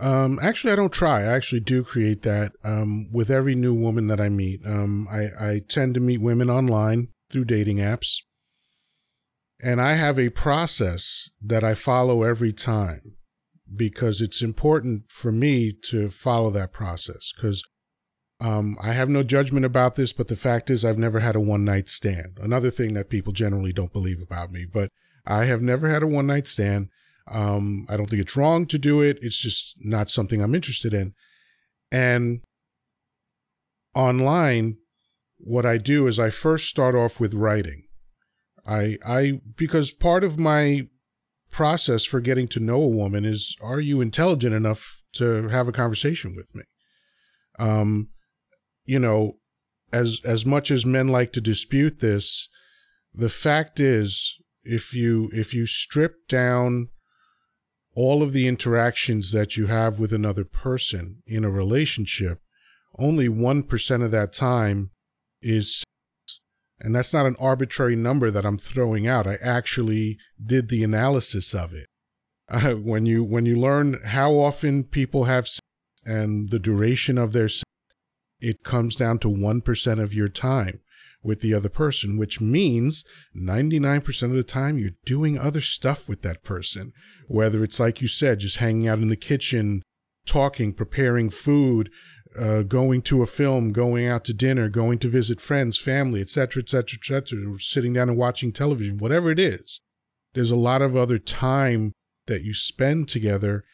Um, 0.00 0.38
actually, 0.42 0.72
I 0.72 0.76
don't 0.76 0.92
try. 0.92 1.20
I 1.20 1.36
actually 1.36 1.60
do 1.60 1.84
create 1.84 2.22
that 2.22 2.52
um, 2.64 3.06
with 3.12 3.30
every 3.30 3.54
new 3.54 3.74
woman 3.74 4.06
that 4.06 4.20
I 4.20 4.28
meet. 4.28 4.60
Um, 4.66 5.06
I, 5.10 5.28
I 5.38 5.60
tend 5.68 5.94
to 5.94 6.00
meet 6.00 6.20
women 6.20 6.48
online 6.48 7.08
through 7.30 7.44
dating 7.44 7.76
apps. 7.78 8.22
And 9.62 9.80
I 9.80 9.92
have 9.94 10.18
a 10.18 10.30
process 10.30 11.28
that 11.42 11.62
I 11.62 11.74
follow 11.74 12.22
every 12.22 12.52
time 12.52 13.00
because 13.74 14.20
it's 14.20 14.42
important 14.42 15.10
for 15.10 15.30
me 15.30 15.72
to 15.90 16.08
follow 16.08 16.50
that 16.50 16.72
process 16.72 17.32
because 17.36 17.62
um, 18.40 18.76
I 18.82 18.92
have 18.92 19.10
no 19.10 19.22
judgment 19.22 19.66
about 19.66 19.96
this, 19.96 20.14
but 20.14 20.28
the 20.28 20.36
fact 20.36 20.70
is, 20.70 20.84
I've 20.84 20.98
never 20.98 21.20
had 21.20 21.36
a 21.36 21.40
one 21.40 21.64
night 21.64 21.90
stand. 21.90 22.38
Another 22.40 22.70
thing 22.70 22.94
that 22.94 23.10
people 23.10 23.34
generally 23.34 23.72
don't 23.72 23.92
believe 23.92 24.22
about 24.22 24.50
me, 24.50 24.64
but 24.64 24.88
I 25.26 25.44
have 25.44 25.60
never 25.60 25.88
had 25.88 26.02
a 26.02 26.06
one 26.06 26.26
night 26.26 26.46
stand. 26.46 26.88
Um, 27.30 27.86
I 27.88 27.96
don't 27.96 28.06
think 28.06 28.22
it's 28.22 28.36
wrong 28.36 28.66
to 28.66 28.78
do 28.78 29.00
it. 29.00 29.18
It's 29.22 29.40
just 29.40 29.76
not 29.80 30.10
something 30.10 30.42
I'm 30.42 30.54
interested 30.54 30.92
in. 30.92 31.14
And 31.92 32.42
online, 33.94 34.78
what 35.38 35.64
I 35.64 35.78
do 35.78 36.06
is 36.06 36.18
I 36.18 36.30
first 36.30 36.68
start 36.68 36.94
off 36.94 37.20
with 37.20 37.34
writing. 37.34 37.84
I, 38.66 38.98
I, 39.06 39.40
because 39.56 39.92
part 39.92 40.22
of 40.22 40.38
my 40.38 40.88
process 41.50 42.04
for 42.04 42.20
getting 42.20 42.48
to 42.48 42.60
know 42.60 42.80
a 42.80 42.88
woman 42.88 43.24
is 43.24 43.56
are 43.60 43.80
you 43.80 44.00
intelligent 44.00 44.54
enough 44.54 45.02
to 45.12 45.48
have 45.48 45.66
a 45.66 45.72
conversation 45.72 46.34
with 46.36 46.54
me 46.54 46.62
um 47.58 48.08
you 48.84 48.98
know 48.98 49.36
as 49.92 50.20
as 50.24 50.46
much 50.46 50.70
as 50.70 50.86
men 50.86 51.08
like 51.08 51.32
to 51.32 51.40
dispute 51.40 51.98
this 51.98 52.48
the 53.12 53.28
fact 53.28 53.80
is 53.80 54.40
if 54.62 54.94
you 54.94 55.28
if 55.32 55.52
you 55.52 55.66
strip 55.66 56.28
down 56.28 56.88
all 57.94 58.22
of 58.22 58.32
the 58.32 58.46
interactions 58.46 59.32
that 59.32 59.56
you 59.56 59.66
have 59.66 59.98
with 59.98 60.12
another 60.12 60.44
person 60.44 61.22
in 61.26 61.44
a 61.44 61.50
relationship 61.50 62.40
only 62.98 63.28
1% 63.28 64.04
of 64.04 64.10
that 64.10 64.32
time 64.32 64.90
is 65.42 65.84
and 66.82 66.94
that's 66.94 67.12
not 67.12 67.26
an 67.26 67.36
arbitrary 67.38 67.94
number 67.94 68.30
that 68.30 68.46
I'm 68.46 68.56
throwing 68.56 69.06
out. 69.06 69.26
I 69.26 69.36
actually 69.42 70.16
did 70.42 70.70
the 70.70 70.82
analysis 70.82 71.54
of 71.54 71.72
it. 71.72 71.86
Uh, 72.52 72.72
when 72.72 73.06
you 73.06 73.22
when 73.22 73.46
you 73.46 73.56
learn 73.56 73.94
how 74.06 74.32
often 74.32 74.82
people 74.82 75.24
have 75.24 75.46
sex 75.46 75.60
and 76.04 76.50
the 76.50 76.58
duration 76.58 77.16
of 77.16 77.32
their 77.32 77.48
sex, 77.48 77.62
it 78.40 78.64
comes 78.64 78.96
down 78.96 79.18
to 79.20 79.28
1% 79.28 80.02
of 80.02 80.12
your 80.12 80.28
time 80.28 80.80
with 81.22 81.40
the 81.40 81.54
other 81.54 81.68
person, 81.68 82.18
which 82.18 82.40
means 82.40 83.04
99% 83.36 84.22
of 84.22 84.32
the 84.32 84.42
time 84.42 84.78
you're 84.78 84.90
doing 85.04 85.38
other 85.38 85.60
stuff 85.60 86.08
with 86.08 86.22
that 86.22 86.42
person. 86.42 86.92
Whether 87.28 87.62
it's 87.62 87.78
like 87.78 88.00
you 88.00 88.08
said, 88.08 88.40
just 88.40 88.58
hanging 88.58 88.88
out 88.88 88.98
in 88.98 89.08
the 89.08 89.16
kitchen, 89.16 89.82
talking, 90.26 90.72
preparing 90.72 91.30
food, 91.30 91.90
uh, 92.38 92.62
going 92.62 93.02
to 93.02 93.22
a 93.22 93.26
film, 93.26 93.72
going 93.72 94.06
out 94.06 94.24
to 94.24 94.32
dinner, 94.32 94.68
going 94.68 94.98
to 94.98 95.08
visit 95.08 95.40
friends, 95.40 95.76
family, 95.76 96.20
etc., 96.20 96.62
etc., 96.62 96.98
etc., 96.98 97.58
sitting 97.58 97.92
down 97.92 98.08
and 98.08 98.18
watching 98.18 98.52
television, 98.52 98.98
whatever 98.98 99.30
it 99.30 99.38
is. 99.38 99.80
There's 100.34 100.52
a 100.52 100.56
lot 100.56 100.82
of 100.82 100.94
other 100.94 101.18
time 101.18 101.92
that 102.26 102.42
you 102.42 102.54
spend 102.54 103.08
together. 103.08 103.64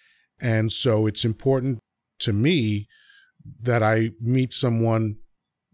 And 0.40 0.72
so 0.72 1.06
it's 1.06 1.24
important 1.24 1.80
to 2.20 2.32
me 2.32 2.86
that 3.60 3.82
I 3.82 4.12
meet 4.20 4.52
someone 4.52 5.18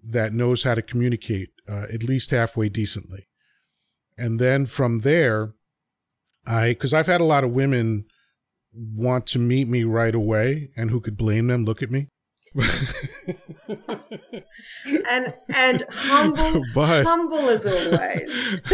that 0.03 0.33
knows 0.33 0.65
how 0.65 0.75
to 0.75 0.83
communicate 0.83 1.51
uh, 1.69 1.87
at 1.93 2.03
least 2.05 2.31
halfway 2.31 2.69
decently. 2.69 3.29
And 4.19 4.39
then 4.39 4.67
from 4.67 5.01
there, 5.01 5.55
I, 6.47 6.71
because 6.71 6.93
I've 6.93 7.07
had 7.07 7.21
a 7.21 7.25
lot 7.25 7.45
of 7.45 7.53
women 7.53 8.07
want 8.73 9.27
to 9.29 9.39
meet 9.39 9.69
me 9.69 9.85
right 9.85 10.15
away, 10.15 10.71
and 10.77 10.91
who 10.91 11.01
could 11.01 11.17
blame 11.17 11.47
them? 11.47 11.65
Look 11.65 11.83
at 11.83 11.91
me. 11.91 12.09
and 15.09 15.33
and 15.57 15.85
humble 15.91 16.63
but, 16.75 17.07
humble 17.07 17.49
as 17.49 17.67
always 17.67 18.61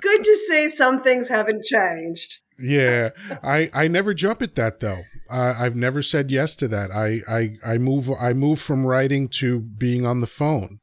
good 0.00 0.22
to 0.22 0.36
see 0.48 0.70
some 0.70 1.02
things 1.02 1.28
haven't 1.28 1.64
changed 1.64 2.38
yeah 2.60 3.10
i 3.42 3.68
i 3.74 3.88
never 3.88 4.14
jump 4.14 4.40
at 4.40 4.54
that 4.54 4.78
though 4.78 5.02
uh, 5.30 5.54
i've 5.58 5.76
never 5.76 6.02
said 6.02 6.30
yes 6.30 6.54
to 6.56 6.68
that 6.68 6.90
I, 6.90 7.20
I 7.28 7.74
i 7.74 7.78
move 7.78 8.10
i 8.20 8.32
move 8.32 8.60
from 8.60 8.86
writing 8.86 9.28
to 9.40 9.60
being 9.60 10.06
on 10.06 10.20
the 10.20 10.26
phone 10.26 10.78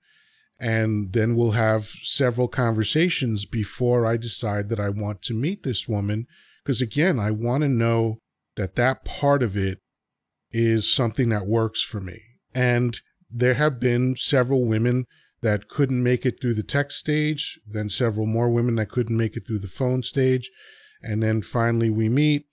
And 0.64 1.12
then 1.12 1.36
we'll 1.36 1.52
have 1.52 1.88
several 2.04 2.48
conversations 2.48 3.46
before 3.46 4.06
I 4.06 4.16
decide 4.16 4.70
that 4.70 4.80
I 4.80 4.90
want 4.90 5.22
to 5.24 5.34
meet 5.34 5.64
this 5.64 5.90
woman. 5.90 6.26
Because 6.64 6.82
again, 6.82 7.20
I 7.20 7.32
want 7.32 7.64
to 7.64 7.68
know 7.68 8.20
that 8.56 8.76
that 8.78 9.04
part 9.04 9.44
of 9.44 9.58
it 9.58 9.80
is 10.54 10.94
something 10.94 11.28
that 11.30 11.48
works 11.48 11.84
for 11.84 12.00
me. 12.00 12.22
And 12.56 12.98
there 13.30 13.56
have 13.56 13.78
been 13.80 14.16
several 14.16 14.66
women 14.66 15.06
that 15.42 15.68
couldn't 15.68 16.02
make 16.02 16.26
it 16.26 16.40
through 16.40 16.54
the 16.54 16.64
text 16.64 16.98
stage, 16.98 17.60
then 17.70 17.90
several 17.90 18.26
more 18.26 18.50
women 18.50 18.76
that 18.76 18.90
couldn't 18.90 19.18
make 19.18 19.36
it 19.36 19.46
through 19.46 19.60
the 19.60 19.68
phone 19.68 20.02
stage. 20.02 20.50
And 21.02 21.22
then 21.22 21.42
finally 21.42 21.90
we 21.90 22.08
meet. 22.08 22.46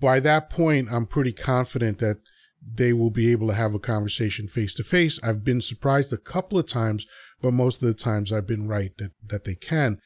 By 0.00 0.20
that 0.20 0.50
point, 0.50 0.88
I'm 0.90 1.06
pretty 1.06 1.32
confident 1.32 1.98
that 1.98 2.20
they 2.64 2.92
will 2.92 3.10
be 3.10 3.32
able 3.32 3.48
to 3.48 3.54
have 3.54 3.74
a 3.74 3.80
conversation 3.80 4.46
face 4.46 4.74
to 4.76 4.84
face. 4.84 5.22
I've 5.22 5.44
been 5.44 5.60
surprised 5.60 6.12
a 6.12 6.16
couple 6.18 6.58
of 6.58 6.66
times, 6.66 7.06
but 7.40 7.52
most 7.52 7.82
of 7.82 7.88
the 7.88 7.94
times 7.94 8.32
I've 8.32 8.46
been 8.46 8.68
right 8.68 8.92
that, 8.98 9.10
that 9.26 9.44
they 9.44 9.56
can. 9.56 9.98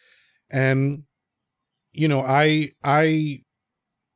And, 0.50 1.04
you 1.92 2.08
know, 2.08 2.20
I, 2.20 2.70
I 2.82 3.40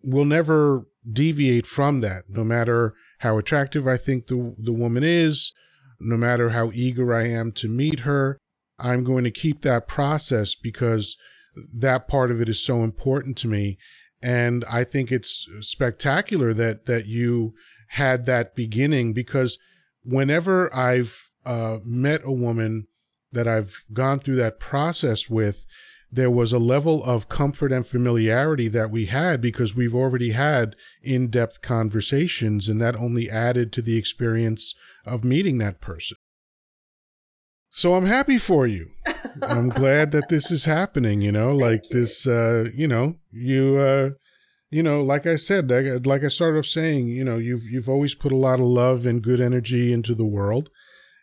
will 0.02 0.24
never 0.24 0.86
deviate 1.10 1.66
from 1.66 2.00
that, 2.00 2.24
no 2.28 2.44
matter 2.44 2.94
how 3.18 3.36
attractive 3.36 3.86
I 3.86 3.96
think 3.96 4.26
the, 4.26 4.54
the 4.58 4.72
woman 4.72 5.02
is, 5.02 5.52
no 5.98 6.16
matter 6.16 6.50
how 6.50 6.70
eager 6.72 7.12
I 7.12 7.26
am 7.28 7.52
to 7.52 7.68
meet 7.68 8.00
her. 8.00 8.38
I'm 8.78 9.04
going 9.04 9.24
to 9.24 9.30
keep 9.30 9.60
that 9.62 9.86
process 9.86 10.54
because 10.54 11.16
that 11.78 12.08
part 12.08 12.30
of 12.30 12.40
it 12.40 12.48
is 12.48 12.64
so 12.64 12.82
important 12.82 13.36
to 13.38 13.48
me. 13.48 13.76
And 14.22 14.64
I 14.70 14.84
think 14.84 15.10
it's 15.10 15.48
spectacular 15.60 16.52
that, 16.54 16.86
that 16.86 17.06
you 17.06 17.54
had 17.88 18.26
that 18.26 18.54
beginning 18.54 19.12
because 19.12 19.58
whenever 20.04 20.74
I've 20.74 21.30
uh, 21.46 21.78
met 21.84 22.20
a 22.24 22.32
woman 22.32 22.86
that 23.32 23.48
I've 23.48 23.84
gone 23.92 24.18
through 24.18 24.36
that 24.36 24.60
process 24.60 25.30
with, 25.30 25.66
there 26.12 26.30
was 26.30 26.52
a 26.52 26.58
level 26.58 27.04
of 27.04 27.28
comfort 27.28 27.70
and 27.70 27.86
familiarity 27.86 28.68
that 28.68 28.90
we 28.90 29.06
had 29.06 29.40
because 29.40 29.76
we've 29.76 29.94
already 29.94 30.30
had 30.30 30.74
in 31.02 31.30
depth 31.30 31.62
conversations, 31.62 32.68
and 32.68 32.80
that 32.80 32.96
only 32.96 33.30
added 33.30 33.72
to 33.72 33.82
the 33.82 33.96
experience 33.96 34.74
of 35.06 35.24
meeting 35.24 35.58
that 35.58 35.80
person. 35.80 36.16
So 37.70 37.94
I'm 37.94 38.06
happy 38.06 38.36
for 38.36 38.66
you. 38.66 38.90
I'm 39.42 39.68
glad 39.68 40.10
that 40.10 40.28
this 40.28 40.50
is 40.50 40.64
happening, 40.64 41.22
you 41.22 41.30
know, 41.30 41.54
like 41.54 41.84
this, 41.90 42.26
uh, 42.26 42.68
you 42.74 42.88
know, 42.88 43.14
you, 43.30 43.76
uh, 43.78 44.10
you 44.70 44.82
know, 44.82 45.02
like 45.02 45.24
I 45.24 45.36
said, 45.36 45.70
like, 45.70 46.04
like 46.04 46.24
I 46.24 46.28
started 46.28 46.58
off 46.58 46.66
saying, 46.66 47.06
you 47.06 47.24
know, 47.24 47.38
you've, 47.38 47.64
you've 47.64 47.88
always 47.88 48.14
put 48.14 48.32
a 48.32 48.36
lot 48.36 48.58
of 48.58 48.66
love 48.66 49.06
and 49.06 49.22
good 49.22 49.40
energy 49.40 49.92
into 49.92 50.16
the 50.16 50.26
world. 50.26 50.68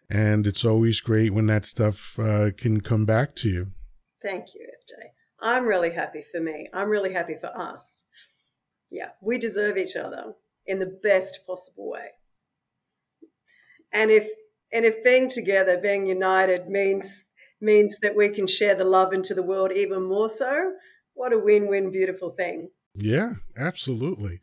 And 0.09 0.47
it's 0.47 0.63
always 0.63 1.01
great 1.01 1.33
when 1.33 1.47
that 1.47 1.65
stuff 1.65 2.17
uh, 2.17 2.51
can 2.57 2.79
come 2.79 3.05
back 3.05 3.35
to 3.35 3.49
you. 3.49 3.65
Thank 4.23 4.55
you. 4.55 4.61
FJ. 4.61 5.09
I'm 5.41 5.65
really 5.65 5.91
happy 5.91 6.23
for 6.31 6.39
me. 6.39 6.69
I'm 6.73 6.89
really 6.89 7.11
happy 7.11 7.35
for 7.35 7.47
us. 7.47 8.05
Yeah, 8.89 9.09
we 9.21 9.37
deserve 9.37 9.77
each 9.77 9.97
other 9.97 10.33
in 10.65 10.79
the 10.79 10.97
best 11.03 11.41
possible 11.45 11.91
way. 11.91 12.07
And 13.91 14.11
if 14.11 14.29
and 14.73 14.85
if 14.85 15.03
being 15.03 15.29
together, 15.29 15.77
being 15.77 16.07
united 16.07 16.67
means 16.67 17.25
means 17.59 17.97
that 18.01 18.15
we 18.15 18.29
can 18.29 18.47
share 18.47 18.75
the 18.75 18.83
love 18.83 19.13
into 19.13 19.33
the 19.33 19.43
world 19.43 19.71
even 19.71 20.03
more 20.03 20.29
so, 20.29 20.73
what 21.13 21.33
a 21.33 21.39
win-win 21.39 21.91
beautiful 21.91 22.29
thing. 22.29 22.69
Yeah, 22.99 23.33
absolutely. 23.55 24.39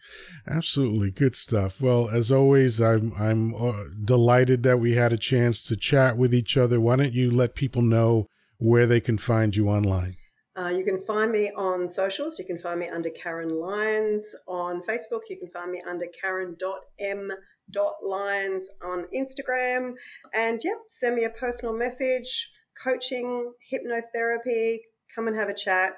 Absolutely 0.47 1.11
good 1.11 1.35
stuff. 1.35 1.81
Well, 1.81 2.09
as 2.09 2.31
always, 2.31 2.81
I'm 2.81 3.13
I'm 3.19 3.53
uh, 3.55 3.85
delighted 4.05 4.63
that 4.63 4.79
we 4.79 4.93
had 4.93 5.13
a 5.13 5.19
chance 5.19 5.65
to 5.65 5.77
chat 5.77 6.17
with 6.17 6.33
each 6.33 6.57
other. 6.57 6.81
Why 6.81 6.97
don't 6.97 7.13
you 7.13 7.31
let 7.31 7.57
people 7.57 7.83
know 7.83 8.29
where 8.59 8.87
they 8.87 9.01
can 9.01 9.19
find 9.19 9.57
you 9.57 9.69
online? 9.69 10.15
Uh, 10.57 10.69
you 10.69 10.85
can 10.85 10.99
find 10.99 11.33
me 11.33 11.51
on 11.57 11.89
socials. 11.89 12.39
You 12.39 12.45
can 12.45 12.59
find 12.59 12.79
me 12.79 12.89
under 12.89 13.11
Karen 13.11 13.49
Lyons 13.49 14.37
on 14.47 14.83
Facebook. 14.83 15.23
You 15.29 15.37
can 15.37 15.51
find 15.51 15.73
me 15.73 15.83
under 15.85 16.07
Karen.m.lyons 16.21 18.71
on 18.81 19.07
Instagram. 19.15 19.97
And 20.33 20.61
yep, 20.63 20.77
send 20.89 21.17
me 21.17 21.25
a 21.25 21.31
personal 21.31 21.77
message, 21.77 22.53
coaching, 22.81 23.53
hypnotherapy. 23.73 24.77
Come 25.13 25.27
and 25.27 25.37
have 25.37 25.49
a 25.49 25.55
chat. 25.55 25.97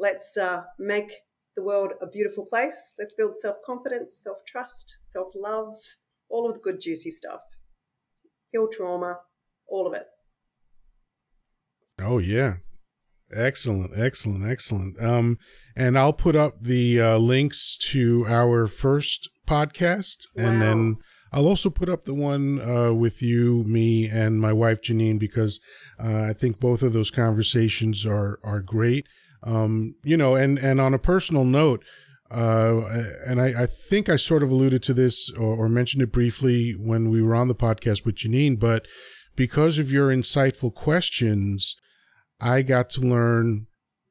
Let's 0.00 0.36
uh, 0.36 0.64
make 0.80 1.12
the 1.56 1.62
world 1.62 1.92
a 2.00 2.08
beautiful 2.08 2.44
place. 2.44 2.94
Let's 2.98 3.14
build 3.14 3.36
self 3.36 3.58
confidence, 3.64 4.18
self 4.20 4.38
trust, 4.44 4.98
self 5.04 5.28
love, 5.36 5.76
all 6.28 6.48
of 6.48 6.54
the 6.54 6.60
good, 6.60 6.80
juicy 6.80 7.12
stuff. 7.12 7.42
Heal 8.50 8.66
trauma, 8.68 9.20
all 9.68 9.86
of 9.86 9.94
it. 9.94 10.08
Oh, 12.00 12.18
yeah. 12.18 12.54
Excellent, 13.34 13.92
excellent, 13.96 14.50
excellent. 14.50 15.00
Um, 15.02 15.36
and 15.76 15.98
I'll 15.98 16.12
put 16.12 16.36
up 16.36 16.54
the 16.60 17.00
uh, 17.00 17.18
links 17.18 17.76
to 17.92 18.26
our 18.28 18.66
first 18.66 19.30
podcast, 19.46 20.26
wow. 20.36 20.44
and 20.44 20.62
then 20.62 20.96
I'll 21.32 21.46
also 21.46 21.70
put 21.70 21.88
up 21.88 22.04
the 22.04 22.14
one 22.14 22.60
uh, 22.60 22.92
with 22.92 23.22
you, 23.22 23.64
me, 23.64 24.06
and 24.06 24.40
my 24.40 24.52
wife 24.52 24.82
Janine, 24.82 25.18
because 25.18 25.60
uh, 26.02 26.24
I 26.28 26.32
think 26.34 26.60
both 26.60 26.82
of 26.82 26.92
those 26.92 27.10
conversations 27.10 28.04
are 28.04 28.38
are 28.44 28.60
great. 28.60 29.06
Um, 29.42 29.94
you 30.04 30.16
know, 30.16 30.34
and 30.34 30.58
and 30.58 30.80
on 30.80 30.94
a 30.94 30.98
personal 30.98 31.44
note, 31.44 31.84
uh, 32.30 32.82
and 33.26 33.40
I, 33.40 33.62
I, 33.62 33.66
think 33.66 34.08
I 34.08 34.16
sort 34.16 34.42
of 34.42 34.50
alluded 34.50 34.82
to 34.84 34.94
this 34.94 35.30
or, 35.36 35.56
or 35.56 35.68
mentioned 35.68 36.02
it 36.02 36.12
briefly 36.12 36.72
when 36.72 37.10
we 37.10 37.20
were 37.20 37.34
on 37.34 37.48
the 37.48 37.54
podcast 37.54 38.06
with 38.06 38.14
Janine, 38.14 38.58
but 38.58 38.86
because 39.36 39.78
of 39.78 39.92
your 39.92 40.08
insightful 40.08 40.72
questions 40.72 41.76
I 42.42 42.62
got 42.62 42.90
to 42.90 43.00
learn 43.00 43.68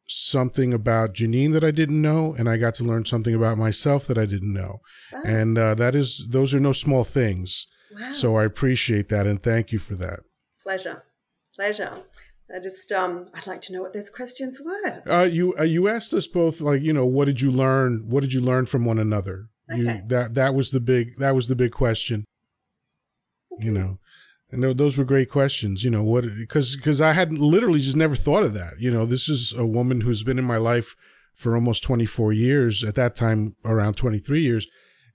something 0.08 0.74
about 0.74 1.14
Janine 1.14 1.54
that 1.54 1.64
I 1.64 1.72
didn't 1.72 2.02
know, 2.02 2.36
and 2.38 2.50
I 2.50 2.58
got 2.58 2.76
to 2.76 2.84
learn 2.84 3.06
something 3.06 3.36
about 3.36 3.58
myself 3.58 4.08
that 4.08 4.18
I 4.18 4.26
didn't 4.26 4.54
know. 4.54 4.80
Oh. 5.14 5.22
And 5.26 5.58
uh, 5.58 5.76
that 5.76 5.96
is, 5.96 6.28
those 6.32 6.54
are 6.54 6.60
no 6.60 6.72
small 6.72 7.04
things. 7.04 7.68
Wow. 7.94 8.12
So 8.12 8.36
I 8.38 8.46
appreciate 8.46 9.10
that 9.10 9.28
and 9.28 9.42
thank 9.42 9.72
you 9.72 9.80
for 9.80 9.96
that. 9.96 10.20
Pleasure. 10.64 11.04
Pleasure. 11.56 12.04
I 12.54 12.60
just, 12.60 12.92
um, 12.92 13.28
I'd 13.34 13.48
like 13.48 13.62
to 13.62 13.74
know 13.74 13.82
what 13.82 13.94
those 13.94 14.10
questions 14.10 14.60
were. 14.60 15.04
Uh, 15.10 15.24
you, 15.24 15.54
uh, 15.58 15.64
you 15.64 15.88
asked 15.88 16.14
us 16.14 16.28
both, 16.28 16.60
like, 16.60 16.82
you 16.82 16.92
know, 16.92 17.06
what 17.06 17.26
did 17.26 17.40
you 17.40 17.52
learn? 17.52 18.06
What 18.08 18.22
did 18.22 18.34
you 18.34 18.42
learn 18.42 18.66
from 18.66 18.86
one 18.86 19.00
another? 19.00 19.48
Okay. 19.72 19.82
You, 19.82 20.02
that, 20.08 20.34
that 20.36 20.54
was 20.54 20.72
the 20.72 20.82
big, 20.82 21.18
that 21.18 21.36
was 21.36 21.48
the 21.48 21.56
big 21.56 21.72
question. 21.72 22.26
Okay. 23.54 23.66
You 23.66 23.72
know, 23.72 23.96
and 24.52 24.64
those 24.64 24.98
were 24.98 25.06
great 25.06 25.30
questions. 25.30 25.84
You 25.84 25.92
know 25.92 26.04
what? 26.04 26.26
Because 26.38 26.76
because 26.76 27.00
I 27.00 27.14
had 27.14 27.32
literally 27.32 27.80
just 27.80 27.96
never 27.96 28.16
thought 28.16 28.44
of 28.44 28.54
that. 28.54 28.74
You 28.80 28.92
know, 28.92 29.06
this 29.06 29.30
is 29.30 29.54
a 29.58 29.66
woman 29.66 30.02
who's 30.02 30.24
been 30.24 30.40
in 30.40 30.46
my 30.46 30.58
life 30.58 30.96
for 31.34 31.56
almost 31.56 31.84
24 31.84 32.34
years. 32.34 32.84
At 32.84 32.96
that 32.96 33.16
time, 33.16 33.56
around 33.64 33.96
23 33.96 34.42
years, 34.42 34.68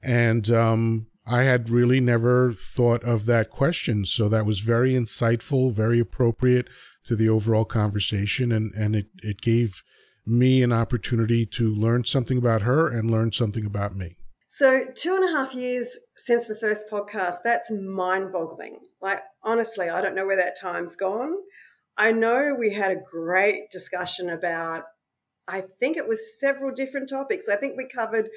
and 0.02 0.50
um, 0.50 1.06
I 1.26 1.42
had 1.42 1.68
really 1.68 2.00
never 2.00 2.52
thought 2.52 3.04
of 3.04 3.26
that 3.26 3.50
question. 3.50 4.06
So 4.06 4.28
that 4.28 4.46
was 4.46 4.60
very 4.60 4.92
insightful, 4.92 5.72
very 5.72 6.00
appropriate 6.00 6.68
to 7.04 7.14
the 7.14 7.28
overall 7.28 7.64
conversation, 7.64 8.52
and 8.52 8.72
and 8.74 8.96
it 8.96 9.06
it 9.22 9.40
gave 9.42 9.82
me 10.26 10.62
an 10.62 10.72
opportunity 10.72 11.46
to 11.46 11.72
learn 11.72 12.04
something 12.04 12.38
about 12.38 12.62
her 12.62 12.88
and 12.88 13.10
learn 13.10 13.32
something 13.32 13.64
about 13.64 13.94
me. 13.94 14.16
So, 14.56 14.84
two 14.94 15.14
and 15.14 15.22
a 15.22 15.36
half 15.36 15.52
years 15.52 15.98
since 16.16 16.46
the 16.46 16.56
first 16.56 16.86
podcast, 16.90 17.40
that's 17.44 17.70
mind 17.70 18.32
boggling. 18.32 18.78
Like, 19.02 19.20
honestly, 19.42 19.90
I 19.90 20.00
don't 20.00 20.14
know 20.14 20.24
where 20.24 20.38
that 20.38 20.58
time's 20.58 20.96
gone. 20.96 21.34
I 21.98 22.10
know 22.12 22.56
we 22.58 22.72
had 22.72 22.90
a 22.90 22.96
great 22.98 23.70
discussion 23.70 24.30
about, 24.30 24.84
I 25.46 25.60
think 25.60 25.98
it 25.98 26.08
was 26.08 26.40
several 26.40 26.72
different 26.72 27.10
topics. 27.10 27.50
I 27.50 27.56
think 27.56 27.76
we 27.76 27.86
covered 27.86 28.30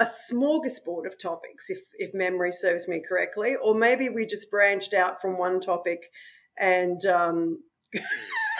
a 0.00 0.04
smorgasbord 0.04 1.06
of 1.06 1.16
topics, 1.16 1.70
if, 1.70 1.78
if 1.94 2.12
memory 2.12 2.50
serves 2.50 2.88
me 2.88 3.00
correctly, 3.08 3.54
or 3.54 3.76
maybe 3.76 4.08
we 4.08 4.26
just 4.26 4.50
branched 4.50 4.94
out 4.94 5.20
from 5.20 5.38
one 5.38 5.60
topic 5.60 6.10
and 6.58 7.06
um, 7.06 7.62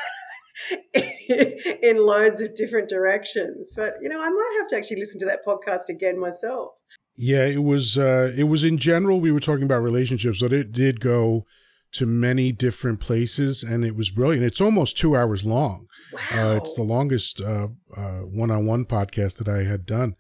in 1.82 1.98
loads 1.98 2.40
of 2.40 2.54
different 2.54 2.88
directions. 2.88 3.74
But 3.76 3.94
you 4.00 4.08
know, 4.08 4.20
I 4.20 4.30
might 4.30 4.56
have 4.60 4.68
to 4.68 4.76
actually 4.76 5.00
listen 5.00 5.20
to 5.20 5.26
that 5.26 5.44
podcast 5.44 5.88
again 5.88 6.18
myself. 6.18 6.72
Yeah, 7.16 7.46
it 7.46 7.62
was 7.62 7.98
uh 7.98 8.32
it 8.36 8.44
was 8.44 8.64
in 8.64 8.78
general 8.78 9.20
we 9.20 9.32
were 9.32 9.40
talking 9.40 9.64
about 9.64 9.82
relationships, 9.82 10.40
but 10.40 10.52
it 10.52 10.72
did 10.72 11.00
go 11.00 11.44
to 11.92 12.06
many 12.06 12.52
different 12.52 13.00
places 13.00 13.62
and 13.62 13.84
it 13.84 13.94
was 13.94 14.10
brilliant. 14.10 14.46
It's 14.46 14.62
almost 14.62 14.96
2 14.96 15.14
hours 15.14 15.44
long. 15.44 15.86
Wow. 16.10 16.20
Uh, 16.52 16.56
it's 16.56 16.72
the 16.74 16.82
longest 16.82 17.42
uh, 17.42 17.68
uh, 17.94 18.20
one-on-one 18.20 18.86
podcast 18.86 19.36
that 19.38 19.48
I 19.48 19.64
had 19.64 19.84
done. 19.84 20.14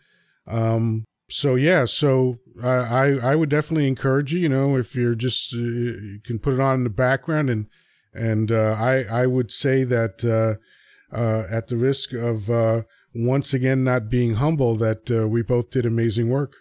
Um 0.46 1.04
so 1.30 1.54
yeah, 1.54 1.86
so 1.86 2.36
I 2.62 3.18
I 3.22 3.36
would 3.36 3.48
definitely 3.48 3.88
encourage 3.88 4.34
you, 4.34 4.40
you 4.40 4.50
know, 4.50 4.76
if 4.76 4.94
you're 4.94 5.14
just 5.14 5.54
uh, 5.54 5.58
you 5.58 6.20
can 6.22 6.38
put 6.38 6.52
it 6.52 6.60
on 6.60 6.76
in 6.76 6.84
the 6.84 6.90
background 6.90 7.48
and 7.48 7.68
and 8.14 8.50
uh, 8.50 8.76
I 8.78 9.04
I 9.10 9.26
would 9.26 9.50
say 9.50 9.84
that 9.84 10.24
uh, 10.24 11.16
uh, 11.16 11.44
at 11.50 11.68
the 11.68 11.76
risk 11.76 12.12
of 12.12 12.50
uh, 12.50 12.82
once 13.14 13.52
again 13.52 13.84
not 13.84 14.08
being 14.08 14.34
humble, 14.34 14.76
that 14.76 15.10
uh, 15.10 15.28
we 15.28 15.42
both 15.42 15.70
did 15.70 15.86
amazing 15.86 16.30
work. 16.30 16.54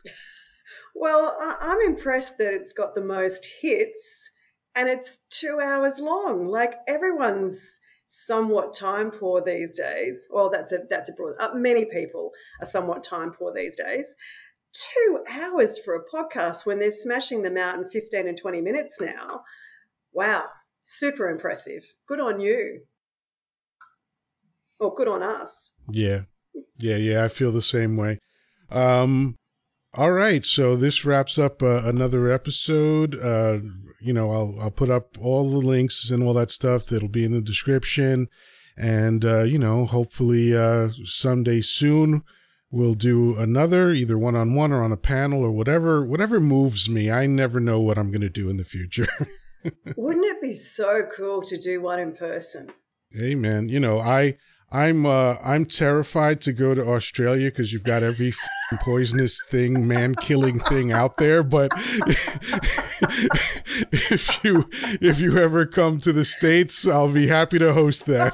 Well, 0.96 1.36
I'm 1.60 1.82
impressed 1.82 2.38
that 2.38 2.54
it's 2.54 2.74
got 2.74 2.94
the 2.94 3.04
most 3.04 3.48
hits 3.62 4.30
and 4.76 4.88
it's 4.88 5.20
two 5.30 5.60
hours 5.64 6.00
long. 6.00 6.46
Like 6.46 6.76
everyone's 6.88 7.80
somewhat 8.08 8.74
time 8.74 9.10
poor 9.10 9.42
these 9.42 9.76
days. 9.76 10.28
Well, 10.30 10.50
that's 10.50 10.72
a 10.72 10.80
that's 10.90 11.10
a 11.10 11.14
broad. 11.14 11.36
Uh, 11.40 11.56
many 11.56 11.86
people 11.86 12.32
are 12.62 12.68
somewhat 12.68 13.04
time 13.04 13.32
poor 13.32 13.54
these 13.54 13.76
days. 13.76 14.16
Two 14.74 15.24
hours 15.30 15.80
for 15.80 15.96
a 15.96 16.06
podcast 16.06 16.66
when 16.66 16.80
they're 16.80 16.92
smashing 16.92 17.42
them 17.42 17.58
out 17.58 17.78
in 17.78 17.90
fifteen 17.90 18.28
and 18.28 18.38
twenty 18.38 18.62
minutes 18.62 19.00
now. 19.02 19.42
Wow, 20.14 20.46
super 20.84 21.30
impressive. 21.30 21.94
Good 22.08 22.20
on 22.20 22.40
you. 22.40 22.82
Or 24.80 24.94
good 24.94 25.08
on 25.08 25.22
us. 25.22 25.74
Yeah, 25.90 26.22
yeah, 26.80 26.98
yeah. 26.98 27.24
I 27.24 27.28
feel 27.28 27.52
the 27.52 27.62
same 27.62 27.98
way. 27.98 28.18
Um, 28.72 29.36
all 29.94 30.12
right, 30.12 30.44
so 30.44 30.76
this 30.76 31.06
wraps 31.06 31.38
up 31.38 31.62
uh, 31.62 31.82
another 31.84 32.32
episode. 32.32 33.16
Uh, 33.16 33.60
you 34.00 34.14
know, 34.14 34.32
I'll 34.32 34.56
I'll 34.60 34.72
put 34.72 34.90
up 34.90 35.18
all 35.20 35.50
the 35.50 35.58
links 35.58 36.10
and 36.10 36.24
all 36.24 36.34
that 36.34 36.50
stuff 36.50 36.86
that'll 36.86 37.10
be 37.10 37.26
in 37.26 37.34
the 37.34 37.42
description, 37.42 38.28
and 38.76 39.24
uh, 39.24 39.44
you 39.44 39.60
know, 39.60 39.86
hopefully 39.86 40.56
uh, 40.56 40.90
someday 41.04 41.62
soon 41.62 42.24
we'll 42.72 42.94
do 42.94 43.36
another, 43.36 43.92
either 43.92 44.18
one 44.18 44.36
on 44.36 44.56
one 44.56 44.72
or 44.72 44.84
on 44.84 44.92
a 44.92 44.98
panel 44.98 45.44
or 45.44 45.52
whatever. 45.52 46.04
Whatever 46.04 46.40
moves 46.40 46.90
me, 46.90 47.12
I 47.12 47.28
never 47.28 47.60
know 47.60 47.80
what 47.80 47.98
I'm 47.98 48.12
going 48.12 48.22
to 48.22 48.30
do 48.30 48.50
in 48.50 48.58
the 48.58 48.66
future. 48.66 49.08
Wouldn't 49.96 50.26
it 50.26 50.42
be 50.42 50.54
so 50.54 51.04
cool 51.04 51.42
to 51.44 51.58
do 51.58 51.82
one 51.82 52.00
in 52.00 52.14
person? 52.14 52.70
Hey, 53.12 53.36
man, 53.36 53.70
you 53.70 53.80
know, 53.80 54.00
I 54.00 54.38
I'm 54.72 55.06
uh, 55.06 55.36
I'm 55.44 55.66
terrified 55.66 56.40
to 56.42 56.54
go 56.54 56.74
to 56.74 56.82
Australia 56.82 57.50
because 57.50 57.74
you've 57.74 57.84
got 57.84 58.04
every 58.04 58.32
poisonous 58.80 59.44
thing, 59.46 59.86
man 59.86 60.16
killing 60.16 60.60
thing 60.60 60.94
out 60.94 61.18
there. 61.18 61.44
But 61.44 61.72
if 63.92 64.42
you 64.46 64.70
if 65.02 65.20
you 65.20 65.38
ever 65.38 65.66
come 65.66 65.98
to 66.00 66.14
the 66.14 66.24
states, 66.24 66.88
I'll 66.88 67.12
be 67.12 67.28
happy 67.28 67.60
to 67.60 67.74
host 67.74 68.06
that. 68.06 68.34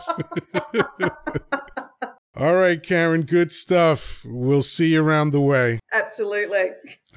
All 2.39 2.53
right, 2.53 2.83
Karen, 2.83 3.23
good 3.23 3.51
stuff. 3.51 4.23
We'll 4.27 4.61
see 4.61 4.93
you 4.93 5.03
around 5.03 5.31
the 5.31 5.41
way. 5.41 5.79
Absolutely. 5.91 6.69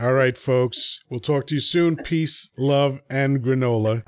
All 0.02 0.14
right, 0.14 0.38
folks. 0.38 1.00
We'll 1.10 1.20
talk 1.20 1.46
to 1.48 1.54
you 1.56 1.60
soon. 1.60 1.96
Peace, 1.96 2.50
love, 2.56 3.02
and 3.10 3.42
granola. 3.42 4.02